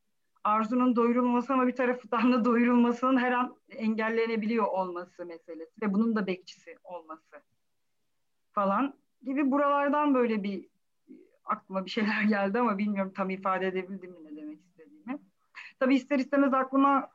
arzunun 0.43 0.95
doyurulması 0.95 1.53
ama 1.53 1.67
bir 1.67 1.75
taraftan 1.75 2.33
da 2.33 2.45
doyurulmasının 2.45 3.17
her 3.17 3.31
an 3.31 3.55
engellenebiliyor 3.69 4.65
olması 4.65 5.25
meselesi 5.25 5.81
ve 5.81 5.93
bunun 5.93 6.15
da 6.15 6.27
bekçisi 6.27 6.75
olması 6.83 7.41
falan 8.51 8.93
gibi 9.23 9.51
buralardan 9.51 10.15
böyle 10.15 10.43
bir 10.43 10.67
aklıma 11.45 11.85
bir 11.85 11.91
şeyler 11.91 12.21
geldi 12.29 12.59
ama 12.59 12.77
bilmiyorum 12.77 13.13
tam 13.15 13.29
ifade 13.29 13.67
edebildim 13.67 14.11
mi 14.11 14.23
ne 14.23 14.41
demek 14.41 14.59
istediğimi. 14.61 15.19
Tabii 15.79 15.95
ister 15.95 16.19
istemez 16.19 16.53
aklıma 16.53 17.09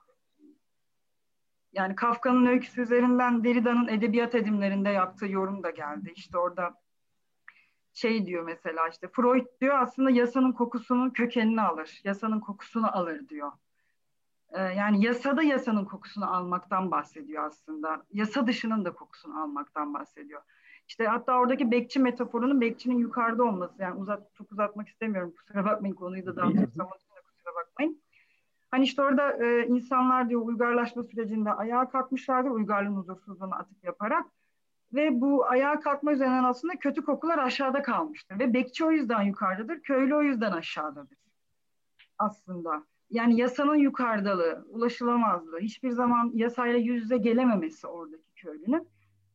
yani 1.72 1.94
Kafka'nın 1.94 2.46
öyküsü 2.46 2.82
üzerinden 2.82 3.44
Derrida'nın 3.44 3.88
edebiyat 3.88 4.34
edimlerinde 4.34 4.88
yaptığı 4.88 5.26
yorum 5.26 5.62
da 5.62 5.70
geldi. 5.70 6.12
İşte 6.16 6.38
orada 6.38 6.74
şey 7.92 8.26
diyor 8.26 8.44
mesela 8.44 8.88
işte 8.88 9.08
Freud 9.08 9.46
diyor 9.60 9.78
aslında 9.78 10.10
yasanın 10.10 10.52
kokusunun 10.52 11.10
kökenini 11.10 11.62
alır. 11.62 12.00
Yasanın 12.04 12.40
kokusunu 12.40 12.96
alır 12.96 13.28
diyor. 13.28 13.52
Ee, 14.50 14.60
yani 14.62 15.04
yasada 15.04 15.42
yasanın 15.42 15.84
kokusunu 15.84 16.34
almaktan 16.34 16.90
bahsediyor 16.90 17.44
aslında. 17.44 18.06
Yasa 18.12 18.46
dışının 18.46 18.84
da 18.84 18.92
kokusunu 18.92 19.42
almaktan 19.42 19.94
bahsediyor. 19.94 20.42
İşte 20.88 21.06
hatta 21.06 21.38
oradaki 21.38 21.70
bekçi 21.70 22.00
metaforunun 22.00 22.60
bekçinin 22.60 22.98
yukarıda 22.98 23.44
olması. 23.44 23.82
Yani 23.82 24.00
uzat, 24.00 24.34
çok 24.34 24.52
uzatmak 24.52 24.88
istemiyorum. 24.88 25.34
Kusura 25.36 25.64
bakmayın 25.64 25.94
konuyu 25.94 26.26
da 26.26 26.36
dağıtırsam 26.36 26.88
kusura 26.88 27.54
bakmayın. 27.54 28.02
Hani 28.70 28.84
işte 28.84 29.02
orada 29.02 29.44
e, 29.44 29.66
insanlar 29.66 30.28
diyor 30.28 30.40
uygarlaşma 30.40 31.02
sürecinde 31.02 31.52
ayağa 31.52 31.88
kalkmışlardır 31.88 32.50
uygarlığın 32.50 32.96
huzursuzluğuna 32.96 33.56
atıp 33.56 33.84
yaparak. 33.84 34.26
Ve 34.94 35.20
bu 35.20 35.44
ayağa 35.44 35.80
kalkma 35.80 36.12
üzerinden 36.12 36.44
aslında 36.44 36.76
kötü 36.76 37.04
kokular 37.04 37.38
aşağıda 37.38 37.82
kalmıştır. 37.82 38.38
Ve 38.38 38.54
bekçi 38.54 38.84
o 38.84 38.90
yüzden 38.90 39.22
yukarıdadır, 39.22 39.80
köylü 39.80 40.14
o 40.14 40.22
yüzden 40.22 40.52
aşağıdadır 40.52 41.18
aslında. 42.18 42.84
Yani 43.10 43.40
yasanın 43.40 43.74
yukarıdalığı, 43.74 44.66
ulaşılamazlığı, 44.68 45.58
hiçbir 45.58 45.90
zaman 45.90 46.30
yasayla 46.34 46.78
yüz 46.78 47.02
yüze 47.02 47.18
gelememesi 47.18 47.86
oradaki 47.86 48.34
köylünün. 48.34 48.88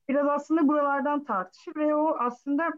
Biraz 0.09 0.27
aslında 0.27 0.67
buralardan 0.67 1.23
tartışır 1.23 1.75
ve 1.75 1.95
o 1.95 2.17
aslında 2.19 2.73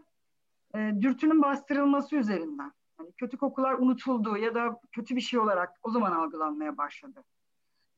e, 0.74 0.92
dürtünün 1.00 1.42
bastırılması 1.42 2.16
üzerinden. 2.16 2.72
Yani 3.00 3.12
kötü 3.16 3.36
kokular 3.36 3.74
unutuldu 3.74 4.36
ya 4.36 4.54
da 4.54 4.80
kötü 4.92 5.16
bir 5.16 5.20
şey 5.20 5.40
olarak 5.40 5.72
o 5.82 5.90
zaman 5.90 6.12
algılanmaya 6.12 6.76
başladı 6.76 7.24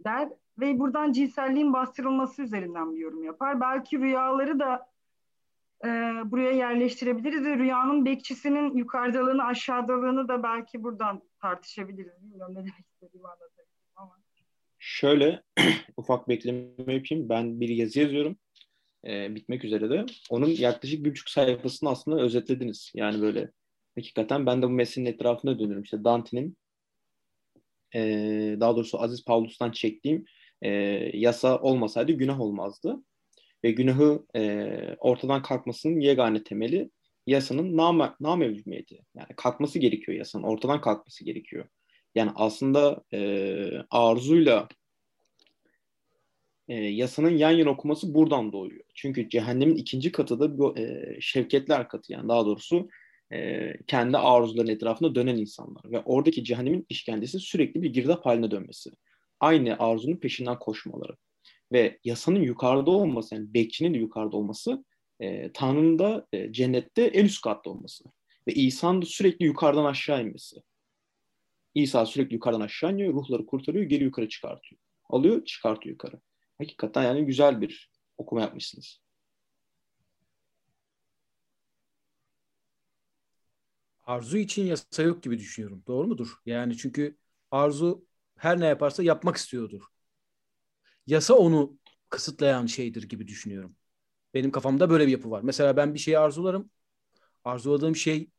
der 0.05 0.29
ve 0.59 0.79
buradan 0.79 1.13
cinselliğin 1.13 1.73
bastırılması 1.73 2.43
üzerinden 2.43 2.95
bir 2.95 2.99
yorum 2.99 3.25
yapar. 3.25 3.61
Belki 3.61 3.99
rüyaları 3.99 4.59
da 4.59 4.89
e, 5.85 5.89
buraya 6.25 6.51
yerleştirebiliriz 6.51 7.45
ve 7.45 7.57
rüyanın 7.57 8.05
bekçisinin 8.05 8.77
yukarıdalığını 8.77 9.45
aşağıdalığını 9.45 10.29
da 10.29 10.43
belki 10.43 10.83
buradan 10.83 11.23
tartışabiliriz. 11.41 12.23
Bilmiyorum 12.23 12.55
ne 12.55 12.59
demek 12.59 12.87
istediğimi 12.95 13.29
anlatabilirim 13.29 13.73
ama. 13.97 14.19
Şöyle 14.79 15.43
ufak 15.97 16.29
bekleme 16.29 16.95
yapayım. 16.95 17.29
Ben 17.29 17.61
bir 17.61 17.69
yazı 17.69 18.01
yazıyorum. 18.01 18.37
E, 19.07 19.35
bitmek 19.35 19.65
üzere 19.65 19.91
de. 19.91 20.07
Onun 20.31 20.47
yaklaşık 20.47 21.05
bir 21.05 21.11
buçuk 21.11 21.29
sayfasını 21.29 21.91
aslında 21.91 22.21
özetlediniz. 22.21 22.93
Yani 22.95 23.23
böyle 23.23 23.51
hakikaten 23.95 24.47
ben 24.47 24.63
de 24.63 24.67
bu 24.67 24.71
meselenin 24.71 25.13
etrafında 25.13 25.59
dönüyorum. 25.59 25.83
İşte 25.83 26.05
Dante'nin 26.05 26.57
e, 27.95 28.01
daha 28.61 28.77
doğrusu 28.77 29.03
Aziz 29.03 29.25
Paulus'tan 29.25 29.71
çektiğim 29.71 30.25
e, 30.63 30.71
yasa 31.15 31.59
olmasaydı 31.59 32.13
günah 32.13 32.41
olmazdı. 32.41 32.97
Ve 33.65 33.71
günahı 33.71 34.27
e, 34.37 34.71
ortadan 34.99 35.43
kalkmasının 35.43 36.01
yegane 36.01 36.43
temeli 36.45 36.91
yasanın 37.27 37.77
nam 37.77 38.17
namevcumiyeti. 38.21 38.99
Yani 39.15 39.29
kalkması 39.37 39.79
gerekiyor 39.79 40.19
yasanın, 40.19 40.43
ortadan 40.43 40.81
kalkması 40.81 41.25
gerekiyor. 41.25 41.69
Yani 42.15 42.31
aslında 42.35 43.03
e, 43.13 43.73
arzuyla 43.91 44.69
e, 46.69 46.75
yasanın 46.75 47.31
yan 47.31 47.51
yana 47.51 47.71
okuması 47.71 48.15
buradan 48.15 48.53
doğuyor. 48.53 48.81
Çünkü 48.95 49.29
cehennemin 49.29 49.77
ikinci 49.77 50.13
katı 50.13 50.41
da 50.41 50.81
e, 50.81 51.17
şevketler 51.21 51.89
katı 51.89 52.13
yani 52.13 52.29
daha 52.29 52.47
doğrusu 52.47 52.89
e, 53.33 53.73
kendi 53.87 54.17
arzuların 54.17 54.69
etrafında 54.69 55.15
dönen 55.15 55.37
insanlar. 55.37 55.83
Ve 55.85 56.01
oradaki 56.01 56.45
cehennemin 56.45 56.87
işkencesi 56.89 57.39
sürekli 57.39 57.83
bir 57.83 57.93
girdap 57.93 58.27
haline 58.27 58.51
dönmesi. 58.51 58.91
Aynı 59.41 59.77
arzunun 59.79 60.17
peşinden 60.17 60.59
koşmaları. 60.59 61.13
Ve 61.73 61.99
yasanın 62.05 62.43
yukarıda 62.43 62.91
olması, 62.91 63.35
yani 63.35 63.55
bekçinin 63.55 63.95
de 63.95 63.99
yukarıda 63.99 64.37
olması, 64.37 64.85
e, 65.21 65.53
Tanrı'nın 65.53 65.99
da 65.99 66.27
e, 66.33 66.53
cennette 66.53 67.03
en 67.03 67.25
üst 67.25 67.43
katta 67.43 67.71
olması. 67.71 68.05
Ve 68.49 68.53
İsa'nın 68.53 69.03
da 69.03 69.07
sürekli 69.07 69.47
yukarıdan 69.47 69.85
aşağı 69.85 70.23
inmesi. 70.23 70.57
İsa 71.75 72.07
sürekli 72.07 72.35
yukarıdan 72.35 72.61
aşağı 72.61 72.93
iniyor, 72.93 73.15
ruhları 73.15 73.47
kurtarıyor, 73.47 73.85
geri 73.85 74.05
yukarı 74.05 74.29
çıkartıyor. 74.29 74.81
Alıyor, 75.11 75.45
çıkartıyor 75.45 75.93
yukarı. 75.93 76.21
Hakikaten 76.59 77.03
yani 77.03 77.27
güzel 77.27 77.61
bir 77.61 77.91
okuma 78.19 78.41
yapmışsınız. 78.41 79.01
Arzu 84.09 84.39
için 84.39 84.67
yasa 84.67 85.03
yok 85.03 85.23
gibi 85.23 85.39
düşünüyorum. 85.39 85.83
Doğru 85.87 86.07
mudur? 86.07 86.29
Yani 86.47 86.77
çünkü 86.77 87.17
arzu 87.51 88.07
her 88.37 88.61
ne 88.61 88.67
yaparsa 88.67 89.03
yapmak 89.03 89.37
istiyordur. 89.37 89.83
Yasa 91.07 91.35
onu 91.35 91.79
kısıtlayan 92.11 92.67
şeydir 92.67 93.03
gibi 93.03 93.29
düşünüyorum. 93.29 93.77
Benim 94.35 94.51
kafamda 94.51 94.91
böyle 94.91 95.07
bir 95.07 95.13
yapı 95.13 95.31
var. 95.31 95.43
Mesela 95.43 95.77
ben 95.77 95.95
bir 95.95 95.99
şeyi 95.99 96.19
arzularım. 96.19 96.71
Arzuladığım 97.45 97.97
şey 97.97 98.31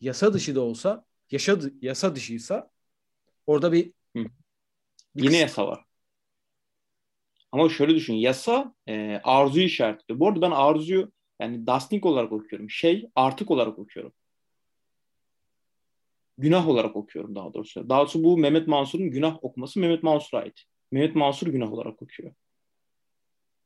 yasa 0.00 0.34
dışı 0.34 0.54
da 0.54 0.60
olsa, 0.60 1.04
yaşa, 1.30 1.58
yasa 1.82 2.16
dışıysa 2.16 2.70
orada 3.46 3.72
bir, 3.72 3.92
bir 5.16 5.24
yine 5.24 5.38
yasa 5.38 5.66
var. 5.66 5.84
Ama 7.52 7.68
şöyle 7.68 7.94
düşün. 7.94 8.14
Yasa 8.14 8.74
e, 8.88 9.20
arzuyu 9.24 9.64
işaretliyor. 9.64 10.20
Bu 10.20 10.28
arada 10.28 10.42
ben 10.42 10.50
arzuyu 10.50 11.12
yani 11.40 11.66
dasnik 11.66 12.06
olarak 12.06 12.32
okuyorum. 12.32 12.70
Şey 12.70 13.10
artık 13.14 13.50
olarak 13.50 13.78
okuyorum 13.78 14.12
günah 16.38 16.68
olarak 16.68 16.96
okuyorum 16.96 17.34
daha 17.34 17.54
doğrusu. 17.54 17.88
Daha 17.88 18.00
doğrusu 18.00 18.24
bu 18.24 18.38
Mehmet 18.38 18.68
Mansur'un 18.68 19.10
günah 19.10 19.44
okuması 19.44 19.80
Mehmet 19.80 20.02
Mansur'a 20.02 20.40
ait. 20.40 20.64
Mehmet 20.92 21.16
Mansur 21.16 21.46
günah 21.46 21.72
olarak 21.72 22.02
okuyor. 22.02 22.32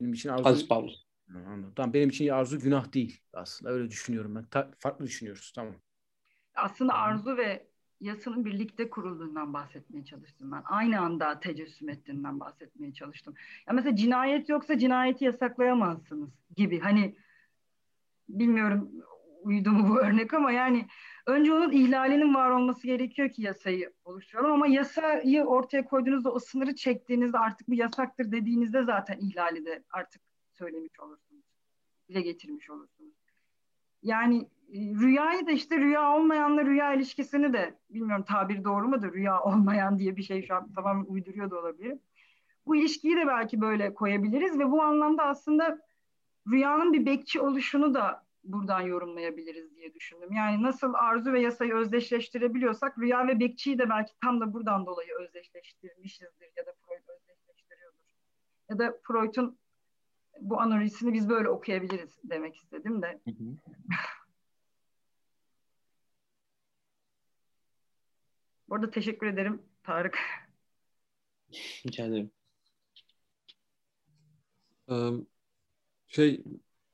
Benim 0.01 0.13
için 0.13 0.29
arzu... 0.29 0.49
Aziz 0.49 0.69
Pavlus. 0.69 1.07
Anladım. 1.35 1.73
Tamam 1.77 1.95
benim 1.95 2.09
için 2.09 2.29
arzu 2.29 2.61
günah 2.61 2.93
değil 2.93 3.21
aslında 3.33 3.73
öyle 3.73 3.91
düşünüyorum 3.91 4.35
ben. 4.35 4.45
Ta- 4.45 4.71
farklı 4.79 5.07
düşünüyoruz 5.07 5.53
tamam. 5.55 5.75
Aslında 6.55 6.95
arzu 6.95 7.37
ve 7.37 7.67
yasanın 8.01 8.45
birlikte 8.45 8.91
kurulduğundan 8.91 9.55
bahsetmeye 9.55 10.05
çalıştım 10.05 10.53
ben. 10.53 10.63
Aynı 10.65 11.01
anda 11.01 11.41
tecessüm 11.41 11.89
ettiğinden 11.89 12.41
bahsetmeye 12.41 12.93
çalıştım. 12.93 13.35
Ya 13.69 13.75
mesela 13.75 13.97
cinayet 13.97 14.49
yoksa 14.49 14.79
cinayeti 14.79 15.25
yasaklayamazsınız 15.25 16.31
gibi. 16.57 16.81
Hani 16.81 17.17
bilmiyorum 18.29 18.91
uydu 19.43 19.71
mu 19.71 19.89
bu 19.89 20.01
örnek 20.01 20.35
ama 20.35 20.53
yani 20.53 20.87
önce 21.27 21.53
onun 21.53 21.73
ihlalinin 21.73 22.35
var 22.35 22.51
olması 22.51 22.87
gerekiyor 22.87 23.31
ki 23.31 23.43
yasayı 23.43 23.93
oluşturalım 24.05 24.53
ama 24.53 24.67
yasayı 24.67 25.45
ortaya 25.45 25.85
koyduğunuzda 25.85 26.33
o 26.33 26.39
sınırı 26.39 26.75
çektiğinizde 26.75 27.39
artık 27.39 27.69
bu 27.69 27.75
yasaktır 27.75 28.33
dediğinizde 28.33 28.83
zaten 28.83 29.19
ihlali 29.19 29.67
de 29.67 29.83
artık 29.91 30.23
söylemiş 30.53 31.01
olursunuz. 31.01 31.45
Dile 32.09 32.21
getirmiş 32.21 32.71
olursunuz. 32.71 33.15
Yani 34.03 34.49
rüyayı 34.73 35.47
da 35.47 35.51
işte 35.51 35.79
rüya 35.79 36.17
olmayanla 36.17 36.65
rüya 36.65 36.95
ilişkisini 36.95 37.53
de 37.53 37.79
bilmiyorum 37.91 38.25
tabir 38.29 38.65
doğru 38.65 38.89
mudur 38.89 39.13
rüya 39.13 39.41
olmayan 39.41 39.99
diye 39.99 40.17
bir 40.17 40.23
şey 40.23 40.47
şu 40.47 40.55
an 40.55 40.73
tamamen 40.73 41.05
uyduruyor 41.05 41.51
da 41.51 41.59
olabilir. 41.59 41.99
Bu 42.67 42.77
ilişkiyi 42.77 43.17
de 43.17 43.27
belki 43.27 43.61
böyle 43.61 43.95
koyabiliriz 43.95 44.59
ve 44.59 44.71
bu 44.71 44.83
anlamda 44.83 45.25
aslında 45.25 45.79
rüyanın 46.51 46.93
bir 46.93 47.07
bekçi 47.07 47.41
oluşunu 47.41 47.95
da 47.95 48.26
buradan 48.53 48.81
yorumlayabiliriz 48.81 49.77
diye 49.77 49.95
düşündüm. 49.95 50.33
Yani 50.33 50.63
nasıl 50.63 50.95
arzu 50.95 51.33
ve 51.33 51.41
yasayı 51.41 51.75
özdeşleştirebiliyorsak 51.75 52.99
rüya 52.99 53.27
ve 53.27 53.41
bekçiyi 53.41 53.79
de 53.79 53.89
belki 53.89 54.13
tam 54.21 54.41
da 54.41 54.53
buradan 54.53 54.87
dolayı 54.87 55.15
özdeşleştirmişizdir 55.21 56.53
ya 56.57 56.67
da 56.67 56.73
Freud 56.73 57.09
özdeşleştiriyordur. 57.09 58.05
Ya 58.71 58.79
da 58.79 58.99
Freud'un 59.03 59.59
bu 60.41 60.61
analizini 60.61 61.13
biz 61.13 61.29
böyle 61.29 61.49
okuyabiliriz 61.49 62.19
demek 62.25 62.57
istedim 62.57 63.03
de. 63.03 63.21
Hı 63.25 63.31
hı. 63.31 63.57
bu 68.69 68.75
arada 68.75 68.91
teşekkür 68.91 69.27
ederim 69.27 69.63
Tarık. 69.83 70.19
Rica 71.87 72.05
ederim. 72.05 72.31
Şey 76.07 76.45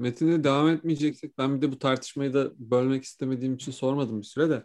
metinde 0.02 0.44
devam 0.44 0.68
etmeyeceksek 0.68 1.38
ben 1.38 1.56
bir 1.56 1.62
de 1.62 1.72
bu 1.72 1.78
tartışmayı 1.78 2.34
da 2.34 2.52
bölmek 2.58 3.04
istemediğim 3.04 3.54
için 3.54 3.72
sormadım 3.72 4.20
bir 4.20 4.26
süre 4.26 4.50
de. 4.50 4.64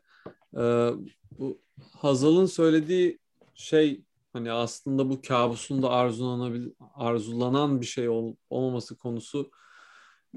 Bu 1.40 1.62
Hazal'ın 1.98 2.46
söylediği 2.46 3.20
şey 3.54 4.04
hani 4.34 4.52
aslında 4.52 5.10
bu 5.10 5.22
kabusun 5.22 5.82
da 5.82 5.90
arzulanabil 5.90 6.70
arzulanan 6.94 7.82
bir 7.82 7.86
şey 7.86 8.10
ol, 8.10 8.36
olmaması 8.50 8.98
konusu 8.98 9.52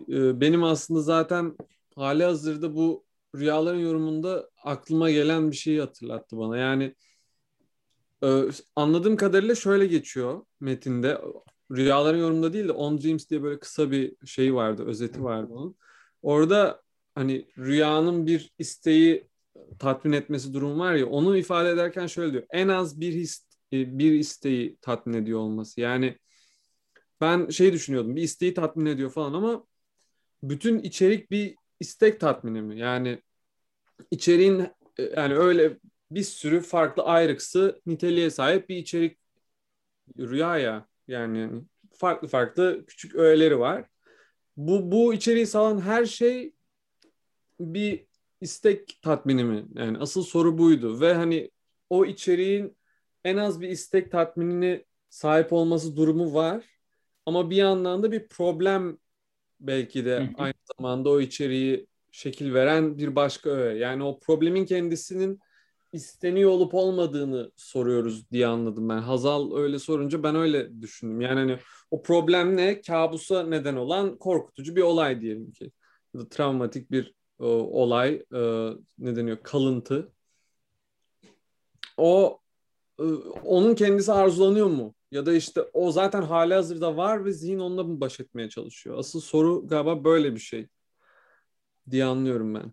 benim 0.09 0.65
aslında 0.65 1.01
zaten 1.01 1.57
hali 1.97 2.25
hazırda 2.25 2.75
bu 2.75 3.05
rüyaların 3.37 3.79
yorumunda 3.79 4.51
aklıma 4.65 5.11
gelen 5.11 5.51
bir 5.51 5.57
şeyi 5.57 5.81
hatırlattı 5.81 6.39
bana. 6.39 6.57
Yani 6.57 6.95
anladığım 8.77 9.17
kadarıyla 9.17 9.55
şöyle 9.55 9.87
geçiyor 9.87 10.45
metinde. 10.61 11.21
Rüyaların 11.71 12.19
yorumunda 12.19 12.53
değil 12.53 12.69
de 12.69 12.73
On 12.73 13.03
Dreams 13.03 13.31
diye 13.31 13.43
böyle 13.43 13.61
kısa 13.61 13.91
bir 13.91 14.27
şey 14.27 14.55
vardı, 14.55 14.85
özeti 14.87 15.25
vardı 15.25 15.53
onun. 15.53 15.77
Orada 16.23 16.83
hani 17.15 17.47
rüyanın 17.59 18.27
bir 18.27 18.53
isteği 18.59 19.29
tatmin 19.79 20.13
etmesi 20.13 20.55
durum 20.55 20.79
var 20.81 20.95
ya 20.95 21.07
onu 21.07 21.37
ifade 21.37 21.71
ederken 21.71 22.07
şöyle 22.07 22.33
diyor. 22.33 22.45
En 22.51 22.69
az 22.69 23.01
bir 23.01 23.13
his 23.13 23.47
e, 23.73 23.99
bir 23.99 24.13
isteği 24.13 24.77
tatmin 24.83 25.15
ediyor 25.15 25.39
olması. 25.39 25.81
Yani 25.81 26.19
ben 27.21 27.49
şey 27.49 27.73
düşünüyordum. 27.73 28.17
Bir 28.17 28.23
isteği 28.23 28.55
tatmin 28.55 28.87
ediyor 28.87 29.11
falan 29.11 29.33
ama 29.33 29.67
bütün 30.43 30.79
içerik 30.79 31.31
bir 31.31 31.55
istek 31.81 32.21
tatmini 32.21 32.63
mi? 32.63 32.79
Yani 32.79 33.23
içeriğin 34.11 34.61
e, 34.99 35.03
yani 35.03 35.35
öyle 35.35 35.79
bir 36.11 36.23
sürü 36.23 36.61
farklı 36.61 37.03
ayrıksı 37.03 37.81
niteliğe 37.87 38.31
sahip 38.31 38.69
bir 38.69 38.77
içerik 38.77 39.19
rüya 40.19 40.59
ya. 40.59 40.90
Yani 41.11 41.51
farklı 41.93 42.29
farklı 42.29 42.85
küçük 42.87 43.15
öğeleri 43.15 43.59
var. 43.59 43.85
Bu 44.57 44.93
bu 44.93 45.15
içeriği 45.15 45.47
sağlayan 45.47 45.81
her 45.81 46.07
şey 46.07 46.53
bir 47.61 48.07
istek 48.41 48.99
tatmini 49.03 49.45
mi? 49.45 49.67
Yani 49.75 49.99
asıl 49.99 50.23
soru 50.23 50.59
buydu 50.59 51.01
ve 51.01 51.15
hani 51.15 51.51
o 51.91 52.05
içeriğin 52.05 52.77
en 53.25 53.37
az 53.37 53.61
bir 53.61 53.69
istek 53.69 54.13
tatminine 54.13 54.85
sahip 55.09 55.53
olması 55.53 55.97
durumu 55.97 56.35
var. 56.35 56.65
Ama 57.27 57.51
bir 57.51 57.57
yandan 57.57 58.03
da 58.03 58.13
bir 58.13 58.29
problem 58.29 58.99
belki 59.61 60.05
de 60.05 60.31
aynı 60.37 60.55
zamanda 60.77 61.11
o 61.11 61.21
içeriği 61.21 61.87
şekil 62.11 62.55
veren 62.55 62.99
bir 62.99 63.17
başka 63.17 63.51
öğe. 63.51 63.79
Yani 63.79 64.03
o 64.03 64.21
problemin 64.21 64.65
kendisinin 64.65 65.41
isteniyor 65.93 66.51
olup 66.51 66.75
olmadığını 66.75 67.53
soruyoruz 67.57 68.31
diye 68.31 68.47
anladım 68.47 68.89
ben. 68.89 68.99
Hazal 68.99 69.57
öyle 69.57 69.79
sorunca 69.79 70.23
ben 70.23 70.35
öyle 70.37 70.83
düşündüm. 70.83 71.21
Yani 71.21 71.39
hani 71.41 71.59
o 71.91 72.03
problem 72.03 72.57
ne? 72.57 72.81
Kabusa 72.81 73.43
neden 73.43 73.77
olan 73.77 74.19
korkutucu 74.19 74.77
bir 74.77 74.83
olay 74.83 75.21
diyelim 75.21 75.53
ki. 75.53 75.73
Ya 76.15 76.21
da 76.21 76.29
travmatik 76.29 76.91
bir 76.91 77.15
o, 77.39 77.47
olay, 77.83 78.15
e, 78.35 78.71
ne 78.99 79.17
deniyor? 79.17 79.39
Kalıntı. 79.43 80.13
O 81.97 82.41
e, 82.99 83.03
onun 83.45 83.75
kendisi 83.75 84.13
arzulanıyor 84.13 84.67
mu? 84.67 84.95
Ya 85.11 85.27
da 85.27 85.33
işte 85.33 85.63
o 85.73 85.93
zaten 85.93 86.23
hali 86.23 86.55
hazırda 86.55 86.97
var 86.97 87.25
ve 87.25 87.33
zihin 87.33 87.59
onunla 87.59 87.85
mı 87.85 88.01
baş 88.01 88.21
etmeye 88.21 88.49
çalışıyor? 88.49 88.99
Asıl 88.99 89.21
soru 89.21 89.69
galiba 89.69 90.05
böyle 90.05 90.35
bir 90.35 90.41
şey 90.41 90.69
diye 91.91 92.05
anlıyorum 92.05 92.55
ben. 92.55 92.73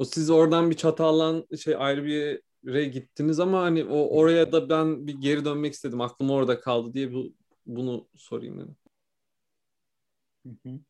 O 0.00 0.04
siz 0.04 0.30
oradan 0.30 0.70
bir 0.70 0.76
çatallan 0.76 1.46
şey 1.64 1.74
ayrı 1.78 2.04
bir 2.04 2.40
yere 2.64 2.84
gittiniz 2.84 3.40
ama 3.40 3.62
hani 3.62 3.84
o 3.84 4.18
oraya 4.18 4.52
da 4.52 4.68
ben 4.70 5.06
bir 5.06 5.14
geri 5.14 5.44
dönmek 5.44 5.74
istedim. 5.74 6.00
Aklım 6.00 6.30
orada 6.30 6.60
kaldı 6.60 6.94
diye 6.94 7.12
bu, 7.14 7.34
bunu 7.66 8.08
sorayım 8.16 8.60
dedim. 8.60 8.76
Hı 10.46 10.48
hı. 10.66 10.80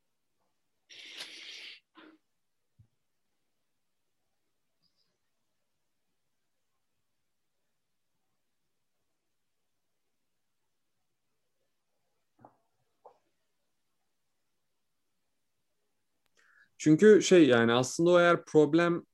Çünkü 16.80 17.22
şey 17.22 17.48
yani 17.48 17.72
aslında 17.72 18.10
o 18.10 18.20
eğer 18.20 18.44
problem 18.44 19.04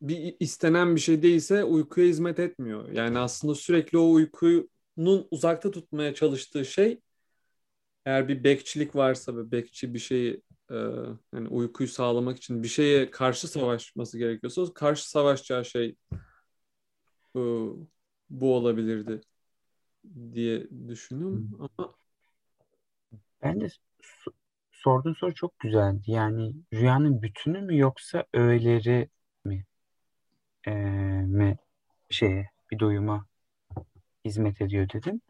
bir 0.00 0.36
istenen 0.40 0.96
bir 0.96 1.00
şey 1.00 1.22
değilse 1.22 1.64
uykuya 1.64 2.06
hizmet 2.06 2.38
etmiyor. 2.38 2.88
Yani 2.88 3.18
aslında 3.18 3.54
sürekli 3.54 3.98
o 3.98 4.10
uykunun 4.12 5.28
uzakta 5.30 5.70
tutmaya 5.70 6.14
çalıştığı 6.14 6.64
şey 6.64 7.00
eğer 8.04 8.28
bir 8.28 8.44
bekçilik 8.44 8.96
varsa 8.96 9.36
ve 9.36 9.50
bekçi 9.50 9.94
bir 9.94 9.98
şeyi 9.98 10.42
e, 10.70 10.74
yani 11.34 11.48
uykuyu 11.48 11.88
sağlamak 11.88 12.36
için 12.38 12.62
bir 12.62 12.68
şeye 12.68 13.10
karşı 13.10 13.48
savaşması 13.48 14.18
gerekiyorsa 14.18 14.74
karşı 14.74 15.10
savaşacağı 15.10 15.64
şey 15.64 15.96
e, 17.36 17.40
bu 18.30 18.54
olabilirdi 18.54 19.20
diye 20.32 20.68
düşünüyorum 20.88 21.70
ama 21.78 21.94
ben 23.42 23.60
de 23.60 23.68
sorduğun 24.86 25.12
soru 25.12 25.34
çok 25.34 25.58
güzeldi. 25.58 26.02
Yani 26.06 26.54
rüyanın 26.72 27.22
bütünü 27.22 27.60
mü 27.60 27.78
yoksa 27.78 28.24
öğeleri 28.34 29.08
mi? 29.44 29.64
Ee, 30.66 30.72
mi 31.26 31.56
şeye 32.10 32.50
bir 32.70 32.78
doyuma 32.78 33.26
hizmet 34.24 34.60
ediyor 34.60 34.88
dedim. 34.92 35.20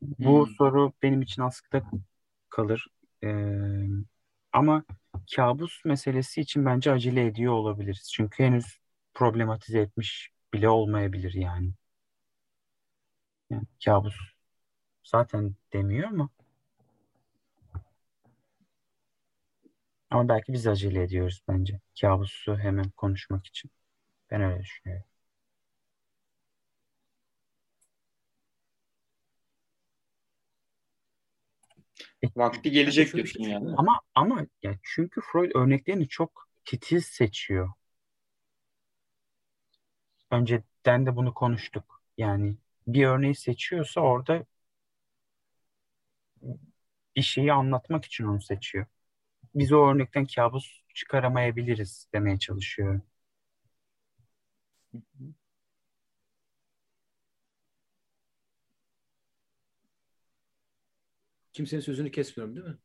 Bu 0.00 0.46
hmm. 0.46 0.54
soru 0.54 0.92
benim 1.02 1.22
için 1.22 1.42
askıda 1.42 1.82
kalır. 2.48 2.86
Ee, 3.24 3.86
ama 4.52 4.84
kabus 5.36 5.84
meselesi 5.84 6.40
için 6.40 6.64
bence 6.66 6.92
acele 6.92 7.26
ediyor 7.26 7.52
olabiliriz. 7.52 8.12
Çünkü 8.14 8.44
henüz 8.44 8.78
problematize 9.14 9.80
etmiş 9.80 10.30
bile 10.54 10.68
olmayabilir 10.68 11.34
yani. 11.34 11.72
Yani 13.50 13.64
kabus 13.84 14.14
zaten 15.04 15.54
demiyor 15.72 16.08
ama 16.08 16.28
Ama 20.12 20.28
belki 20.28 20.52
biz 20.52 20.66
acele 20.66 21.02
ediyoruz 21.02 21.42
bence. 21.48 21.80
Kabusu 22.00 22.58
hemen 22.58 22.90
konuşmak 22.90 23.46
için. 23.46 23.70
Ben 24.30 24.42
öyle 24.42 24.60
düşünüyorum. 24.62 25.06
Vakti 32.36 32.70
gelecek 32.70 33.14
diyorsun 33.14 33.42
yani. 33.42 33.74
Ama 33.76 34.00
ama 34.14 34.46
ya 34.62 34.74
çünkü 34.82 35.20
Freud 35.32 35.50
örneklerini 35.54 36.08
çok 36.08 36.48
titiz 36.64 37.06
seçiyor. 37.06 37.70
Önceden 40.30 41.06
de 41.06 41.16
bunu 41.16 41.34
konuştuk. 41.34 42.02
Yani 42.18 42.56
bir 42.86 43.06
örneği 43.06 43.34
seçiyorsa 43.34 44.00
orada 44.00 44.44
bir 47.16 47.22
şeyi 47.22 47.52
anlatmak 47.52 48.04
için 48.04 48.24
onu 48.24 48.40
seçiyor 48.42 48.86
biz 49.54 49.72
o 49.72 49.90
örnekten 49.90 50.26
kabus 50.26 50.80
çıkaramayabiliriz 50.94 52.08
demeye 52.14 52.38
çalışıyorum. 52.38 53.02
Kimsenin 61.52 61.80
sözünü 61.80 62.10
kesmiyorum 62.10 62.56
değil 62.56 62.66
mi? 62.66 62.78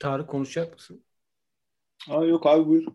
Tarık 0.00 0.30
konuşacak 0.30 0.74
mısın? 0.74 1.04
Aa, 2.08 2.24
yok 2.24 2.46
abi 2.46 2.66
buyur. 2.68 2.86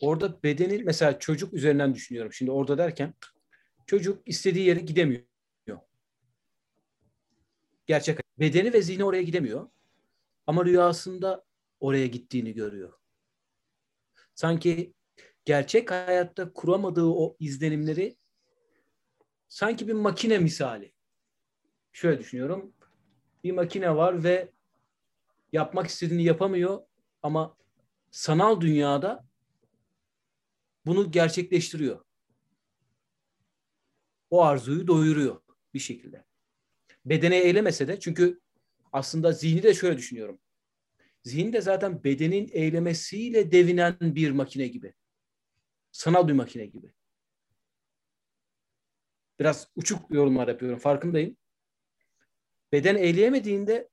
Orada 0.00 0.42
bedeni 0.42 0.82
mesela 0.84 1.18
çocuk 1.18 1.54
üzerinden 1.54 1.94
düşünüyorum. 1.94 2.32
Şimdi 2.32 2.50
orada 2.50 2.78
derken 2.78 3.14
çocuk 3.86 4.22
istediği 4.28 4.66
yere 4.66 4.80
gidemiyor. 4.80 5.22
Gerçek 7.92 8.18
bedeni 8.38 8.72
ve 8.72 8.82
zihni 8.82 9.04
oraya 9.04 9.22
gidemiyor. 9.22 9.70
Ama 10.46 10.64
rüyasında 10.64 11.44
oraya 11.80 12.06
gittiğini 12.06 12.54
görüyor. 12.54 12.92
Sanki 14.34 14.94
gerçek 15.44 15.90
hayatta 15.90 16.52
kuramadığı 16.52 17.06
o 17.06 17.36
izlenimleri 17.38 18.16
sanki 19.48 19.88
bir 19.88 19.92
makine 19.92 20.38
misali. 20.38 20.92
Şöyle 21.92 22.18
düşünüyorum. 22.18 22.72
Bir 23.44 23.52
makine 23.52 23.96
var 23.96 24.24
ve 24.24 24.52
yapmak 25.52 25.86
istediğini 25.86 26.24
yapamıyor 26.24 26.82
ama 27.22 27.56
sanal 28.10 28.60
dünyada 28.60 29.24
bunu 30.86 31.10
gerçekleştiriyor. 31.10 32.04
O 34.30 34.42
arzuyu 34.42 34.86
doyuruyor 34.86 35.40
bir 35.74 35.78
şekilde. 35.78 36.31
Bedene 37.04 37.38
eylemese 37.38 37.88
de 37.88 38.00
çünkü 38.00 38.40
aslında 38.92 39.32
zihni 39.32 39.62
de 39.62 39.74
şöyle 39.74 39.98
düşünüyorum. 39.98 40.40
Zihin 41.24 41.52
de 41.52 41.60
zaten 41.60 42.04
bedenin 42.04 42.50
eylemesiyle 42.52 43.52
devinen 43.52 43.96
bir 44.00 44.30
makine 44.30 44.66
gibi. 44.66 44.94
Sanal 45.92 46.28
bir 46.28 46.32
makine 46.32 46.66
gibi. 46.66 46.92
Biraz 49.40 49.68
uçuk 49.76 50.10
yorumlar 50.10 50.48
yapıyorum 50.48 50.78
farkındayım. 50.78 51.36
Beden 52.72 52.96
eyleyemediğinde 52.96 53.88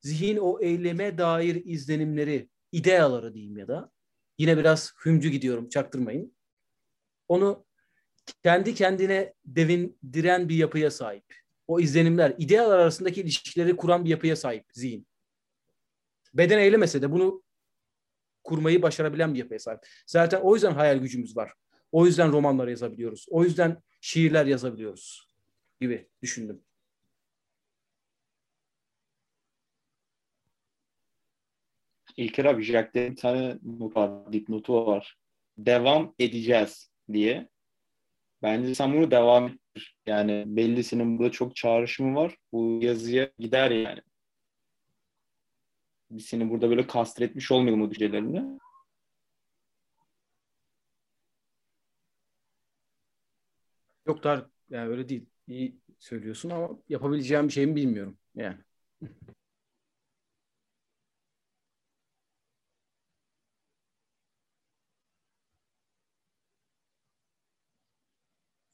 zihin 0.00 0.36
o 0.36 0.60
eyleme 0.60 1.18
dair 1.18 1.64
izlenimleri, 1.64 2.50
ideaları 2.72 3.34
diyeyim 3.34 3.58
ya 3.58 3.68
da 3.68 3.92
yine 4.38 4.58
biraz 4.58 4.94
hümcü 5.04 5.28
gidiyorum 5.28 5.68
çaktırmayın. 5.68 6.36
Onu 7.28 7.66
kendi 8.42 8.74
kendine 8.74 9.34
devindiren 9.44 10.48
bir 10.48 10.56
yapıya 10.56 10.90
sahip. 10.90 11.47
O 11.68 11.80
izlenimler, 11.80 12.34
idealar 12.38 12.78
arasındaki 12.78 13.20
ilişkileri 13.20 13.76
kuran 13.76 14.04
bir 14.04 14.10
yapıya 14.10 14.36
sahip 14.36 14.64
zihin. 14.72 15.06
Beden 16.34 16.58
eylemese 16.58 17.02
de 17.02 17.12
bunu 17.12 17.42
kurmayı 18.44 18.82
başarabilen 18.82 19.34
bir 19.34 19.38
yapıya 19.38 19.58
sahip. 19.58 19.80
Zaten 20.06 20.40
o 20.40 20.54
yüzden 20.54 20.72
hayal 20.72 20.98
gücümüz 20.98 21.36
var. 21.36 21.52
O 21.92 22.06
yüzden 22.06 22.32
romanlar 22.32 22.68
yazabiliyoruz. 22.68 23.26
O 23.30 23.44
yüzden 23.44 23.82
şiirler 24.00 24.46
yazabiliyoruz 24.46 25.28
gibi 25.80 26.08
düşündüm. 26.22 26.62
İlker 32.16 32.44
abi 32.44 32.62
Jack'te 32.62 33.10
bir 33.10 33.16
tane 33.16 33.58
not 33.62 33.96
var, 33.96 34.32
dipnotu 34.32 34.86
var. 34.86 35.16
Devam 35.58 36.14
edeceğiz 36.18 36.90
diye. 37.12 37.48
Bence 38.42 38.74
sen 38.74 38.94
bunu 38.94 39.10
devam. 39.10 39.58
Yani 40.06 40.44
belli 40.46 40.84
senin 40.84 41.18
burada 41.18 41.32
çok 41.32 41.56
çağrışımı 41.56 42.14
var. 42.16 42.36
Bu 42.52 42.78
yazıya 42.82 43.30
gider 43.38 43.70
yani. 43.70 44.00
Biz 46.10 46.26
seni 46.26 46.50
burada 46.50 46.70
böyle 46.70 46.86
kastretmiş 46.86 47.50
olmayalım 47.52 47.82
o 47.82 47.90
düşüncelerini. 47.90 48.58
Yok 54.06 54.24
dar 54.24 54.46
yani 54.70 54.88
öyle 54.88 55.08
değil. 55.08 55.26
İyi 55.48 55.80
söylüyorsun 55.98 56.50
ama 56.50 56.68
yapabileceğim 56.88 57.48
bir 57.48 57.52
şey 57.52 57.66
mi 57.66 57.76
bilmiyorum 57.76 58.18
yani. 58.34 58.58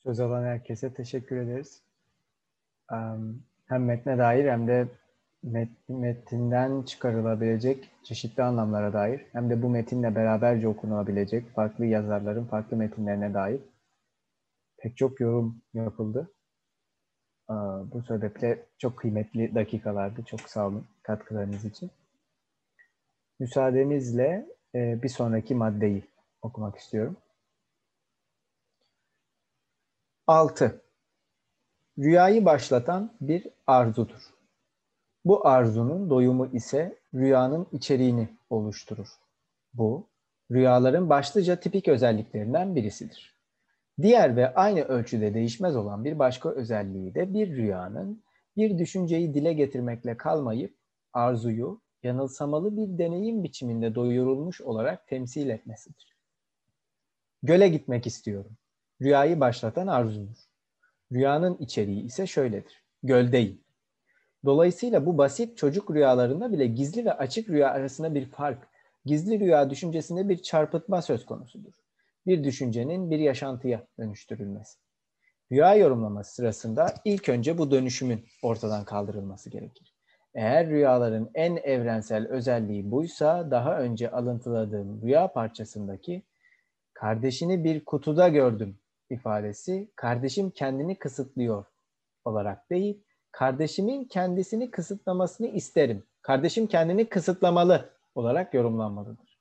Söz 0.05 0.21
alan 0.21 0.45
herkese 0.45 0.95
teşekkür 0.95 1.37
ederiz. 1.37 1.83
Hem 3.69 3.85
metne 3.85 4.19
dair 4.19 4.51
hem 4.51 4.69
de 4.69 4.89
metinden 5.89 6.83
çıkarılabilecek 6.83 7.91
çeşitli 8.03 8.43
anlamlara 8.43 8.93
dair 8.93 9.27
hem 9.33 9.51
de 9.51 9.63
bu 9.63 9.69
metinle 9.69 10.15
beraberce 10.15 10.69
okunabilecek 10.69 11.51
farklı 11.55 11.87
yazarların 11.87 12.45
farklı 12.45 12.77
metinlerine 12.77 13.35
dair 13.35 13.61
pek 14.79 14.97
çok 14.97 15.21
yorum 15.21 15.63
yapıldı. 15.75 16.31
Bu 17.93 18.03
sebeple 18.09 18.67
çok 18.79 18.97
kıymetli 18.97 19.55
dakikalardı. 19.55 20.25
Çok 20.25 20.41
sağ 20.41 20.67
olun 20.67 20.87
katkılarınız 21.03 21.65
için. 21.65 21.91
Müsaadenizle 23.41 24.47
bir 24.75 25.09
sonraki 25.09 25.55
maddeyi 25.55 26.05
okumak 26.43 26.77
istiyorum. 26.77 27.17
6. 30.27 30.83
Rüyayı 31.99 32.45
başlatan 32.45 33.17
bir 33.21 33.49
arzudur. 33.67 34.35
Bu 35.25 35.47
arzunun 35.47 36.11
doyumu 36.11 36.47
ise 36.47 36.99
rüyanın 37.15 37.67
içeriğini 37.73 38.29
oluşturur. 38.51 39.09
Bu, 39.75 40.09
rüyaların 40.51 41.11
başlıca 41.11 41.61
tipik 41.61 41.89
özelliklerinden 41.89 42.77
birisidir. 42.77 43.37
Diğer 44.03 44.37
ve 44.37 44.55
aynı 44.55 44.81
ölçüde 44.81 45.35
değişmez 45.35 45.77
olan 45.77 46.05
bir 46.05 46.19
başka 46.19 46.51
özelliği 46.51 47.15
de 47.15 47.35
bir 47.35 47.57
rüyanın 47.57 48.23
bir 48.57 48.79
düşünceyi 48.79 49.35
dile 49.35 49.53
getirmekle 49.53 50.17
kalmayıp 50.17 50.77
arzuyu 51.13 51.81
yanılsamalı 52.03 52.77
bir 52.77 52.99
deneyim 52.99 53.45
biçiminde 53.45 53.95
doyurulmuş 53.95 54.61
olarak 54.61 55.09
temsil 55.09 55.49
etmesidir. 55.49 56.17
Göle 57.43 57.69
gitmek 57.69 58.07
istiyorum. 58.07 58.57
Rüyayı 59.05 59.41
başlatan 59.41 59.87
arzudur. 59.87 60.37
Rüyanın 61.13 61.57
içeriği 61.57 62.05
ise 62.05 62.27
şöyledir. 62.27 62.85
Göldeyim. 63.03 63.61
Dolayısıyla 64.45 65.07
bu 65.07 65.19
basit 65.19 65.57
çocuk 65.57 65.91
rüyalarında 65.91 66.53
bile 66.53 66.67
gizli 66.67 67.05
ve 67.05 67.13
açık 67.13 67.49
rüya 67.49 67.71
arasında 67.71 68.15
bir 68.15 68.27
fark, 68.27 68.69
gizli 69.05 69.41
rüya 69.41 69.71
düşüncesinde 69.71 70.29
bir 70.29 70.43
çarpıtma 70.43 71.03
söz 71.03 71.27
konusudur. 71.27 71.73
Bir 72.27 72.45
düşüncenin 72.45 73.11
bir 73.11 73.19
yaşantıya 73.19 73.87
dönüştürülmesi. 73.99 74.79
Rüya 75.53 75.75
yorumlaması 75.75 76.35
sırasında 76.35 76.95
ilk 77.05 77.29
önce 77.29 77.59
bu 77.59 77.71
dönüşümün 77.71 78.25
ortadan 78.43 78.85
kaldırılması 78.85 79.51
gerekir. 79.51 79.95
Eğer 80.35 80.69
rüyaların 80.69 81.31
en 81.35 81.57
evrensel 81.57 82.29
özelliği 82.29 82.91
buysa 82.91 83.51
daha 83.51 83.81
önce 83.81 84.11
alıntıladığım 84.11 85.03
rüya 85.03 85.33
parçasındaki 85.33 86.23
kardeşini 86.93 87.65
bir 87.65 87.85
kutuda 87.85 88.29
gördüm 88.29 88.79
ifadesi 89.11 89.91
kardeşim 89.97 90.51
kendini 90.51 90.99
kısıtlıyor 90.99 91.65
olarak 92.25 92.71
değil, 92.71 93.05
kardeşimin 93.31 94.05
kendisini 94.05 94.71
kısıtlamasını 94.71 95.47
isterim. 95.47 96.05
Kardeşim 96.23 96.67
kendini 96.67 97.09
kısıtlamalı 97.09 97.91
olarak 98.15 98.55
yorumlanmalıdır. 98.55 99.39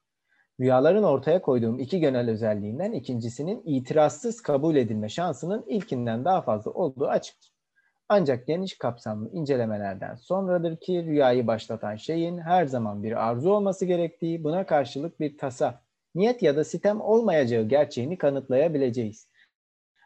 Rüyaların 0.59 1.03
ortaya 1.03 1.41
koyduğum 1.41 1.79
iki 1.79 1.99
genel 1.99 2.29
özelliğinden 2.29 2.91
ikincisinin 2.91 3.61
itirazsız 3.65 4.41
kabul 4.41 4.75
edilme 4.75 5.09
şansının 5.09 5.65
ilkinden 5.67 6.25
daha 6.25 6.41
fazla 6.41 6.71
olduğu 6.71 7.07
açıktır. 7.07 7.53
Ancak 8.09 8.47
geniş 8.47 8.77
kapsamlı 8.77 9.29
incelemelerden 9.31 10.15
sonradır 10.15 10.77
ki 10.77 11.05
rüyayı 11.05 11.47
başlatan 11.47 11.95
şeyin 11.95 12.37
her 12.37 12.65
zaman 12.65 13.03
bir 13.03 13.27
arzu 13.29 13.49
olması 13.49 13.85
gerektiği, 13.85 14.43
buna 14.43 14.65
karşılık 14.65 15.19
bir 15.19 15.37
tasa, 15.37 15.81
niyet 16.15 16.43
ya 16.43 16.55
da 16.55 16.63
sitem 16.63 17.01
olmayacağı 17.01 17.63
gerçeğini 17.63 18.17
kanıtlayabileceğiz. 18.17 19.27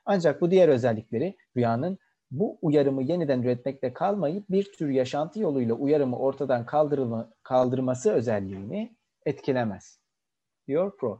Ancak 0.10 0.42
bu 0.42 0.52
diğer 0.52 0.70
özellikleri 0.70 1.38
rüyanın 1.58 1.98
bu 2.32 2.58
uyarımı 2.62 3.04
yeniden 3.04 3.42
üretmekte 3.44 3.94
kalmayıp 3.94 4.50
bir 4.50 4.74
tür 4.74 4.90
yaşantı 4.90 5.40
yoluyla 5.40 5.76
uyarımı 5.76 6.18
ortadan 6.20 6.66
kaldırılma, 6.66 7.34
kaldırması 7.44 8.12
özelliğini 8.12 8.96
etkilemez. 9.26 10.00
Diyor 10.68 10.92
Freud. 11.00 11.20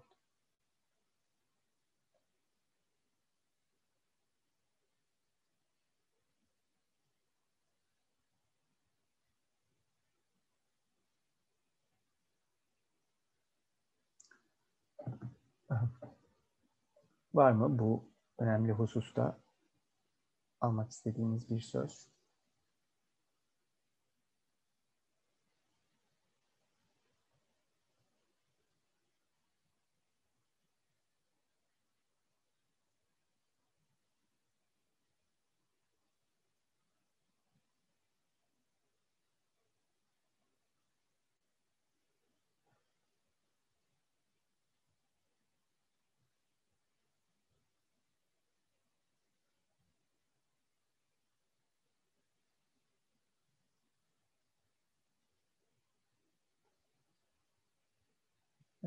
Var 17.34 17.52
mı 17.52 17.80
bu 17.80 18.04
önemli 18.40 18.72
hususta 18.72 19.40
almak 20.62 20.92
istediğiniz 20.92 21.50
bir 21.50 21.60
söz? 21.60 22.08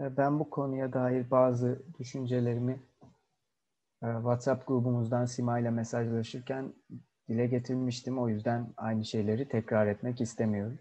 Ben 0.01 0.39
bu 0.39 0.51
konuya 0.51 0.93
dair 0.93 1.31
bazı 1.31 1.83
düşüncelerimi 1.99 2.83
e, 4.03 4.07
WhatsApp 4.07 4.67
grubumuzdan 4.67 5.25
Sima 5.25 5.59
ile 5.59 5.71
mesajlaşırken 5.71 6.75
dile 7.29 7.47
getirmiştim. 7.47 8.19
O 8.19 8.29
yüzden 8.29 8.75
aynı 8.77 9.05
şeyleri 9.05 9.49
tekrar 9.49 9.87
etmek 9.87 10.21
istemiyorum. 10.21 10.79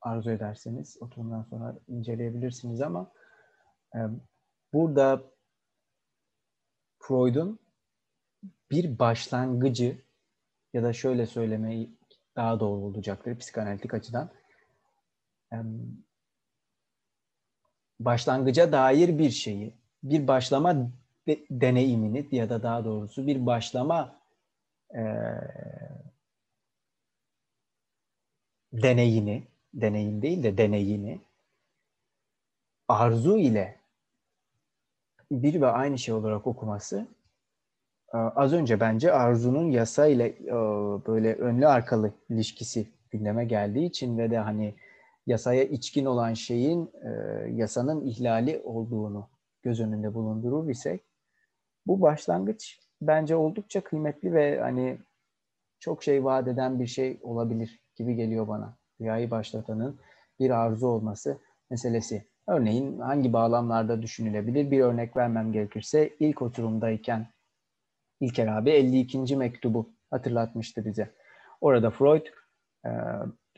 Arzu 0.00 0.30
ederseniz 0.30 0.96
oturumdan 1.00 1.42
sonra 1.42 1.76
inceleyebilirsiniz 1.88 2.80
ama 2.80 3.12
e, 3.94 3.98
burada 4.72 5.22
Freud'un 6.98 7.58
bir 8.70 8.98
başlangıcı 8.98 10.02
ya 10.72 10.82
da 10.82 10.92
şöyle 10.92 11.26
söylemeyi 11.26 11.98
daha 12.36 12.60
doğru 12.60 12.80
olacaktır 12.80 13.38
psikanalitik 13.38 13.94
açıdan 13.94 14.30
başlangıca 18.00 18.72
dair 18.72 19.18
bir 19.18 19.30
şeyi, 19.30 19.74
bir 20.02 20.28
başlama 20.28 20.74
de, 21.26 21.38
deneyimini 21.50 22.26
ya 22.30 22.50
da 22.50 22.62
daha 22.62 22.84
doğrusu 22.84 23.26
bir 23.26 23.46
başlama 23.46 24.20
e, 24.94 25.02
deneyini, 28.72 29.42
deneyim 29.74 30.22
değil 30.22 30.42
de 30.42 30.58
deneyini 30.58 31.20
arzu 32.88 33.38
ile 33.38 33.76
bir 35.30 35.60
ve 35.60 35.66
aynı 35.66 35.98
şey 35.98 36.14
olarak 36.14 36.46
okuması 36.46 37.06
e, 38.14 38.16
az 38.16 38.52
önce 38.52 38.80
bence 38.80 39.12
arzunun 39.12 39.70
yasa 39.70 40.06
ile 40.06 40.26
e, 40.26 40.52
böyle 41.06 41.34
önlü 41.34 41.66
arkalı 41.66 42.12
ilişkisi 42.30 42.88
gündeme 43.10 43.44
geldiği 43.44 43.86
için 43.86 44.18
ve 44.18 44.30
de 44.30 44.38
hani 44.38 44.74
yasaya 45.30 45.64
içkin 45.64 46.04
olan 46.04 46.34
şeyin 46.34 46.90
e, 47.02 47.10
yasanın 47.50 48.06
ihlali 48.06 48.60
olduğunu 48.64 49.28
göz 49.62 49.80
önünde 49.80 50.14
bulundurur 50.14 50.68
isek 50.68 51.04
bu 51.86 52.00
başlangıç 52.00 52.80
bence 53.02 53.36
oldukça 53.36 53.80
kıymetli 53.80 54.34
ve 54.34 54.60
hani 54.60 54.98
çok 55.80 56.02
şey 56.02 56.24
vaat 56.24 56.48
eden 56.48 56.80
bir 56.80 56.86
şey 56.86 57.20
olabilir 57.22 57.80
gibi 57.96 58.14
geliyor 58.14 58.48
bana. 58.48 58.76
Rüyayı 59.00 59.30
başlatanın 59.30 60.00
bir 60.40 60.50
arzu 60.50 60.86
olması 60.86 61.38
meselesi. 61.70 62.26
Örneğin 62.48 62.98
hangi 62.98 63.32
bağlamlarda 63.32 64.02
düşünülebilir? 64.02 64.70
Bir 64.70 64.80
örnek 64.80 65.16
vermem 65.16 65.52
gerekirse 65.52 66.10
ilk 66.20 66.42
oturumdayken 66.42 67.26
İlker 68.20 68.46
abi 68.46 68.70
52. 68.70 69.36
mektubu 69.36 69.90
hatırlatmıştı 70.10 70.84
bize. 70.84 71.10
Orada 71.60 71.90
Freud 71.90 72.26
e, 72.86 72.90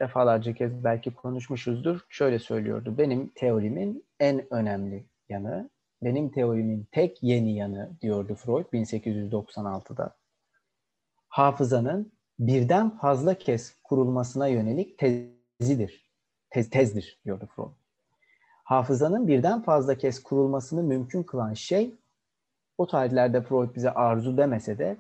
defalarca 0.03 0.55
kez 0.55 0.85
belki 0.85 1.15
konuşmuşuzdur. 1.15 2.01
Şöyle 2.09 2.39
söylüyordu. 2.39 2.99
Benim 2.99 3.29
teorimin 3.35 4.05
en 4.21 4.55
önemli 4.55 5.05
yanı, 5.29 5.71
benim 6.03 6.31
teorimin 6.31 6.87
tek 6.93 7.23
yeni 7.23 7.55
yanı 7.55 7.91
diyordu 8.01 8.35
Freud 8.35 8.65
1896'da. 8.73 10.17
Hafızanın 11.29 12.13
birden 12.39 12.91
fazla 12.99 13.35
kez 13.35 13.77
kurulmasına 13.85 14.49
yönelik 14.49 14.99
tezidir. 14.99 16.13
Tez, 16.51 16.71
tezdir 16.71 17.21
diyordu 17.25 17.49
Freud. 17.57 17.73
Hafızanın 18.65 19.29
birden 19.29 19.63
fazla 19.63 19.95
kez 19.99 20.23
kurulmasını 20.23 20.83
mümkün 20.83 21.23
kılan 21.23 21.55
şey 21.55 21.95
o 22.79 22.87
tarihlerde 22.87 23.43
Freud 23.43 23.75
bize 23.75 23.91
arzu 23.91 24.37
demese 24.37 24.79
de 24.79 24.97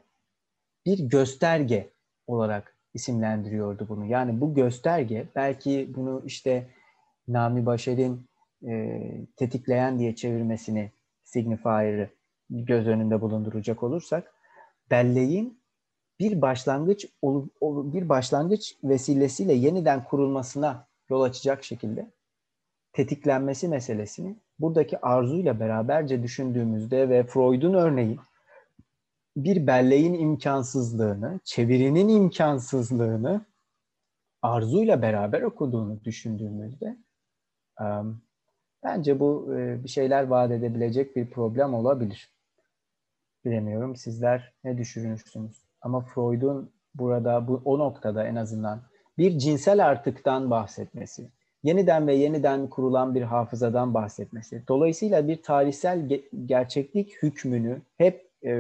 bir 0.86 0.98
gösterge 0.98 1.90
olarak 2.26 2.76
isimlendiriyordu 2.94 3.88
bunu. 3.88 4.06
Yani 4.06 4.40
bu 4.40 4.54
gösterge 4.54 5.26
belki 5.36 5.90
bunu 5.94 6.22
işte 6.26 6.66
Nami 7.28 7.66
Başar'ın 7.66 8.24
e, 8.66 9.00
tetikleyen 9.36 9.98
diye 9.98 10.14
çevirmesini 10.14 10.90
signifier'ı 11.24 12.08
göz 12.50 12.86
önünde 12.86 13.20
bulunduracak 13.20 13.82
olursak 13.82 14.34
belleğin 14.90 15.62
bir 16.20 16.40
başlangıç 16.42 17.06
bir 17.62 18.08
başlangıç 18.08 18.76
vesilesiyle 18.84 19.52
yeniden 19.52 20.04
kurulmasına 20.04 20.86
yol 21.10 21.22
açacak 21.22 21.64
şekilde 21.64 22.10
tetiklenmesi 22.92 23.68
meselesini 23.68 24.36
buradaki 24.58 25.00
arzuyla 25.00 25.60
beraberce 25.60 26.22
düşündüğümüzde 26.22 27.08
ve 27.08 27.24
Freud'un 27.24 27.74
örneği 27.74 28.18
bir 29.36 29.66
belleğin 29.66 30.14
imkansızlığını, 30.14 31.40
çevirinin 31.44 32.08
imkansızlığını 32.08 33.40
arzuyla 34.42 35.02
beraber 35.02 35.42
okuduğunu 35.42 36.04
düşündüğümüzde 36.04 36.96
bence 38.84 39.20
bu 39.20 39.46
bir 39.54 39.88
şeyler 39.88 40.26
vaat 40.26 40.50
edebilecek 40.50 41.16
bir 41.16 41.30
problem 41.30 41.74
olabilir. 41.74 42.32
Bilemiyorum 43.44 43.96
sizler 43.96 44.52
ne 44.64 44.78
düşünürsünüz? 44.78 45.62
Ama 45.80 46.00
Freud'un 46.00 46.70
burada 46.94 47.48
bu 47.48 47.62
o 47.64 47.78
noktada 47.78 48.26
en 48.26 48.36
azından 48.36 48.82
bir 49.18 49.38
cinsel 49.38 49.86
artıktan 49.86 50.50
bahsetmesi, 50.50 51.30
yeniden 51.62 52.06
ve 52.06 52.14
yeniden 52.14 52.68
kurulan 52.68 53.14
bir 53.14 53.22
hafızadan 53.22 53.94
bahsetmesi, 53.94 54.62
dolayısıyla 54.68 55.28
bir 55.28 55.42
tarihsel 55.42 55.98
ge- 55.98 56.46
gerçeklik 56.46 57.22
hükmünü 57.22 57.82
hep 57.98 58.31
e, 58.44 58.52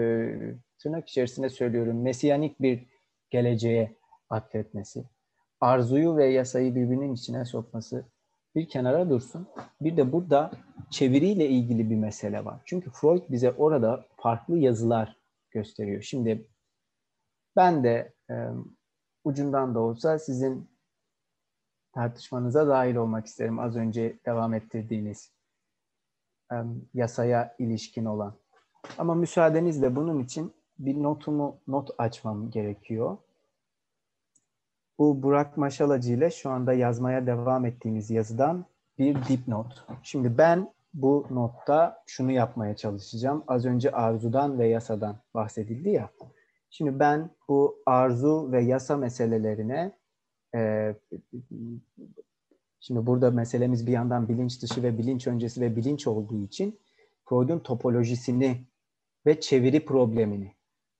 tırnak 0.78 1.08
içerisinde 1.08 1.48
söylüyorum 1.48 2.02
mesiyanik 2.02 2.60
bir 2.60 2.86
geleceğe 3.30 3.96
atfetmesi, 4.30 5.04
arzuyu 5.60 6.16
ve 6.16 6.26
yasayı 6.26 6.74
birbirinin 6.74 7.14
içine 7.14 7.44
sokması 7.44 8.04
bir 8.54 8.68
kenara 8.68 9.10
dursun. 9.10 9.48
Bir 9.80 9.96
de 9.96 10.12
burada 10.12 10.50
çeviriyle 10.90 11.48
ilgili 11.48 11.90
bir 11.90 11.96
mesele 11.96 12.44
var. 12.44 12.60
Çünkü 12.64 12.90
Freud 12.90 13.22
bize 13.30 13.52
orada 13.52 14.06
farklı 14.16 14.58
yazılar 14.58 15.16
gösteriyor. 15.50 16.02
Şimdi 16.02 16.46
ben 17.56 17.84
de 17.84 18.12
e, 18.30 18.34
ucundan 19.24 19.74
da 19.74 19.80
olsa 19.80 20.18
sizin 20.18 20.70
tartışmanıza 21.94 22.68
dahil 22.68 22.94
olmak 22.94 23.26
isterim. 23.26 23.58
Az 23.58 23.76
önce 23.76 24.18
devam 24.26 24.54
ettirdiğiniz 24.54 25.32
e, 26.52 26.56
yasaya 26.94 27.56
ilişkin 27.58 28.04
olan. 28.04 28.41
Ama 28.98 29.14
müsaadenizle 29.14 29.96
bunun 29.96 30.18
için 30.18 30.52
bir 30.78 31.02
notumu 31.02 31.56
not 31.68 31.90
açmam 31.98 32.50
gerekiyor. 32.50 33.16
Bu 34.98 35.22
Burak 35.22 35.56
Maşalacı 35.56 36.12
ile 36.12 36.30
şu 36.30 36.50
anda 36.50 36.72
yazmaya 36.72 37.26
devam 37.26 37.66
ettiğimiz 37.66 38.10
yazıdan 38.10 38.64
bir 38.98 39.28
dipnot. 39.28 39.84
Şimdi 40.02 40.38
ben 40.38 40.72
bu 40.94 41.26
notta 41.30 42.02
şunu 42.06 42.32
yapmaya 42.32 42.76
çalışacağım. 42.76 43.44
Az 43.48 43.66
önce 43.66 43.90
arzudan 43.92 44.58
ve 44.58 44.68
yasadan 44.68 45.16
bahsedildi 45.34 45.88
ya. 45.88 46.10
Şimdi 46.70 46.98
ben 46.98 47.30
bu 47.48 47.82
arzu 47.86 48.52
ve 48.52 48.64
yasa 48.64 48.96
meselelerine 48.96 49.92
e, 50.54 50.94
şimdi 52.80 53.06
burada 53.06 53.30
meselemiz 53.30 53.86
bir 53.86 53.92
yandan 53.92 54.28
bilinç 54.28 54.62
dışı 54.62 54.82
ve 54.82 54.98
bilinç 54.98 55.26
öncesi 55.26 55.60
ve 55.60 55.76
bilinç 55.76 56.06
olduğu 56.06 56.44
için 56.44 56.78
Freud'un 57.24 57.58
topolojisini 57.58 58.60
ve 59.26 59.40
çeviri 59.40 59.84
problemini 59.84 60.54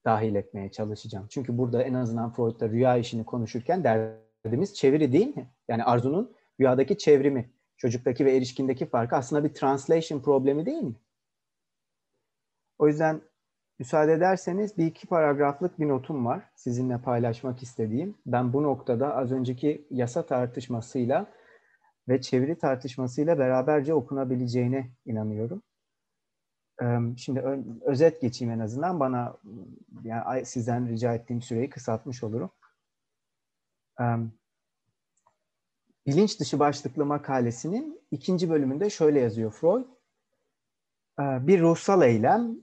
dahil 0.04 0.34
etmeye 0.34 0.70
çalışacağım. 0.70 1.26
Çünkü 1.30 1.58
burada 1.58 1.82
en 1.82 1.94
azından 1.94 2.32
Freud'da 2.32 2.68
rüya 2.68 2.96
işini 2.96 3.24
konuşurken 3.24 3.84
derdimiz 3.84 4.74
çeviri 4.74 5.12
değil 5.12 5.36
mi? 5.36 5.50
Yani 5.68 5.84
arzunun 5.84 6.34
rüyadaki 6.60 6.98
çevrimi, 6.98 7.50
çocuktaki 7.76 8.24
ve 8.24 8.36
erişkindeki 8.36 8.86
farkı 8.86 9.16
aslında 9.16 9.44
bir 9.44 9.54
translation 9.54 10.20
problemi 10.20 10.66
değil 10.66 10.82
mi? 10.82 10.94
O 12.78 12.88
yüzden 12.88 13.20
müsaade 13.78 14.12
ederseniz 14.12 14.78
bir 14.78 14.86
iki 14.86 15.06
paragraflık 15.06 15.80
bir 15.80 15.88
notum 15.88 16.26
var 16.26 16.50
sizinle 16.54 16.98
paylaşmak 16.98 17.62
istediğim. 17.62 18.14
Ben 18.26 18.52
bu 18.52 18.62
noktada 18.62 19.16
az 19.16 19.32
önceki 19.32 19.86
yasa 19.90 20.26
tartışmasıyla 20.26 21.26
ve 22.08 22.20
çeviri 22.20 22.58
tartışmasıyla 22.58 23.38
beraberce 23.38 23.94
okunabileceğine 23.94 24.90
inanıyorum. 25.06 25.62
Şimdi 27.16 27.40
özet 27.86 28.20
geçeyim 28.20 28.54
en 28.54 28.58
azından 28.58 29.00
bana 29.00 29.36
yani 30.04 30.46
sizden 30.46 30.88
rica 30.88 31.14
ettiğim 31.14 31.42
süreyi 31.42 31.70
kısaltmış 31.70 32.22
olurum. 32.22 32.50
Bilinç 36.06 36.40
dışı 36.40 36.58
başlıklı 36.58 37.06
makalesinin 37.06 38.00
ikinci 38.10 38.50
bölümünde 38.50 38.90
şöyle 38.90 39.20
yazıyor 39.20 39.52
Freud. 39.52 39.86
Bir 41.18 41.60
ruhsal 41.60 42.02
eylem 42.02 42.56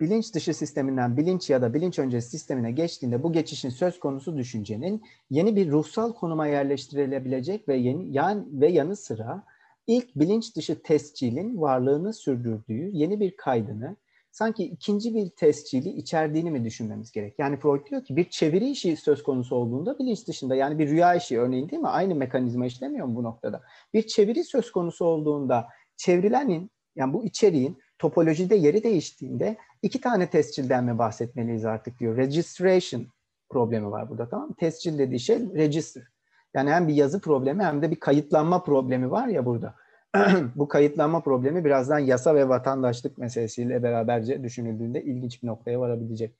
bilinç 0.00 0.34
dışı 0.34 0.54
sisteminden 0.54 1.16
bilinç 1.16 1.50
ya 1.50 1.62
da 1.62 1.74
bilinç 1.74 1.98
öncesi 1.98 2.30
sistemine 2.30 2.72
geçtiğinde 2.72 3.22
bu 3.22 3.32
geçişin 3.32 3.70
söz 3.70 4.00
konusu 4.00 4.36
düşüncenin 4.36 5.04
yeni 5.30 5.56
bir 5.56 5.70
ruhsal 5.70 6.12
konuma 6.12 6.46
yerleştirilebilecek 6.46 7.68
ve 7.68 7.76
yeni 7.76 8.12
yan 8.12 8.60
ve 8.60 8.68
yanı 8.68 8.96
sıra 8.96 9.44
ilk 9.88 10.16
bilinç 10.16 10.56
dışı 10.56 10.82
tescilin 10.82 11.60
varlığını 11.60 12.12
sürdürdüğü 12.12 12.90
yeni 12.92 13.20
bir 13.20 13.36
kaydını 13.36 13.96
sanki 14.30 14.64
ikinci 14.64 15.14
bir 15.14 15.30
tescili 15.30 15.88
içerdiğini 15.88 16.50
mi 16.50 16.64
düşünmemiz 16.64 17.12
gerek? 17.12 17.34
Yani 17.38 17.56
Freud 17.56 17.86
diyor 17.86 18.04
ki 18.04 18.16
bir 18.16 18.30
çeviri 18.30 18.70
işi 18.70 18.96
söz 18.96 19.22
konusu 19.22 19.56
olduğunda 19.56 19.98
bilinç 19.98 20.28
dışında 20.28 20.54
yani 20.54 20.78
bir 20.78 20.88
rüya 20.88 21.14
işi 21.14 21.40
örneğin 21.40 21.68
değil 21.68 21.82
mi? 21.82 21.88
Aynı 21.88 22.14
mekanizma 22.14 22.66
işlemiyor 22.66 23.06
mu 23.06 23.16
bu 23.16 23.22
noktada? 23.22 23.62
Bir 23.94 24.06
çeviri 24.06 24.44
söz 24.44 24.72
konusu 24.72 25.04
olduğunda 25.04 25.68
çevrilenin 25.96 26.70
yani 26.96 27.12
bu 27.12 27.24
içeriğin 27.24 27.78
topolojide 27.98 28.54
yeri 28.54 28.82
değiştiğinde 28.82 29.56
iki 29.82 30.00
tane 30.00 30.30
tescilden 30.30 30.84
mi 30.84 30.98
bahsetmeliyiz 30.98 31.64
artık 31.64 31.98
diyor. 31.98 32.16
Registration 32.16 33.06
problemi 33.48 33.90
var 33.90 34.10
burada 34.10 34.28
tamam 34.28 34.48
mı? 34.48 34.54
Tescil 34.58 34.98
dediği 34.98 35.20
şey 35.20 35.38
register. 35.38 36.17
Yani 36.58 36.70
hem 36.70 36.88
bir 36.88 36.94
yazı 36.94 37.20
problemi 37.20 37.64
hem 37.64 37.82
de 37.82 37.90
bir 37.90 38.00
kayıtlanma 38.00 38.62
problemi 38.62 39.10
var 39.10 39.28
ya 39.28 39.46
burada. 39.46 39.74
bu 40.54 40.68
kayıtlanma 40.68 41.20
problemi 41.20 41.64
birazdan 41.64 41.98
yasa 41.98 42.34
ve 42.34 42.48
vatandaşlık 42.48 43.18
meselesiyle 43.18 43.82
beraberce 43.82 44.42
düşünüldüğünde 44.42 45.02
ilginç 45.02 45.42
bir 45.42 45.48
noktaya 45.48 45.80
varabilecek. 45.80 46.34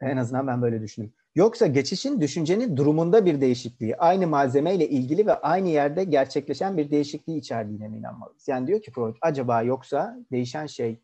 En 0.00 0.16
azından 0.16 0.46
ben 0.46 0.62
böyle 0.62 0.82
düşünüyorum. 0.82 1.16
Yoksa 1.34 1.66
geçişin 1.66 2.20
düşüncenin 2.20 2.76
durumunda 2.76 3.26
bir 3.26 3.40
değişikliği, 3.40 3.96
aynı 3.96 4.26
malzemeyle 4.26 4.88
ilgili 4.88 5.26
ve 5.26 5.34
aynı 5.34 5.68
yerde 5.68 6.04
gerçekleşen 6.04 6.76
bir 6.76 6.90
değişikliği 6.90 7.38
içerdiğine 7.38 7.88
mi 7.88 7.98
inanmalıyız? 7.98 8.48
Yani 8.48 8.66
diyor 8.66 8.82
ki 8.82 8.90
Freud, 8.90 9.16
acaba 9.20 9.62
yoksa 9.62 10.18
değişen 10.32 10.66
şey 10.66 11.00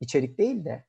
içerik 0.00 0.38
değil 0.38 0.64
de, 0.64 0.84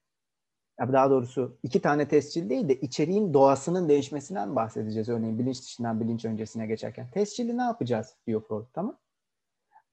daha 0.79 1.09
doğrusu 1.09 1.57
iki 1.63 1.81
tane 1.81 2.07
tescil 2.07 2.49
değil 2.49 2.69
de 2.69 2.75
içeriğin 2.75 3.33
doğasının 3.33 3.89
değişmesinden 3.89 4.55
bahsedeceğiz. 4.55 5.09
Örneğin 5.09 5.39
bilinç 5.39 5.61
dışından 5.61 5.99
bilinç 5.99 6.25
öncesine 6.25 6.67
geçerken. 6.67 7.11
Tescili 7.11 7.57
ne 7.57 7.61
yapacağız 7.61 8.15
diyor 8.27 8.43
Freud, 8.47 8.65
tamam 8.73 8.99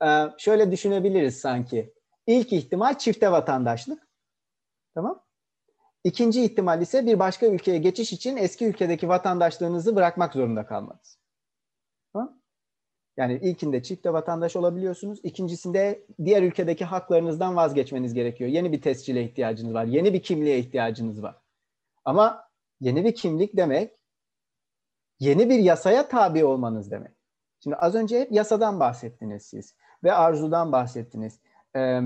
ee, 0.04 0.26
şöyle 0.38 0.72
düşünebiliriz 0.72 1.40
sanki. 1.40 1.94
İlk 2.26 2.52
ihtimal 2.52 2.98
çifte 2.98 3.32
vatandaşlık. 3.32 4.08
Tamam. 4.94 5.22
İkinci 6.04 6.44
ihtimal 6.44 6.82
ise 6.82 7.06
bir 7.06 7.18
başka 7.18 7.46
ülkeye 7.46 7.78
geçiş 7.78 8.12
için 8.12 8.36
eski 8.36 8.66
ülkedeki 8.66 9.08
vatandaşlığınızı 9.08 9.96
bırakmak 9.96 10.32
zorunda 10.32 10.66
kalmanız. 10.66 11.19
Yani 13.20 13.38
ilkinde 13.42 13.82
çifte 13.82 14.12
vatandaş 14.12 14.56
olabiliyorsunuz. 14.56 15.20
İkincisinde 15.22 16.04
diğer 16.24 16.42
ülkedeki 16.42 16.84
haklarınızdan 16.84 17.56
vazgeçmeniz 17.56 18.14
gerekiyor. 18.14 18.50
Yeni 18.50 18.72
bir 18.72 18.82
tescile 18.82 19.24
ihtiyacınız 19.24 19.74
var. 19.74 19.84
Yeni 19.84 20.12
bir 20.12 20.22
kimliğe 20.22 20.58
ihtiyacınız 20.58 21.22
var. 21.22 21.36
Ama 22.04 22.44
yeni 22.80 23.04
bir 23.04 23.14
kimlik 23.14 23.56
demek 23.56 23.92
yeni 25.18 25.50
bir 25.50 25.58
yasaya 25.58 26.08
tabi 26.08 26.44
olmanız 26.44 26.90
demek. 26.90 27.12
Şimdi 27.62 27.76
az 27.76 27.94
önce 27.94 28.20
hep 28.20 28.32
yasadan 28.32 28.80
bahsettiniz 28.80 29.42
siz 29.42 29.74
ve 30.04 30.12
arzudan 30.12 30.72
bahsettiniz. 30.72 31.40
Ee, 31.76 32.00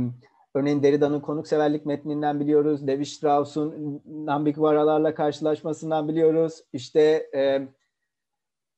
örneğin 0.54 0.82
Derrida'nın 0.82 1.20
konukseverlik 1.20 1.86
metninden 1.86 2.40
biliyoruz. 2.40 2.86
Levi 2.86 3.06
Strauss'un 3.06 4.02
Nambikvaralarla 4.06 5.14
karşılaşmasından 5.14 6.08
biliyoruz. 6.08 6.60
İşte 6.72 7.30
e, 7.34 7.68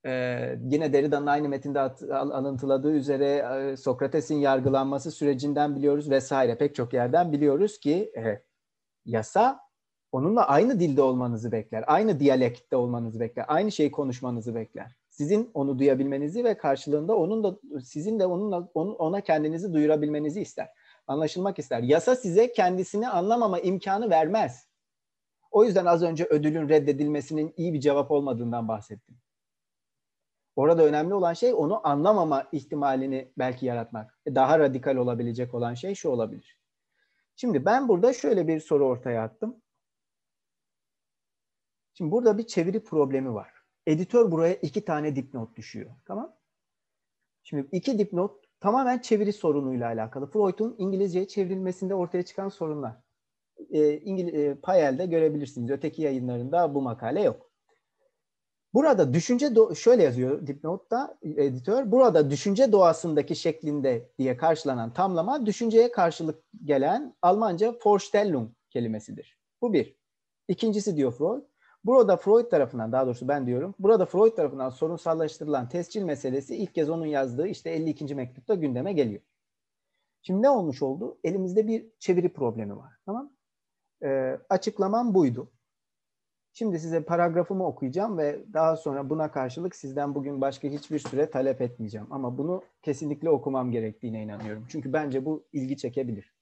e, 0.07 0.59
yine 0.71 0.93
Derrida'nın 0.93 1.27
aynı 1.27 1.49
metinde 1.49 1.81
alıntıladığı 2.13 2.93
üzere 2.93 3.47
e, 3.73 3.77
Sokrates'in 3.77 4.37
yargılanması 4.37 5.11
sürecinden 5.11 5.77
biliyoruz 5.77 6.11
vesaire. 6.11 6.59
Pek 6.59 6.75
çok 6.75 6.93
yerden 6.93 7.33
biliyoruz 7.33 7.81
ki 7.81 8.13
e, 8.17 8.43
yasa 9.05 9.61
onunla 10.13 10.49
aynı 10.49 10.81
dilde 10.81 11.03
olmanızı 11.03 11.53
bekler. 11.53 11.85
Aynı 11.87 12.21
diyalektte 12.21 12.77
olmanızı 12.77 13.21
bekler. 13.21 13.45
Aynı 13.49 13.73
şeyi 13.73 13.91
konuşmanızı 13.91 14.55
bekler 14.55 14.97
sizin 15.17 15.51
onu 15.55 15.79
duyabilmenizi 15.79 16.45
ve 16.45 16.57
karşılığında 16.57 17.17
onun 17.17 17.45
da 17.45 17.59
sizin 17.85 18.21
de 18.21 18.27
onunla 18.27 18.69
onun, 18.75 18.95
ona 18.95 19.21
kendinizi 19.21 19.73
duyurabilmenizi 19.73 20.41
ister. 20.41 20.69
Anlaşılmak 21.07 21.59
ister. 21.59 21.83
Yasa 21.83 22.17
size 22.17 22.53
kendisini 22.53 23.09
anlamama 23.09 23.61
imkanı 23.61 24.11
vermez. 24.11 24.67
O 25.51 25.65
yüzden 25.65 25.87
az 25.87 26.03
önce 26.03 26.25
ödülün 26.25 26.69
reddedilmesinin 26.69 27.55
iyi 27.57 27.73
bir 27.73 27.81
cevap 27.81 28.11
olmadığından 28.11 28.69
bahsettim. 28.69 29.17
Orada 30.57 30.85
önemli 30.85 31.15
olan 31.15 31.33
şey 31.33 31.55
onu 31.55 31.89
anlamama 31.89 32.49
ihtimalini 32.53 33.33
belki 33.39 33.67
yaratmak. 33.67 34.19
Daha 34.27 34.59
radikal 34.59 34.97
olabilecek 34.97 35.55
olan 35.55 35.75
şey 35.75 35.95
şu 35.95 36.09
olabilir. 36.09 36.59
Şimdi 37.37 37.65
ben 37.65 37.89
burada 37.89 38.13
şöyle 38.13 38.49
bir 38.49 38.61
soru 38.61 38.87
ortaya 38.87 39.23
attım. 39.23 39.63
Şimdi 41.95 42.11
burada 42.11 42.39
bir 42.39 42.47
çeviri 42.47 42.85
problemi 42.85 43.35
var 43.35 43.57
editör 43.87 44.31
buraya 44.31 44.55
iki 44.55 44.85
tane 44.85 45.17
dipnot 45.17 45.57
düşüyor. 45.57 45.91
Tamam. 46.05 46.37
Şimdi 47.43 47.69
iki 47.73 47.99
dipnot 47.99 48.45
tamamen 48.61 48.99
çeviri 48.99 49.33
sorunuyla 49.33 49.87
alakalı. 49.87 50.27
Freud'un 50.31 50.75
İngilizceye 50.79 51.29
çevrilmesinde 51.29 51.95
ortaya 51.95 52.23
çıkan 52.23 52.49
sorunlar. 52.49 52.97
E, 53.71 54.01
İngiliz, 54.01 54.35
e, 54.35 54.61
Payel'de 54.61 55.07
görebilirsiniz. 55.07 55.71
Öteki 55.71 56.03
yayınlarında 56.03 56.75
bu 56.75 56.83
makale 56.83 57.23
yok. 57.23 57.46
Burada 58.77 59.15
düşünce 59.15 59.51
şöyle 59.75 60.03
yazıyor 60.03 60.47
dipnotta 60.47 61.19
editör. 61.23 61.91
Burada 61.93 62.31
düşünce 62.31 62.73
doğasındaki 62.73 63.37
şeklinde 63.37 64.11
diye 64.19 64.37
karşılanan 64.37 64.93
tamlama 64.93 65.47
düşünceye 65.47 65.93
karşılık 65.93 66.45
gelen 66.65 67.15
Almanca 67.23 67.75
Vorstellung 67.85 68.51
kelimesidir. 68.71 69.39
Bu 69.63 69.73
bir. 69.73 69.97
İkincisi 70.49 70.97
diyor 70.97 71.13
Freud. 71.13 71.43
Burada 71.85 72.17
Freud 72.17 72.51
tarafından 72.51 72.93
daha 72.93 73.07
doğrusu 73.07 73.29
ben 73.29 73.47
diyorum. 73.47 73.75
Burada 73.79 74.07
Freud 74.07 74.33
tarafından 74.37 74.71
sorunsallaştırılan 74.71 75.69
tescil 75.69 76.03
meselesi 76.03 76.57
ilk 76.57 76.75
kez 76.75 76.91
onun 76.91 77.07
yazdığı 77.07 77.49
işte 77.49 77.71
52. 77.71 78.15
mektupta 78.15 78.55
gündeme 78.55 78.93
geliyor. 78.93 79.23
Şimdi 80.23 80.43
ne 80.43 80.51
olmuş 80.51 80.83
oldu? 80.83 81.19
Elimizde 81.25 81.69
bir 81.69 81.87
çeviri 81.99 82.33
problemi 82.33 82.77
var. 82.77 82.93
Tamam? 83.07 83.33
Ee, 84.03 84.39
açıklamam 84.51 85.15
buydu. 85.15 85.51
Şimdi 86.59 86.79
size 86.79 87.03
paragrafımı 87.03 87.67
okuyacağım 87.67 88.19
ve 88.19 88.45
daha 88.53 88.77
sonra 88.77 89.11
buna 89.11 89.31
karşılık 89.31 89.77
sizden 89.77 90.15
bugün 90.15 90.41
başka 90.41 90.69
hiçbir 90.69 90.99
süre 90.99 91.31
talep 91.31 91.61
etmeyeceğim. 91.61 92.07
Ama 92.11 92.39
bunu 92.39 92.63
kesinlikle 92.83 93.31
okumam 93.31 93.71
gerektiğine 93.71 94.23
inanıyorum. 94.23 94.67
Çünkü 94.69 94.93
bence 94.93 95.25
bu 95.25 95.45
ilgi 95.53 95.77
çekebilir. 95.77 96.35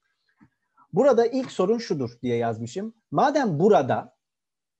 Burada 0.93 1.25
ilk 1.25 1.51
sorun 1.51 1.77
şudur 1.77 2.09
diye 2.23 2.37
yazmışım. 2.37 2.93
Madem 3.11 3.59
burada 3.59 4.15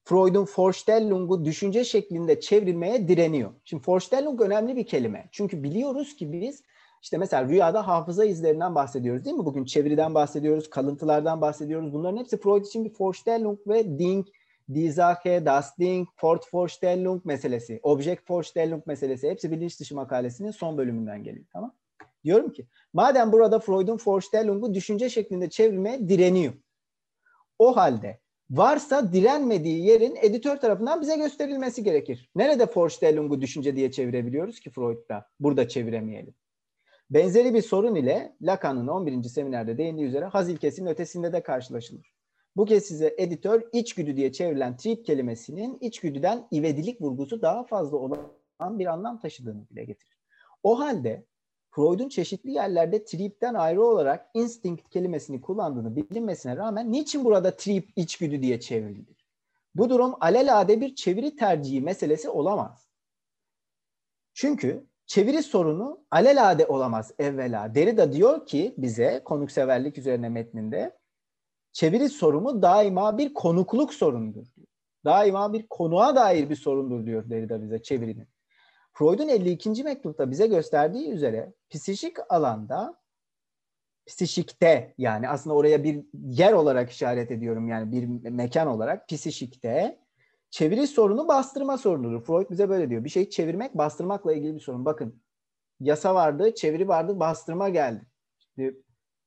Freud'un 0.04 0.48
Vorstellung'u 0.58 1.46
düşünce 1.46 1.84
şeklinde 1.84 2.40
çevrilmeye 2.40 3.08
direniyor. 3.08 3.52
Şimdi 3.66 3.84
Vorstellung 3.88 4.42
önemli 4.42 4.76
bir 4.76 4.86
kelime. 4.86 5.30
Çünkü 5.32 5.64
biliyoruz 5.64 6.16
ki 6.16 6.34
biz 6.34 6.64
işte 7.02 7.18
mesela 7.18 7.50
rüyada 7.50 7.88
hafıza 7.88 8.26
izlerinden 8.26 8.76
bahsediyoruz 8.76 9.26
değil 9.26 9.36
mi? 9.36 9.46
Bugün 9.46 9.66
çeviriden 9.66 10.16
bahsediyoruz, 10.16 10.70
kalıntılardan 10.70 11.42
bahsediyoruz. 11.42 11.94
Bunların 11.94 12.18
hepsi 12.18 12.38
Freud 12.38 12.66
için 12.66 12.86
bir 12.86 12.94
Vorstellung 13.00 13.60
ve 13.68 14.00
Ding, 14.00 14.28
Die 14.74 14.92
Sache, 14.92 15.46
Das 15.46 15.78
Ding, 15.78 16.08
Fortvorstellung 16.16 17.26
meselesi, 17.26 17.80
Object 17.84 18.30
Vorstellung 18.30 18.88
meselesi 18.88 19.30
hepsi 19.30 19.52
bilinç 19.52 19.80
dışı 19.80 19.96
makalesinin 19.96 20.52
son 20.52 20.78
bölümünden 20.78 21.24
geliyor. 21.24 21.46
Tamam? 21.54 21.76
Diyorum 22.24 22.54
ki 22.54 22.68
madem 22.94 23.32
burada 23.32 23.60
Freud'un 23.60 24.00
Vorstellung'u 24.06 24.74
düşünce 24.74 25.10
şeklinde 25.10 25.50
çevirmeye 25.50 26.10
direniyor. 26.10 26.54
O 27.60 27.76
halde 27.78 28.20
varsa 28.50 29.14
direnmediği 29.14 29.86
yerin 29.86 30.16
editör 30.22 30.58
tarafından 30.58 31.02
bize 31.02 31.16
gösterilmesi 31.18 31.84
gerekir. 31.84 32.30
Nerede 32.36 32.68
Vorstellung'u 32.76 33.42
düşünce 33.42 33.76
diye 33.76 33.92
çevirebiliyoruz 33.92 34.60
ki 34.60 34.70
Freud'da? 34.70 35.28
Burada 35.40 35.68
çeviremeyelim. 35.68 36.36
Benzeri 37.10 37.54
bir 37.54 37.62
sorun 37.62 37.96
ile 37.96 38.36
Lacan'ın 38.42 38.88
11. 38.88 39.24
seminerde 39.24 39.78
değindiği 39.78 40.08
üzere 40.08 40.26
haz 40.26 40.50
ilkesinin 40.50 40.90
ötesinde 40.90 41.34
de 41.34 41.44
karşılaşılır. 41.44 42.15
Bu 42.56 42.66
kez 42.66 42.86
size 42.86 43.16
editör 43.18 43.64
içgüdü 43.74 44.16
diye 44.16 44.32
çevrilen 44.32 44.78
trip 44.78 45.06
kelimesinin 45.06 45.78
içgüdüden 45.82 46.48
ivedilik 46.54 47.02
vurgusu 47.02 47.42
daha 47.42 47.64
fazla 47.64 47.98
olan 47.98 48.80
bir 48.80 48.86
anlam 48.86 49.20
taşıdığını 49.20 49.70
bile 49.70 49.84
getirir. 49.84 50.18
O 50.64 50.80
halde 50.80 51.26
Freud'un 51.72 52.10
çeşitli 52.10 52.52
yerlerde 52.52 53.06
trip'ten 53.06 53.54
ayrı 53.54 53.84
olarak 53.84 54.30
instinct 54.34 54.90
kelimesini 54.90 55.42
kullandığını 55.42 55.96
bilinmesine 55.96 56.58
rağmen 56.58 56.92
niçin 56.92 57.26
burada 57.26 57.56
trip 57.56 57.90
içgüdü 57.96 58.42
diye 58.42 58.60
çevrildi? 58.60 59.16
Bu 59.76 59.90
durum 59.90 60.16
alelade 60.20 60.82
bir 60.82 60.96
çeviri 60.96 61.36
tercihi 61.36 61.82
meselesi 61.82 62.30
olamaz. 62.30 62.88
Çünkü 64.34 64.88
çeviri 65.06 65.44
sorunu 65.44 66.06
alelade 66.12 66.66
olamaz 66.66 67.12
evvela. 67.20 67.76
Derrida 67.76 68.14
diyor 68.14 68.46
ki 68.46 68.76
bize 68.78 69.22
konukseverlik 69.26 69.98
üzerine 69.98 70.30
metninde 70.30 70.98
çeviri 71.76 72.10
sorunu 72.10 72.62
daima 72.62 73.18
bir 73.18 73.34
konukluk 73.34 73.94
sorunudur. 73.94 74.48
Daima 75.06 75.54
bir 75.54 75.68
konuğa 75.68 76.16
dair 76.16 76.50
bir 76.50 76.56
sorundur 76.56 77.06
diyor 77.06 77.30
Derrida 77.30 77.64
bize 77.64 77.82
çevirinin. 77.82 78.28
Freud'un 78.94 79.28
52. 79.28 79.84
mektupta 79.84 80.32
bize 80.32 80.48
gösterdiği 80.48 81.10
üzere 81.10 81.54
psikik 81.70 82.18
alanda 82.30 83.02
psikikte 84.08 84.94
yani 84.98 85.30
aslında 85.30 85.56
oraya 85.56 85.84
bir 85.84 86.06
yer 86.14 86.54
olarak 86.54 86.92
işaret 86.92 87.32
ediyorum 87.32 87.68
yani 87.68 87.92
bir 87.92 88.30
mekan 88.30 88.68
olarak 88.68 89.10
psikikte 89.10 90.00
çeviri 90.50 90.88
sorunu 90.88 91.28
bastırma 91.28 91.78
sorunudur. 91.78 92.24
Freud 92.24 92.50
bize 92.50 92.70
böyle 92.70 92.90
diyor. 92.90 93.04
Bir 93.04 93.10
şeyi 93.10 93.30
çevirmek 93.30 93.78
bastırmakla 93.78 94.34
ilgili 94.34 94.56
bir 94.56 94.60
sorun. 94.60 94.86
Bakın 94.86 95.22
yasa 95.80 96.16
vardı, 96.16 96.56
çeviri 96.56 96.88
vardı, 96.88 97.20
bastırma 97.20 97.70
geldi. 97.70 98.06
Şimdi 98.40 98.85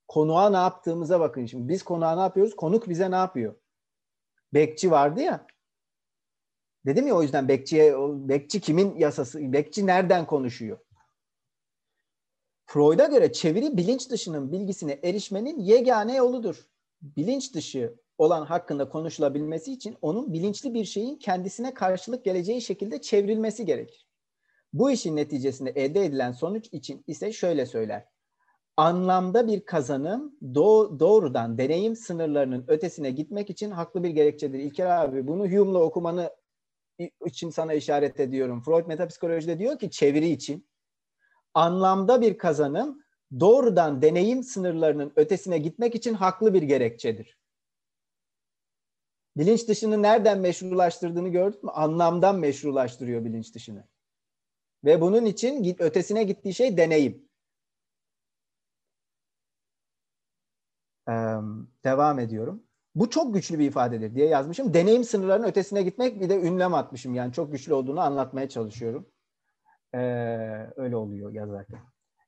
Konuğa 0.09 0.51
ne 0.51 0.57
yaptığımıza 0.57 1.21
bakın 1.21 1.47
şimdi. 1.47 1.69
Biz 1.69 1.83
konuğa 1.83 2.15
ne 2.15 2.21
yapıyoruz? 2.21 2.57
Konuk 2.57 2.89
bize 2.89 3.11
ne 3.11 3.17
yapıyor? 3.17 3.55
Bekçi 4.55 4.91
vardı 4.91 5.21
ya. 5.21 5.47
Dedim 6.87 7.07
ya 7.07 7.15
o 7.15 7.23
yüzden 7.23 7.49
bekçiye, 7.49 7.95
bekçi 8.29 8.61
kimin 8.61 8.97
yasası, 8.97 9.53
bekçi 9.53 9.87
nereden 9.87 10.27
konuşuyor? 10.27 10.79
Freud'a 12.67 13.07
göre 13.07 13.33
çeviri 13.33 13.77
bilinç 13.77 14.11
dışının 14.11 14.53
bilgisine 14.53 15.01
erişmenin 15.03 15.61
yegane 15.61 16.17
yoludur. 16.17 16.69
Bilinç 17.03 17.55
dışı 17.55 18.01
olan 18.19 18.47
hakkında 18.47 18.89
konuşulabilmesi 18.89 19.73
için 19.73 19.97
onun 20.03 20.33
bilinçli 20.33 20.75
bir 20.75 20.85
şeyin 20.85 21.17
kendisine 21.17 21.75
karşılık 21.75 22.25
geleceği 22.25 22.63
şekilde 22.63 23.01
çevrilmesi 23.01 23.67
gerekir. 23.67 24.09
Bu 24.73 24.91
işin 24.91 25.17
neticesinde 25.17 25.71
elde 25.71 26.05
edilen 26.05 26.33
sonuç 26.33 26.69
için 26.73 27.05
ise 27.07 27.33
şöyle 27.33 27.67
söyler. 27.67 28.18
Anlamda 28.79 29.47
bir 29.47 29.65
kazanım 29.65 30.37
doğrudan 31.01 31.59
deneyim 31.59 31.97
sınırlarının 31.97 32.65
ötesine 32.69 33.11
gitmek 33.11 33.51
için 33.51 33.71
haklı 33.71 34.03
bir 34.03 34.11
gerekçedir. 34.11 34.59
İlker 34.59 34.87
abi 34.87 35.27
bunu 35.27 35.43
Hume'la 35.43 35.79
okumanı 35.79 36.37
için 37.25 37.51
sana 37.51 37.75
işaret 37.75 38.21
ediyorum. 38.21 38.63
Freud 38.63 38.87
metapsikolojide 38.87 39.59
diyor 39.59 39.79
ki 39.79 39.91
çeviri 39.91 40.29
için 40.29 40.69
anlamda 41.55 42.21
bir 42.21 42.39
kazanım 42.39 43.03
doğrudan 43.41 44.03
deneyim 44.03 44.43
sınırlarının 44.43 45.13
ötesine 45.17 45.59
gitmek 45.59 45.95
için 45.95 46.15
haklı 46.15 46.55
bir 46.55 46.63
gerekçedir. 46.63 47.39
Bilinç 49.37 49.69
dışını 49.69 50.03
nereden 50.03 50.39
meşrulaştırdığını 50.39 51.29
gördün 51.29 51.65
mü? 51.65 51.71
Anlamdan 51.71 52.39
meşrulaştırıyor 52.39 53.25
bilinç 53.25 53.55
dışını. 53.55 53.85
Ve 54.85 55.01
bunun 55.01 55.25
için 55.25 55.77
ötesine 55.79 56.25
gittiği 56.25 56.55
şey 56.55 56.77
deneyim. 56.77 57.28
Devam 61.85 62.19
ediyorum. 62.19 62.63
Bu 62.95 63.11
çok 63.11 63.35
güçlü 63.35 63.59
bir 63.59 63.69
ifadedir 63.69 64.15
diye 64.15 64.27
yazmışım. 64.27 64.75
Deneyim 64.75 65.05
sınırlarının 65.05 65.47
ötesine 65.47 65.83
gitmek 65.83 66.21
bir 66.21 66.29
de 66.29 66.41
ünlem 66.41 66.75
atmışım. 66.75 67.15
Yani 67.15 67.33
çok 67.33 67.53
güçlü 67.53 67.75
olduğunu 67.75 68.01
anlatmaya 68.01 68.49
çalışıyorum. 68.49 69.07
Ee, 69.95 69.99
öyle 70.77 70.97
oluyor 70.97 71.33
yazarken. 71.33 71.81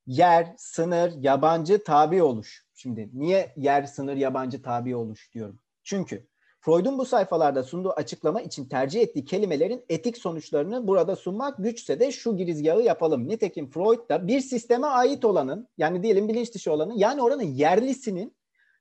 Yer, 0.07 0.55
sınır, 0.57 1.13
yabancı, 1.13 1.85
tabi 1.85 2.23
oluş. 2.23 2.67
Şimdi 2.75 3.11
niye 3.13 3.53
yer, 3.57 3.85
sınır, 3.85 4.17
yabancı, 4.17 4.63
tabi 4.63 4.97
oluş 4.97 5.35
diyorum? 5.35 5.61
Çünkü 5.85 6.27
Freud'un 6.61 6.99
bu 6.99 7.05
sayfalarda 7.05 7.63
sunduğu 7.63 7.91
açıklama 7.91 8.41
için 8.41 8.69
tercih 8.69 9.01
ettiği 9.01 9.25
kelimelerin 9.25 9.85
etik 9.89 10.19
sonuçlarını 10.19 10.87
burada 10.87 11.17
sunmak 11.17 11.59
güçse 11.59 12.01
de 12.01 12.13
şu 12.13 12.37
girizgahı 12.37 12.83
yapalım. 12.83 13.29
Nitekim 13.29 13.71
Freud 13.71 14.09
da 14.11 14.27
bir 14.27 14.41
sisteme 14.41 14.87
ait 14.87 15.25
olanın 15.25 15.69
yani 15.79 16.03
diyelim 16.03 16.29
bilinç 16.29 16.55
dışı 16.55 16.73
olanın 16.73 16.95
yani 16.95 17.23
oranın 17.23 17.43
yerlisinin 17.43 18.35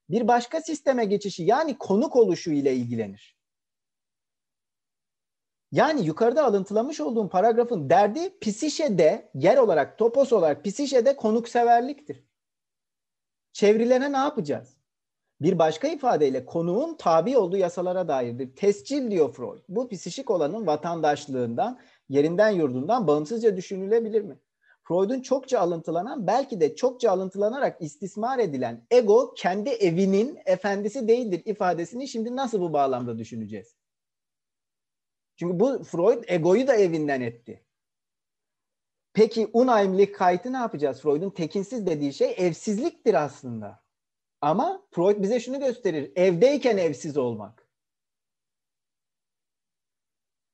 bir 0.10 0.28
başka 0.28 0.62
sisteme 0.62 1.06
geçişi 1.06 1.44
yani 1.44 1.78
konuk 1.78 2.16
oluşu 2.16 2.52
ile 2.52 2.76
ilgilenir. 2.76 3.40
Yani 5.72 6.06
yukarıda 6.06 6.46
alıntılamış 6.46 7.00
olduğum 7.02 7.30
paragrafın 7.30 7.90
derdi 7.90 8.40
psişede 8.40 9.32
yer 9.34 9.58
olarak 9.58 9.98
topos 9.98 10.34
olarak 10.34 10.66
psişede 10.66 11.16
konukseverliktir. 11.16 12.24
Çevrilene 13.54 14.12
ne 14.12 14.18
yapacağız? 14.18 14.78
Bir 15.42 15.60
başka 15.60 15.88
ifadeyle 15.88 16.46
konuğun 16.46 16.98
tabi 16.98 17.38
olduğu 17.38 17.58
yasalara 17.58 18.08
dairdir. 18.08 18.56
Tescil 18.56 19.12
diyor 19.12 19.34
Freud. 19.34 19.60
Bu 19.70 19.90
psişik 19.90 20.30
olanın 20.30 20.68
vatandaşlığından, 20.68 21.80
yerinden 22.10 22.50
yurdundan 22.50 23.08
bağımsızca 23.08 23.58
düşünülebilir 23.58 24.22
mi? 24.22 24.40
Freud'un 24.90 25.22
çokça 25.22 25.60
alıntılanan, 25.60 26.28
belki 26.28 26.60
de 26.60 26.76
çokça 26.76 27.12
alıntılanararak 27.12 27.82
istismar 27.82 28.40
edilen 28.40 28.88
ego 28.92 29.34
kendi 29.38 29.70
evinin 29.70 30.40
efendisi 30.46 31.08
değildir 31.08 31.42
ifadesini 31.46 32.08
şimdi 32.08 32.36
nasıl 32.36 32.62
bu 32.62 32.74
bağlamda 32.74 33.18
düşüneceğiz? 33.18 33.76
Çünkü 35.36 35.60
bu 35.60 35.84
Freud 35.84 36.24
egoyu 36.28 36.68
da 36.68 36.76
evinden 36.76 37.22
etti. 37.22 37.66
Peki 39.14 39.50
Unheimlichkeit'i 39.54 40.54
ne 40.54 40.58
yapacağız? 40.58 41.02
Freud'un 41.02 41.30
tekinsiz 41.30 41.86
dediği 41.86 42.14
şey 42.14 42.36
evsizliktir 42.38 43.14
aslında. 43.14 43.84
Ama 44.42 44.88
Freud 44.92 45.24
bize 45.24 45.40
şunu 45.40 45.60
gösterir. 45.60 46.12
Evdeyken 46.16 46.78
evsiz 46.78 47.18
olmak. 47.18 47.59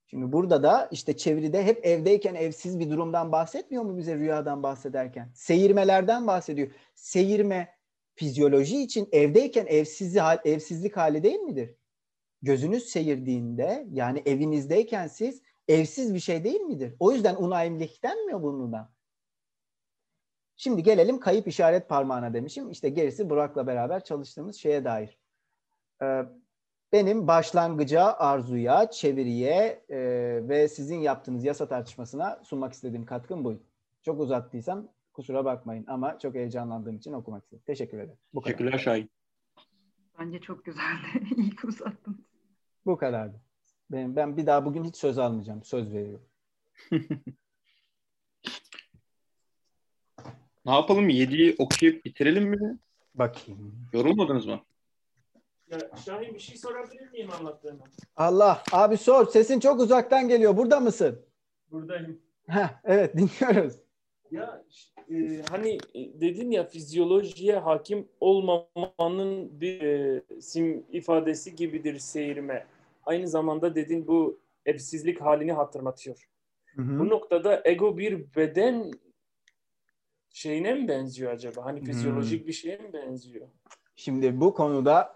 Şimdi 0.07 0.31
burada 0.31 0.63
da 0.63 0.87
işte 0.91 1.17
çeviride 1.17 1.63
hep 1.63 1.85
evdeyken 1.85 2.35
evsiz 2.35 2.79
bir 2.79 2.89
durumdan 2.89 3.31
bahsetmiyor 3.31 3.83
mu 3.83 3.97
bize 3.97 4.15
rüyadan 4.15 4.63
bahsederken? 4.63 5.31
Seyirmelerden 5.33 6.27
bahsediyor. 6.27 6.71
Seyirme 6.95 7.75
fizyoloji 8.15 8.81
için 8.81 9.09
evdeyken 9.11 9.65
evsiz, 9.65 10.17
evsizlik 10.45 10.97
hali 10.97 11.23
değil 11.23 11.39
midir? 11.39 11.75
Gözünüz 12.41 12.83
seyirdiğinde 12.83 13.87
yani 13.91 14.23
evinizdeyken 14.25 15.07
siz 15.07 15.41
evsiz 15.67 16.13
bir 16.13 16.19
şey 16.19 16.43
değil 16.43 16.61
midir? 16.61 16.95
O 16.99 17.11
yüzden 17.11 17.35
unayimlik 17.35 18.03
denmiyor 18.03 18.41
bundan. 18.41 18.95
Şimdi 20.55 20.83
gelelim 20.83 21.19
kayıp 21.19 21.47
işaret 21.47 21.89
parmağına 21.89 22.33
demişim. 22.33 22.71
İşte 22.71 22.89
gerisi 22.89 23.29
Burak'la 23.29 23.67
beraber 23.67 24.03
çalıştığımız 24.03 24.55
şeye 24.55 24.85
dair. 24.85 25.19
Ee, 26.01 26.21
benim 26.95 27.27
başlangıca, 27.27 28.03
arzuya, 28.03 28.91
çeviriye 28.91 29.83
e, 29.89 29.97
ve 30.49 30.67
sizin 30.67 30.99
yaptığınız 30.99 31.45
yasa 31.45 31.67
tartışmasına 31.67 32.41
sunmak 32.43 32.73
istediğim 32.73 33.05
katkım 33.05 33.43
buydu. 33.43 33.63
Çok 34.03 34.19
uzattıysam 34.19 34.87
kusura 35.13 35.45
bakmayın 35.45 35.85
ama 35.87 36.19
çok 36.19 36.35
heyecanlandığım 36.35 36.95
için 36.95 37.13
okumak 37.13 37.43
istedim. 37.43 37.63
Teşekkür 37.65 37.97
ederim. 37.97 38.17
Bu 38.33 38.41
Teşekkürler 38.41 38.77
Şahin. 38.77 39.09
Bence 40.19 40.39
çok 40.39 40.65
güzeldi. 40.65 41.07
İyi 41.37 41.55
ki 41.55 41.67
uzattınız. 41.67 42.19
Bu 42.85 42.97
kadardı. 42.97 43.41
Ben, 43.91 44.15
ben 44.15 44.37
bir 44.37 44.45
daha 44.45 44.65
bugün 44.65 44.83
hiç 44.83 44.95
söz 44.95 45.17
almayacağım. 45.17 45.63
Söz 45.63 45.93
veriyorum. 45.93 46.27
ne 50.65 50.73
yapalım? 50.73 51.09
Yediği 51.09 51.55
okuyup 51.59 52.05
bitirelim 52.05 52.49
mi? 52.49 52.79
Bakayım. 53.15 53.89
Yorulmadınız 53.93 54.45
mı? 54.45 54.61
Ya 55.75 55.97
Şahin 56.05 56.33
bir 56.33 56.39
şey 56.39 56.57
sorabilir 56.57 57.11
miyim 57.11 57.29
anlattığına? 57.39 57.83
Allah. 58.15 58.63
Abi 58.71 58.97
sor. 58.97 59.27
Sesin 59.27 59.59
çok 59.59 59.79
uzaktan 59.79 60.27
geliyor. 60.27 60.57
Burada 60.57 60.79
mısın? 60.79 61.25
Buradayım. 61.71 62.21
Heh, 62.47 62.69
evet 62.83 63.13
dinliyoruz. 63.17 63.73
Ya 64.31 64.63
e, 65.11 65.41
hani 65.49 65.77
dedin 65.93 66.51
ya 66.51 66.63
fizyolojiye 66.67 67.57
hakim 67.57 68.07
olmamanın 68.19 69.61
bir 69.61 69.81
e, 69.81 70.23
sim 70.41 70.85
ifadesi 70.91 71.55
gibidir 71.55 71.99
seyirme. 71.99 72.65
Aynı 73.05 73.27
zamanda 73.27 73.75
dedin 73.75 74.07
bu 74.07 74.39
evsizlik 74.65 75.21
halini 75.21 75.53
hatırlatıyor. 75.53 76.29
Hı 76.75 76.81
hı. 76.81 76.99
Bu 76.99 77.09
noktada 77.09 77.61
ego 77.65 77.97
bir 77.97 78.35
beden 78.35 78.91
şeyine 80.29 80.73
mi 80.73 80.87
benziyor 80.87 81.31
acaba? 81.31 81.65
Hani 81.65 81.83
fizyolojik 81.83 82.41
hmm. 82.41 82.47
bir 82.47 82.53
şeye 82.53 82.77
mi 82.77 82.93
benziyor? 82.93 83.47
Şimdi 83.95 84.41
bu 84.41 84.53
konuda 84.53 85.13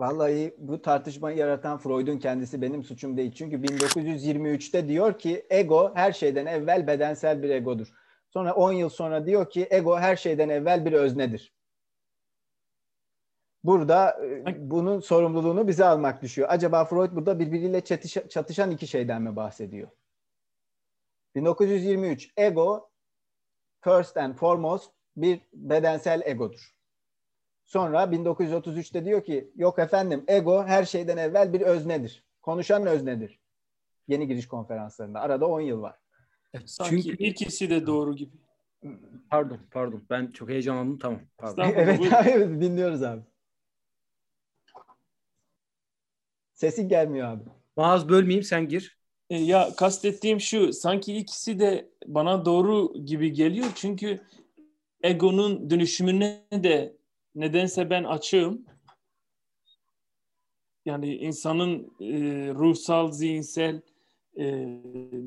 vallahi 0.00 0.54
bu 0.58 0.82
tartışmayı 0.82 1.36
yaratan 1.36 1.78
Freud'un 1.78 2.18
kendisi 2.18 2.62
benim 2.62 2.84
suçum 2.84 3.16
değil. 3.16 3.32
Çünkü 3.32 3.56
1923'te 3.56 4.88
diyor 4.88 5.18
ki 5.18 5.46
ego 5.50 5.92
her 5.94 6.12
şeyden 6.12 6.46
evvel 6.46 6.86
bedensel 6.86 7.42
bir 7.42 7.50
egodur. 7.50 7.92
Sonra 8.30 8.54
10 8.54 8.72
yıl 8.72 8.88
sonra 8.88 9.26
diyor 9.26 9.50
ki 9.50 9.68
ego 9.70 9.98
her 9.98 10.16
şeyden 10.16 10.48
evvel 10.48 10.84
bir 10.84 10.92
öznedir. 10.92 11.54
Burada 13.64 14.24
e, 14.24 14.70
bunun 14.70 15.00
sorumluluğunu 15.00 15.68
bize 15.68 15.84
almak 15.84 16.22
düşüyor. 16.22 16.48
Acaba 16.50 16.84
Freud 16.84 17.12
burada 17.12 17.38
birbiriyle 17.38 17.80
çatışan 18.28 18.70
iki 18.70 18.86
şeyden 18.86 19.22
mi 19.22 19.36
bahsediyor? 19.36 19.88
1923 21.34 22.32
ego 22.36 22.90
first 23.80 24.16
and 24.16 24.34
foremost 24.34 24.92
bir 25.16 25.40
bedensel 25.52 26.22
egodur. 26.24 26.79
Sonra 27.70 28.04
1933'te 28.04 29.04
diyor 29.04 29.24
ki 29.24 29.50
yok 29.56 29.78
efendim 29.78 30.24
ego 30.28 30.64
her 30.64 30.84
şeyden 30.84 31.16
evvel 31.16 31.52
bir 31.52 31.60
öznedir. 31.60 32.24
Konuşan 32.42 32.86
öznedir. 32.86 33.40
Yeni 34.08 34.26
giriş 34.26 34.48
konferanslarında. 34.48 35.20
Arada 35.20 35.46
10 35.46 35.60
yıl 35.60 35.82
var. 35.82 35.98
Sanki 36.66 37.02
Çünkü 37.02 37.24
ikisi 37.24 37.70
de 37.70 37.86
doğru 37.86 38.16
gibi. 38.16 38.36
Pardon, 39.30 39.58
pardon. 39.70 40.02
Ben 40.10 40.26
çok 40.26 40.48
heyecanlandım. 40.48 40.98
Tamam. 40.98 41.20
Pardon. 41.38 41.72
evet 41.76 42.12
abi 42.12 42.30
dinliyoruz 42.60 43.02
abi. 43.02 43.22
Sesin 46.54 46.88
gelmiyor 46.88 47.28
abi. 47.28 47.44
Mağaz 47.76 48.08
bölmeyeyim 48.08 48.44
sen 48.44 48.68
gir. 48.68 48.98
E, 49.30 49.36
ya 49.36 49.68
kastettiğim 49.76 50.40
şu 50.40 50.72
sanki 50.72 51.16
ikisi 51.16 51.58
de 51.58 51.90
bana 52.06 52.44
doğru 52.44 53.04
gibi 53.04 53.32
geliyor 53.32 53.66
çünkü 53.74 54.20
egonun 55.02 55.70
dönüşümüne 55.70 56.44
de 56.52 56.99
nedense 57.34 57.90
ben 57.90 58.04
açığım. 58.04 58.66
Yani 60.84 61.16
insanın 61.16 61.92
e, 62.00 62.14
ruhsal, 62.54 63.12
zihinsel 63.12 63.82
e, 64.36 64.44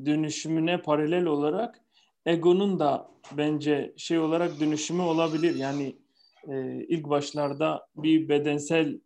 dönüşümüne 0.06 0.82
paralel 0.82 1.24
olarak 1.24 1.80
egonun 2.26 2.78
da 2.78 3.10
bence 3.32 3.94
şey 3.96 4.18
olarak 4.18 4.60
dönüşümü 4.60 5.02
olabilir. 5.02 5.54
Yani 5.54 5.96
e, 6.48 6.84
ilk 6.84 7.08
başlarda 7.08 7.86
bir 7.96 8.28
bedensel 8.28 9.00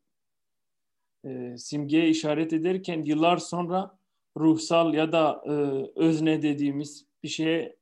e, 1.24 1.58
simgeye 1.58 2.08
işaret 2.08 2.52
ederken 2.52 3.02
yıllar 3.04 3.36
sonra 3.36 3.98
ruhsal 4.36 4.94
ya 4.94 5.12
da 5.12 5.42
e, 5.46 5.50
özne 5.96 6.42
dediğimiz 6.42 7.06
bir 7.22 7.28
şeye 7.28 7.76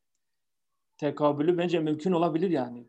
tekabülü 0.99 1.59
bence 1.59 1.81
mümkün 1.81 2.13
olabilir 2.13 2.51
yani. 2.51 2.87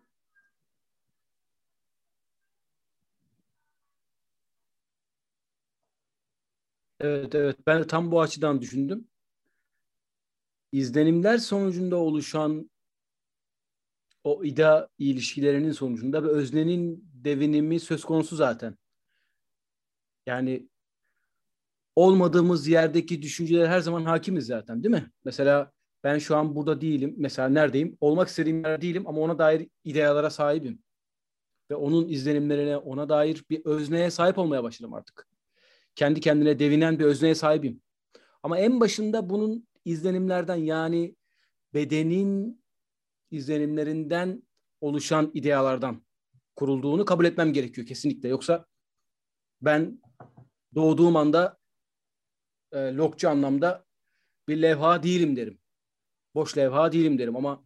Evet 6.99 7.35
evet 7.35 7.57
ben 7.67 7.87
tam 7.87 8.11
bu 8.11 8.21
açıdan 8.21 8.61
düşündüm. 8.61 9.07
İzlenimler 10.71 11.37
sonucunda 11.37 11.95
oluşan 11.95 12.69
o 14.23 14.43
ida 14.43 14.89
ilişkilerinin 14.99 15.71
sonucunda 15.71 16.23
bir 16.23 16.29
öznenin 16.29 17.09
devinimi 17.13 17.79
söz 17.79 18.05
konusu 18.05 18.35
zaten. 18.35 18.77
Yani 20.25 20.67
olmadığımız 21.95 22.67
yerdeki 22.67 23.21
düşünceler 23.21 23.67
her 23.67 23.79
zaman 23.79 24.05
hakimiz 24.05 24.45
zaten 24.45 24.83
değil 24.83 24.95
mi? 24.95 25.11
Mesela 25.25 25.71
ben 26.03 26.17
şu 26.17 26.35
an 26.37 26.55
burada 26.55 26.81
değilim. 26.81 27.15
Mesela 27.17 27.49
neredeyim? 27.49 27.97
Olmak 28.01 28.27
istediğim 28.27 28.63
yer 28.65 28.81
değilim 28.81 29.07
ama 29.07 29.21
ona 29.21 29.39
dair 29.39 29.67
ideyalara 29.83 30.29
sahibim. 30.29 30.83
Ve 31.71 31.75
onun 31.75 32.07
izlenimlerine, 32.07 32.77
ona 32.77 33.09
dair 33.09 33.45
bir 33.49 33.65
özneye 33.65 34.11
sahip 34.11 34.37
olmaya 34.37 34.63
başladım 34.63 34.93
artık. 34.93 35.26
Kendi 35.97 36.21
kendine 36.21 36.59
devinen 36.59 36.99
bir 36.99 37.05
özneye 37.05 37.35
sahibim. 37.35 37.81
Ama 38.43 38.59
en 38.59 38.79
başında 38.79 39.29
bunun 39.29 39.67
izlenimlerden 39.85 40.55
yani 40.55 41.15
bedenin 41.73 42.63
izlenimlerinden 43.31 44.43
oluşan 44.81 45.31
idealardan 45.33 46.05
kurulduğunu 46.55 47.05
kabul 47.05 47.25
etmem 47.25 47.53
gerekiyor 47.53 47.87
kesinlikle. 47.87 48.29
Yoksa 48.29 48.65
ben 49.61 50.01
doğduğum 50.75 51.15
anda 51.15 51.57
e, 52.71 52.77
lokçu 52.77 53.29
anlamda 53.29 53.85
bir 54.47 54.61
levha 54.61 55.03
değilim 55.03 55.35
derim. 55.35 55.59
Boş 56.35 56.57
levha 56.57 56.91
değilim 56.91 57.19
derim 57.19 57.35
ama 57.35 57.65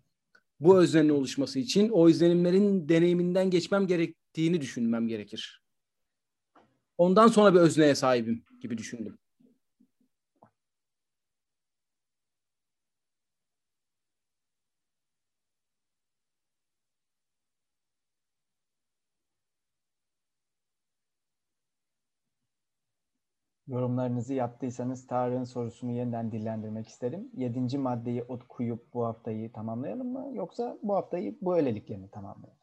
bu 0.60 0.80
öznenin 0.80 1.10
oluşması 1.10 1.60
için 1.60 1.90
o 1.90 2.10
izlenimlerin 2.10 2.90
deneyiminden 2.90 3.50
geçmem 3.50 3.88
gerektiğini 3.88 4.62
düşünmem 4.62 5.08
gerekir. 5.08 5.61
Ondan 7.02 7.28
sonra 7.28 7.54
bir 7.54 7.60
özneye 7.60 7.96
sahibim 7.96 8.46
gibi 8.62 8.78
düşündüm. 8.78 9.18
Yorumlarınızı 23.68 24.34
yaptıysanız 24.34 25.08
Tarık'ın 25.08 25.44
sorusunu 25.44 25.92
yeniden 25.92 26.32
dillendirmek 26.32 26.88
isterim. 26.88 27.30
Yedinci 27.34 27.78
maddeyi 27.78 28.24
okuyup 28.24 28.94
bu 28.94 29.06
haftayı 29.06 29.52
tamamlayalım 29.52 30.08
mı? 30.14 30.30
Yoksa 30.34 30.78
bu 30.84 30.96
haftayı 30.96 31.38
bu 31.42 31.56
öylelikle 31.56 31.98
mi 31.98 32.10
tamamlayalım? 32.12 32.61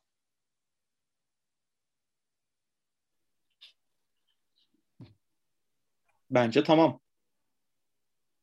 Bence 6.30 6.64
tamam. 6.64 7.00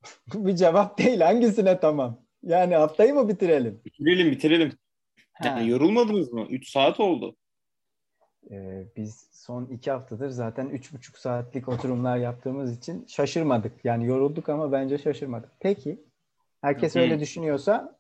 bir 0.34 0.56
cevap 0.56 0.98
değil. 0.98 1.20
Hangisine 1.20 1.80
tamam? 1.80 2.26
Yani 2.44 2.76
haftayı 2.76 3.14
mı 3.14 3.30
bitirelim? 3.30 3.82
Bitirelim 3.86 4.32
bitirelim. 4.32 4.72
Ha. 5.34 5.48
Yani 5.48 5.70
yorulmadınız 5.70 6.34
mı? 6.34 6.48
3 6.49 6.70
saat 6.70 6.99
oldu. 6.99 7.36
Ee, 8.52 8.88
biz 8.98 9.30
son 9.32 9.66
iki 9.66 9.91
haftadır 9.91 10.30
zaten 10.30 10.70
üç 10.70 10.94
buçuk 10.94 11.18
saatlik 11.18 11.70
oturumlar 11.70 12.18
yaptığımız 12.18 12.78
için 12.78 13.06
şaşırmadık. 13.07 13.86
Yani 13.86 14.06
yorulduk 14.06 14.49
ama 14.49 14.72
bence 14.72 14.98
şaşırmadık. 14.98 15.52
Peki, 15.60 16.03
herkes 16.62 16.95
Hı 16.95 16.99
hı. 16.99 17.03
öyle 17.03 17.20
düşünüyorsa 17.20 17.99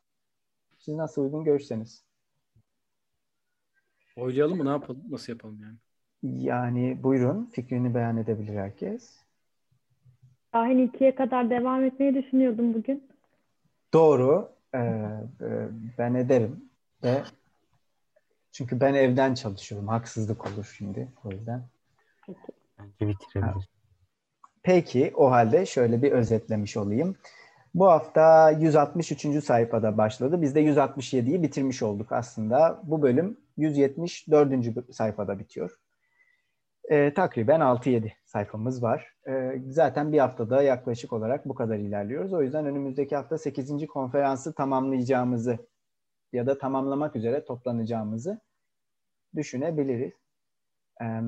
siz 0.79 0.95
nasıl 0.95 1.23
uygun 1.23 1.43
görürseniz. 1.43 2.03
Oylayalım 4.15 4.57
mı? 4.57 4.65
Ne 4.65 4.69
yapalım? 4.69 5.03
Nasıl 5.09 5.33
yapalım 5.33 5.59
yani? 5.61 5.77
Yani 6.43 7.03
buyurun 7.03 7.45
fikrini 7.45 7.95
beyan 7.95 8.17
edebilir 8.17 8.55
herkes. 8.55 9.24
Şahin 10.55 10.87
ikiye 10.87 11.15
kadar 11.15 11.49
devam 11.49 11.83
etmeyi 11.83 12.15
düşünüyordum 12.15 12.73
bugün. 12.73 13.07
Doğru. 13.93 14.49
Ee, 14.73 14.77
e, 14.77 15.19
ben 15.97 16.13
ederim 16.13 16.69
ve 17.03 17.23
çünkü 18.51 18.79
ben 18.79 18.93
evden 18.93 19.33
çalışıyorum. 19.33 19.87
Haksızlık 19.87 20.47
olur 20.47 20.73
şimdi 20.77 21.07
o 21.25 21.31
yüzden. 21.31 21.63
Bence 22.79 23.07
bitirebiliriz. 23.07 23.63
Peki 24.63 25.13
o 25.15 25.31
halde 25.31 25.65
şöyle 25.65 26.01
bir 26.01 26.11
özetlemiş 26.11 26.77
olayım. 26.77 27.15
Bu 27.73 27.87
hafta 27.87 28.51
163. 28.51 29.43
sayfada 29.43 29.97
başladı. 29.97 30.41
Biz 30.41 30.55
de 30.55 30.63
167'yi 30.63 31.43
bitirmiş 31.43 31.83
olduk 31.83 32.11
aslında. 32.11 32.81
Bu 32.83 33.01
bölüm 33.01 33.37
174. 33.57 34.95
sayfada 34.95 35.39
bitiyor. 35.39 35.79
Ee, 36.89 37.13
takriben 37.13 37.59
6-7 37.59 38.11
sayfamız 38.25 38.83
var. 38.83 39.13
Ee, 39.27 39.61
zaten 39.69 40.11
bir 40.11 40.19
haftada 40.19 40.61
yaklaşık 40.61 41.13
olarak 41.13 41.45
bu 41.45 41.55
kadar 41.55 41.77
ilerliyoruz. 41.77 42.33
O 42.33 42.41
yüzden 42.41 42.65
önümüzdeki 42.65 43.15
hafta 43.15 43.37
8. 43.37 43.87
konferansı 43.87 44.53
tamamlayacağımızı 44.53 45.57
ya 46.33 46.47
da 46.47 46.57
tamamlamak 46.57 47.15
üzere 47.15 47.45
toplanacağımızı 47.45 48.39
düşünebiliriz. 49.35 50.13
Ee, 51.01 51.21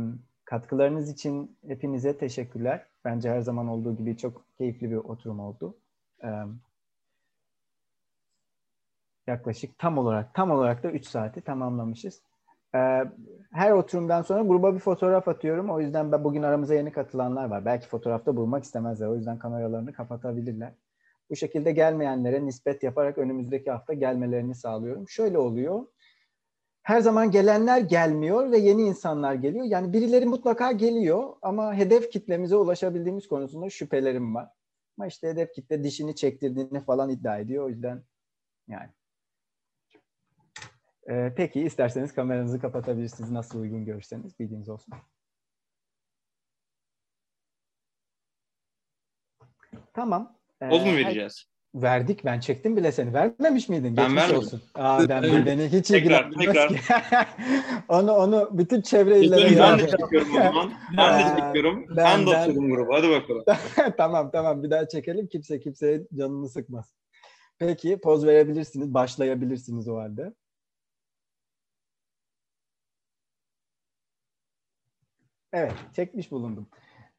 katkılarınız 0.46 1.12
için 1.12 1.58
hepinize 1.68 2.18
teşekkürler. 2.18 2.86
Bence 3.06 3.30
her 3.30 3.42
zaman 3.42 3.68
olduğu 3.68 3.96
gibi 3.96 4.18
çok 4.18 4.46
keyifli 4.58 4.92
bir 4.92 4.96
oturum 4.96 5.40
oldu. 5.40 5.78
Ee, 6.24 6.28
yaklaşık 9.28 9.80
tam 9.80 9.98
olarak 9.98 10.34
tam 10.34 10.52
olarak 10.52 10.84
da 10.84 10.92
3 10.92 11.08
saati 11.08 11.42
tamamlamışız. 11.42 12.22
Ee, 12.76 13.04
her 13.52 13.72
oturumdan 13.72 14.22
sonra 14.22 14.42
gruba 14.42 14.74
bir 14.74 14.80
fotoğraf 14.80 15.28
atıyorum. 15.28 15.70
O 15.70 15.80
yüzden 15.80 16.12
ben 16.12 16.24
bugün 16.24 16.44
aramıza 16.44 16.74
yeni 16.74 16.92
katılanlar 16.92 17.46
var. 17.46 17.66
Belki 17.66 17.88
fotoğrafta 17.88 18.36
bulmak 18.36 18.64
istemezler. 18.64 19.08
O 19.08 19.16
yüzden 19.16 19.40
kameralarını 19.40 19.94
kapatabilirler. 19.94 20.74
Bu 21.30 21.36
şekilde 21.36 21.72
gelmeyenlere 21.72 22.46
nispet 22.46 22.84
yaparak 22.84 23.18
önümüzdeki 23.18 23.72
hafta 23.72 23.94
gelmelerini 23.94 24.56
sağlıyorum. 24.56 25.10
Şöyle 25.10 25.38
oluyor. 25.38 25.86
Her 26.84 27.02
zaman 27.02 27.32
gelenler 27.32 27.80
gelmiyor 27.80 28.52
ve 28.52 28.58
yeni 28.58 28.82
insanlar 28.82 29.34
geliyor. 29.34 29.66
Yani 29.66 29.94
birileri 29.94 30.26
mutlaka 30.26 30.72
geliyor 30.72 31.34
ama 31.42 31.74
hedef 31.74 32.12
kitlemize 32.12 32.56
ulaşabildiğimiz 32.56 33.28
konusunda 33.28 33.70
şüphelerim 33.70 34.36
var. 34.36 34.50
Ama 34.98 35.08
işte 35.08 35.28
hedef 35.28 35.54
kitle 35.54 35.84
dişini 35.84 36.16
çektirdiğini 36.16 36.80
falan 36.80 37.10
iddia 37.10 37.38
ediyor. 37.38 37.66
O 37.66 37.70
yüzden 37.70 38.04
yani. 38.68 38.90
Ee, 41.10 41.34
peki 41.38 41.62
isterseniz 41.62 42.14
kameranızı 42.14 42.60
kapatabilirsiniz. 42.60 43.32
Nasıl 43.32 43.60
uygun 43.62 43.86
görürseniz 43.86 44.40
bilginiz 44.40 44.70
olsun. 44.70 44.94
Tamam. 49.94 50.38
Ee, 50.62 50.70
Poz 50.70 50.86
mu 50.86 50.92
vereceğiz? 50.96 51.46
Verdik. 51.76 52.26
Ben 52.26 52.40
çektim 52.40 52.78
bile 52.78 52.92
seni. 52.92 53.14
Vermemiş 53.14 53.70
miydin? 53.70 53.98
Ben 53.98 54.04
Geçmiş 54.04 54.22
vermedim. 54.22 54.38
olsun. 54.40 54.62
Aa, 54.76 55.10
ben 55.10 55.24
beni 55.46 55.68
hiç 55.72 55.88
Tekrar, 55.88 56.32
ki. 56.32 56.80
onu 57.88 58.12
onu 58.12 58.50
bütün 58.58 58.82
çevre 58.82 59.12
ben 59.58 59.80
de 59.80 59.88
çekiyorum 59.88 60.32
o 60.32 60.36
zaman. 60.44 60.72
Ben 60.98 61.20
de 61.20 61.24
Ben- 61.24 61.46
çekiyorum. 61.48 61.86
ben- 61.90 62.06
Sen 62.06 62.28
de 62.28 62.32
ben- 62.32 62.44
oturdun 62.50 62.70
gruba. 62.70 62.98
Hadi 62.98 63.10
bakalım. 63.10 63.44
tamam 63.98 64.32
tamam 64.32 64.64
bir 64.64 64.70
daha 64.70 64.88
çekelim. 64.88 65.28
Kimse 65.28 65.60
kimseye 65.60 66.02
canını 66.18 66.50
sıkmaz. 66.50 66.94
Peki 67.60 68.00
poz 68.04 68.26
verebilirsiniz. 68.26 68.94
Başlayabilirsiniz 68.94 69.88
o 69.88 69.98
halde. 69.98 70.34
Evet, 75.54 75.74
çekmiş 75.94 76.32
bulundum. 76.32 76.70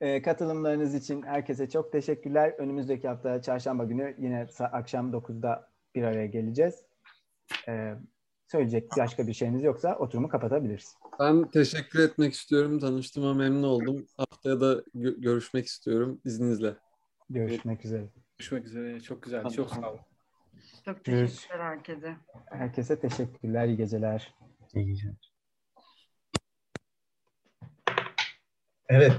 Ee, 0.01 0.23
katılımlarınız 0.23 0.95
için 0.95 1.23
herkese 1.23 1.69
çok 1.71 1.93
teşekkürler. 1.93 2.55
Önümüzdeki 2.59 3.09
hafta 3.09 3.43
çarşamba 3.43 3.85
günü 3.85 4.15
yine 4.19 4.47
akşam 4.61 5.13
9'da 5.13 5.69
bir 5.95 6.03
araya 6.03 6.27
geleceğiz. 6.27 6.75
Ee, 7.69 7.95
söyleyecek 8.47 8.91
başka 8.99 9.27
bir 9.27 9.33
şeyiniz 9.33 9.63
yoksa 9.63 9.97
oturumu 9.99 10.29
kapatabiliriz. 10.29 10.95
Ben 11.21 11.49
teşekkür 11.51 11.99
etmek 11.99 12.33
istiyorum. 12.35 12.79
Tanıştığıma 12.79 13.35
memnun 13.35 13.63
oldum. 13.63 14.07
Haftaya 14.17 14.61
da 14.61 14.73
gö- 14.95 15.21
görüşmek 15.21 15.67
istiyorum 15.67 16.21
izninizle. 16.25 16.75
Görüşmek 17.31 17.85
üzere. 17.85 18.05
Görüşmek 18.39 18.65
üzere. 18.67 19.01
Çok 19.01 19.23
güzel. 19.23 19.49
Çok 19.49 19.71
sağ 19.71 19.91
olun. 19.91 20.01
Çok 20.85 21.05
teşekkürler 21.05 21.65
herkese. 21.65 22.17
Herkese 22.47 23.01
teşekkürler. 23.01 23.67
İyi 23.69 23.77
geceler. 23.77 24.35
İyi 24.75 24.87
geceler. 24.87 25.28
Evet. 28.89 29.13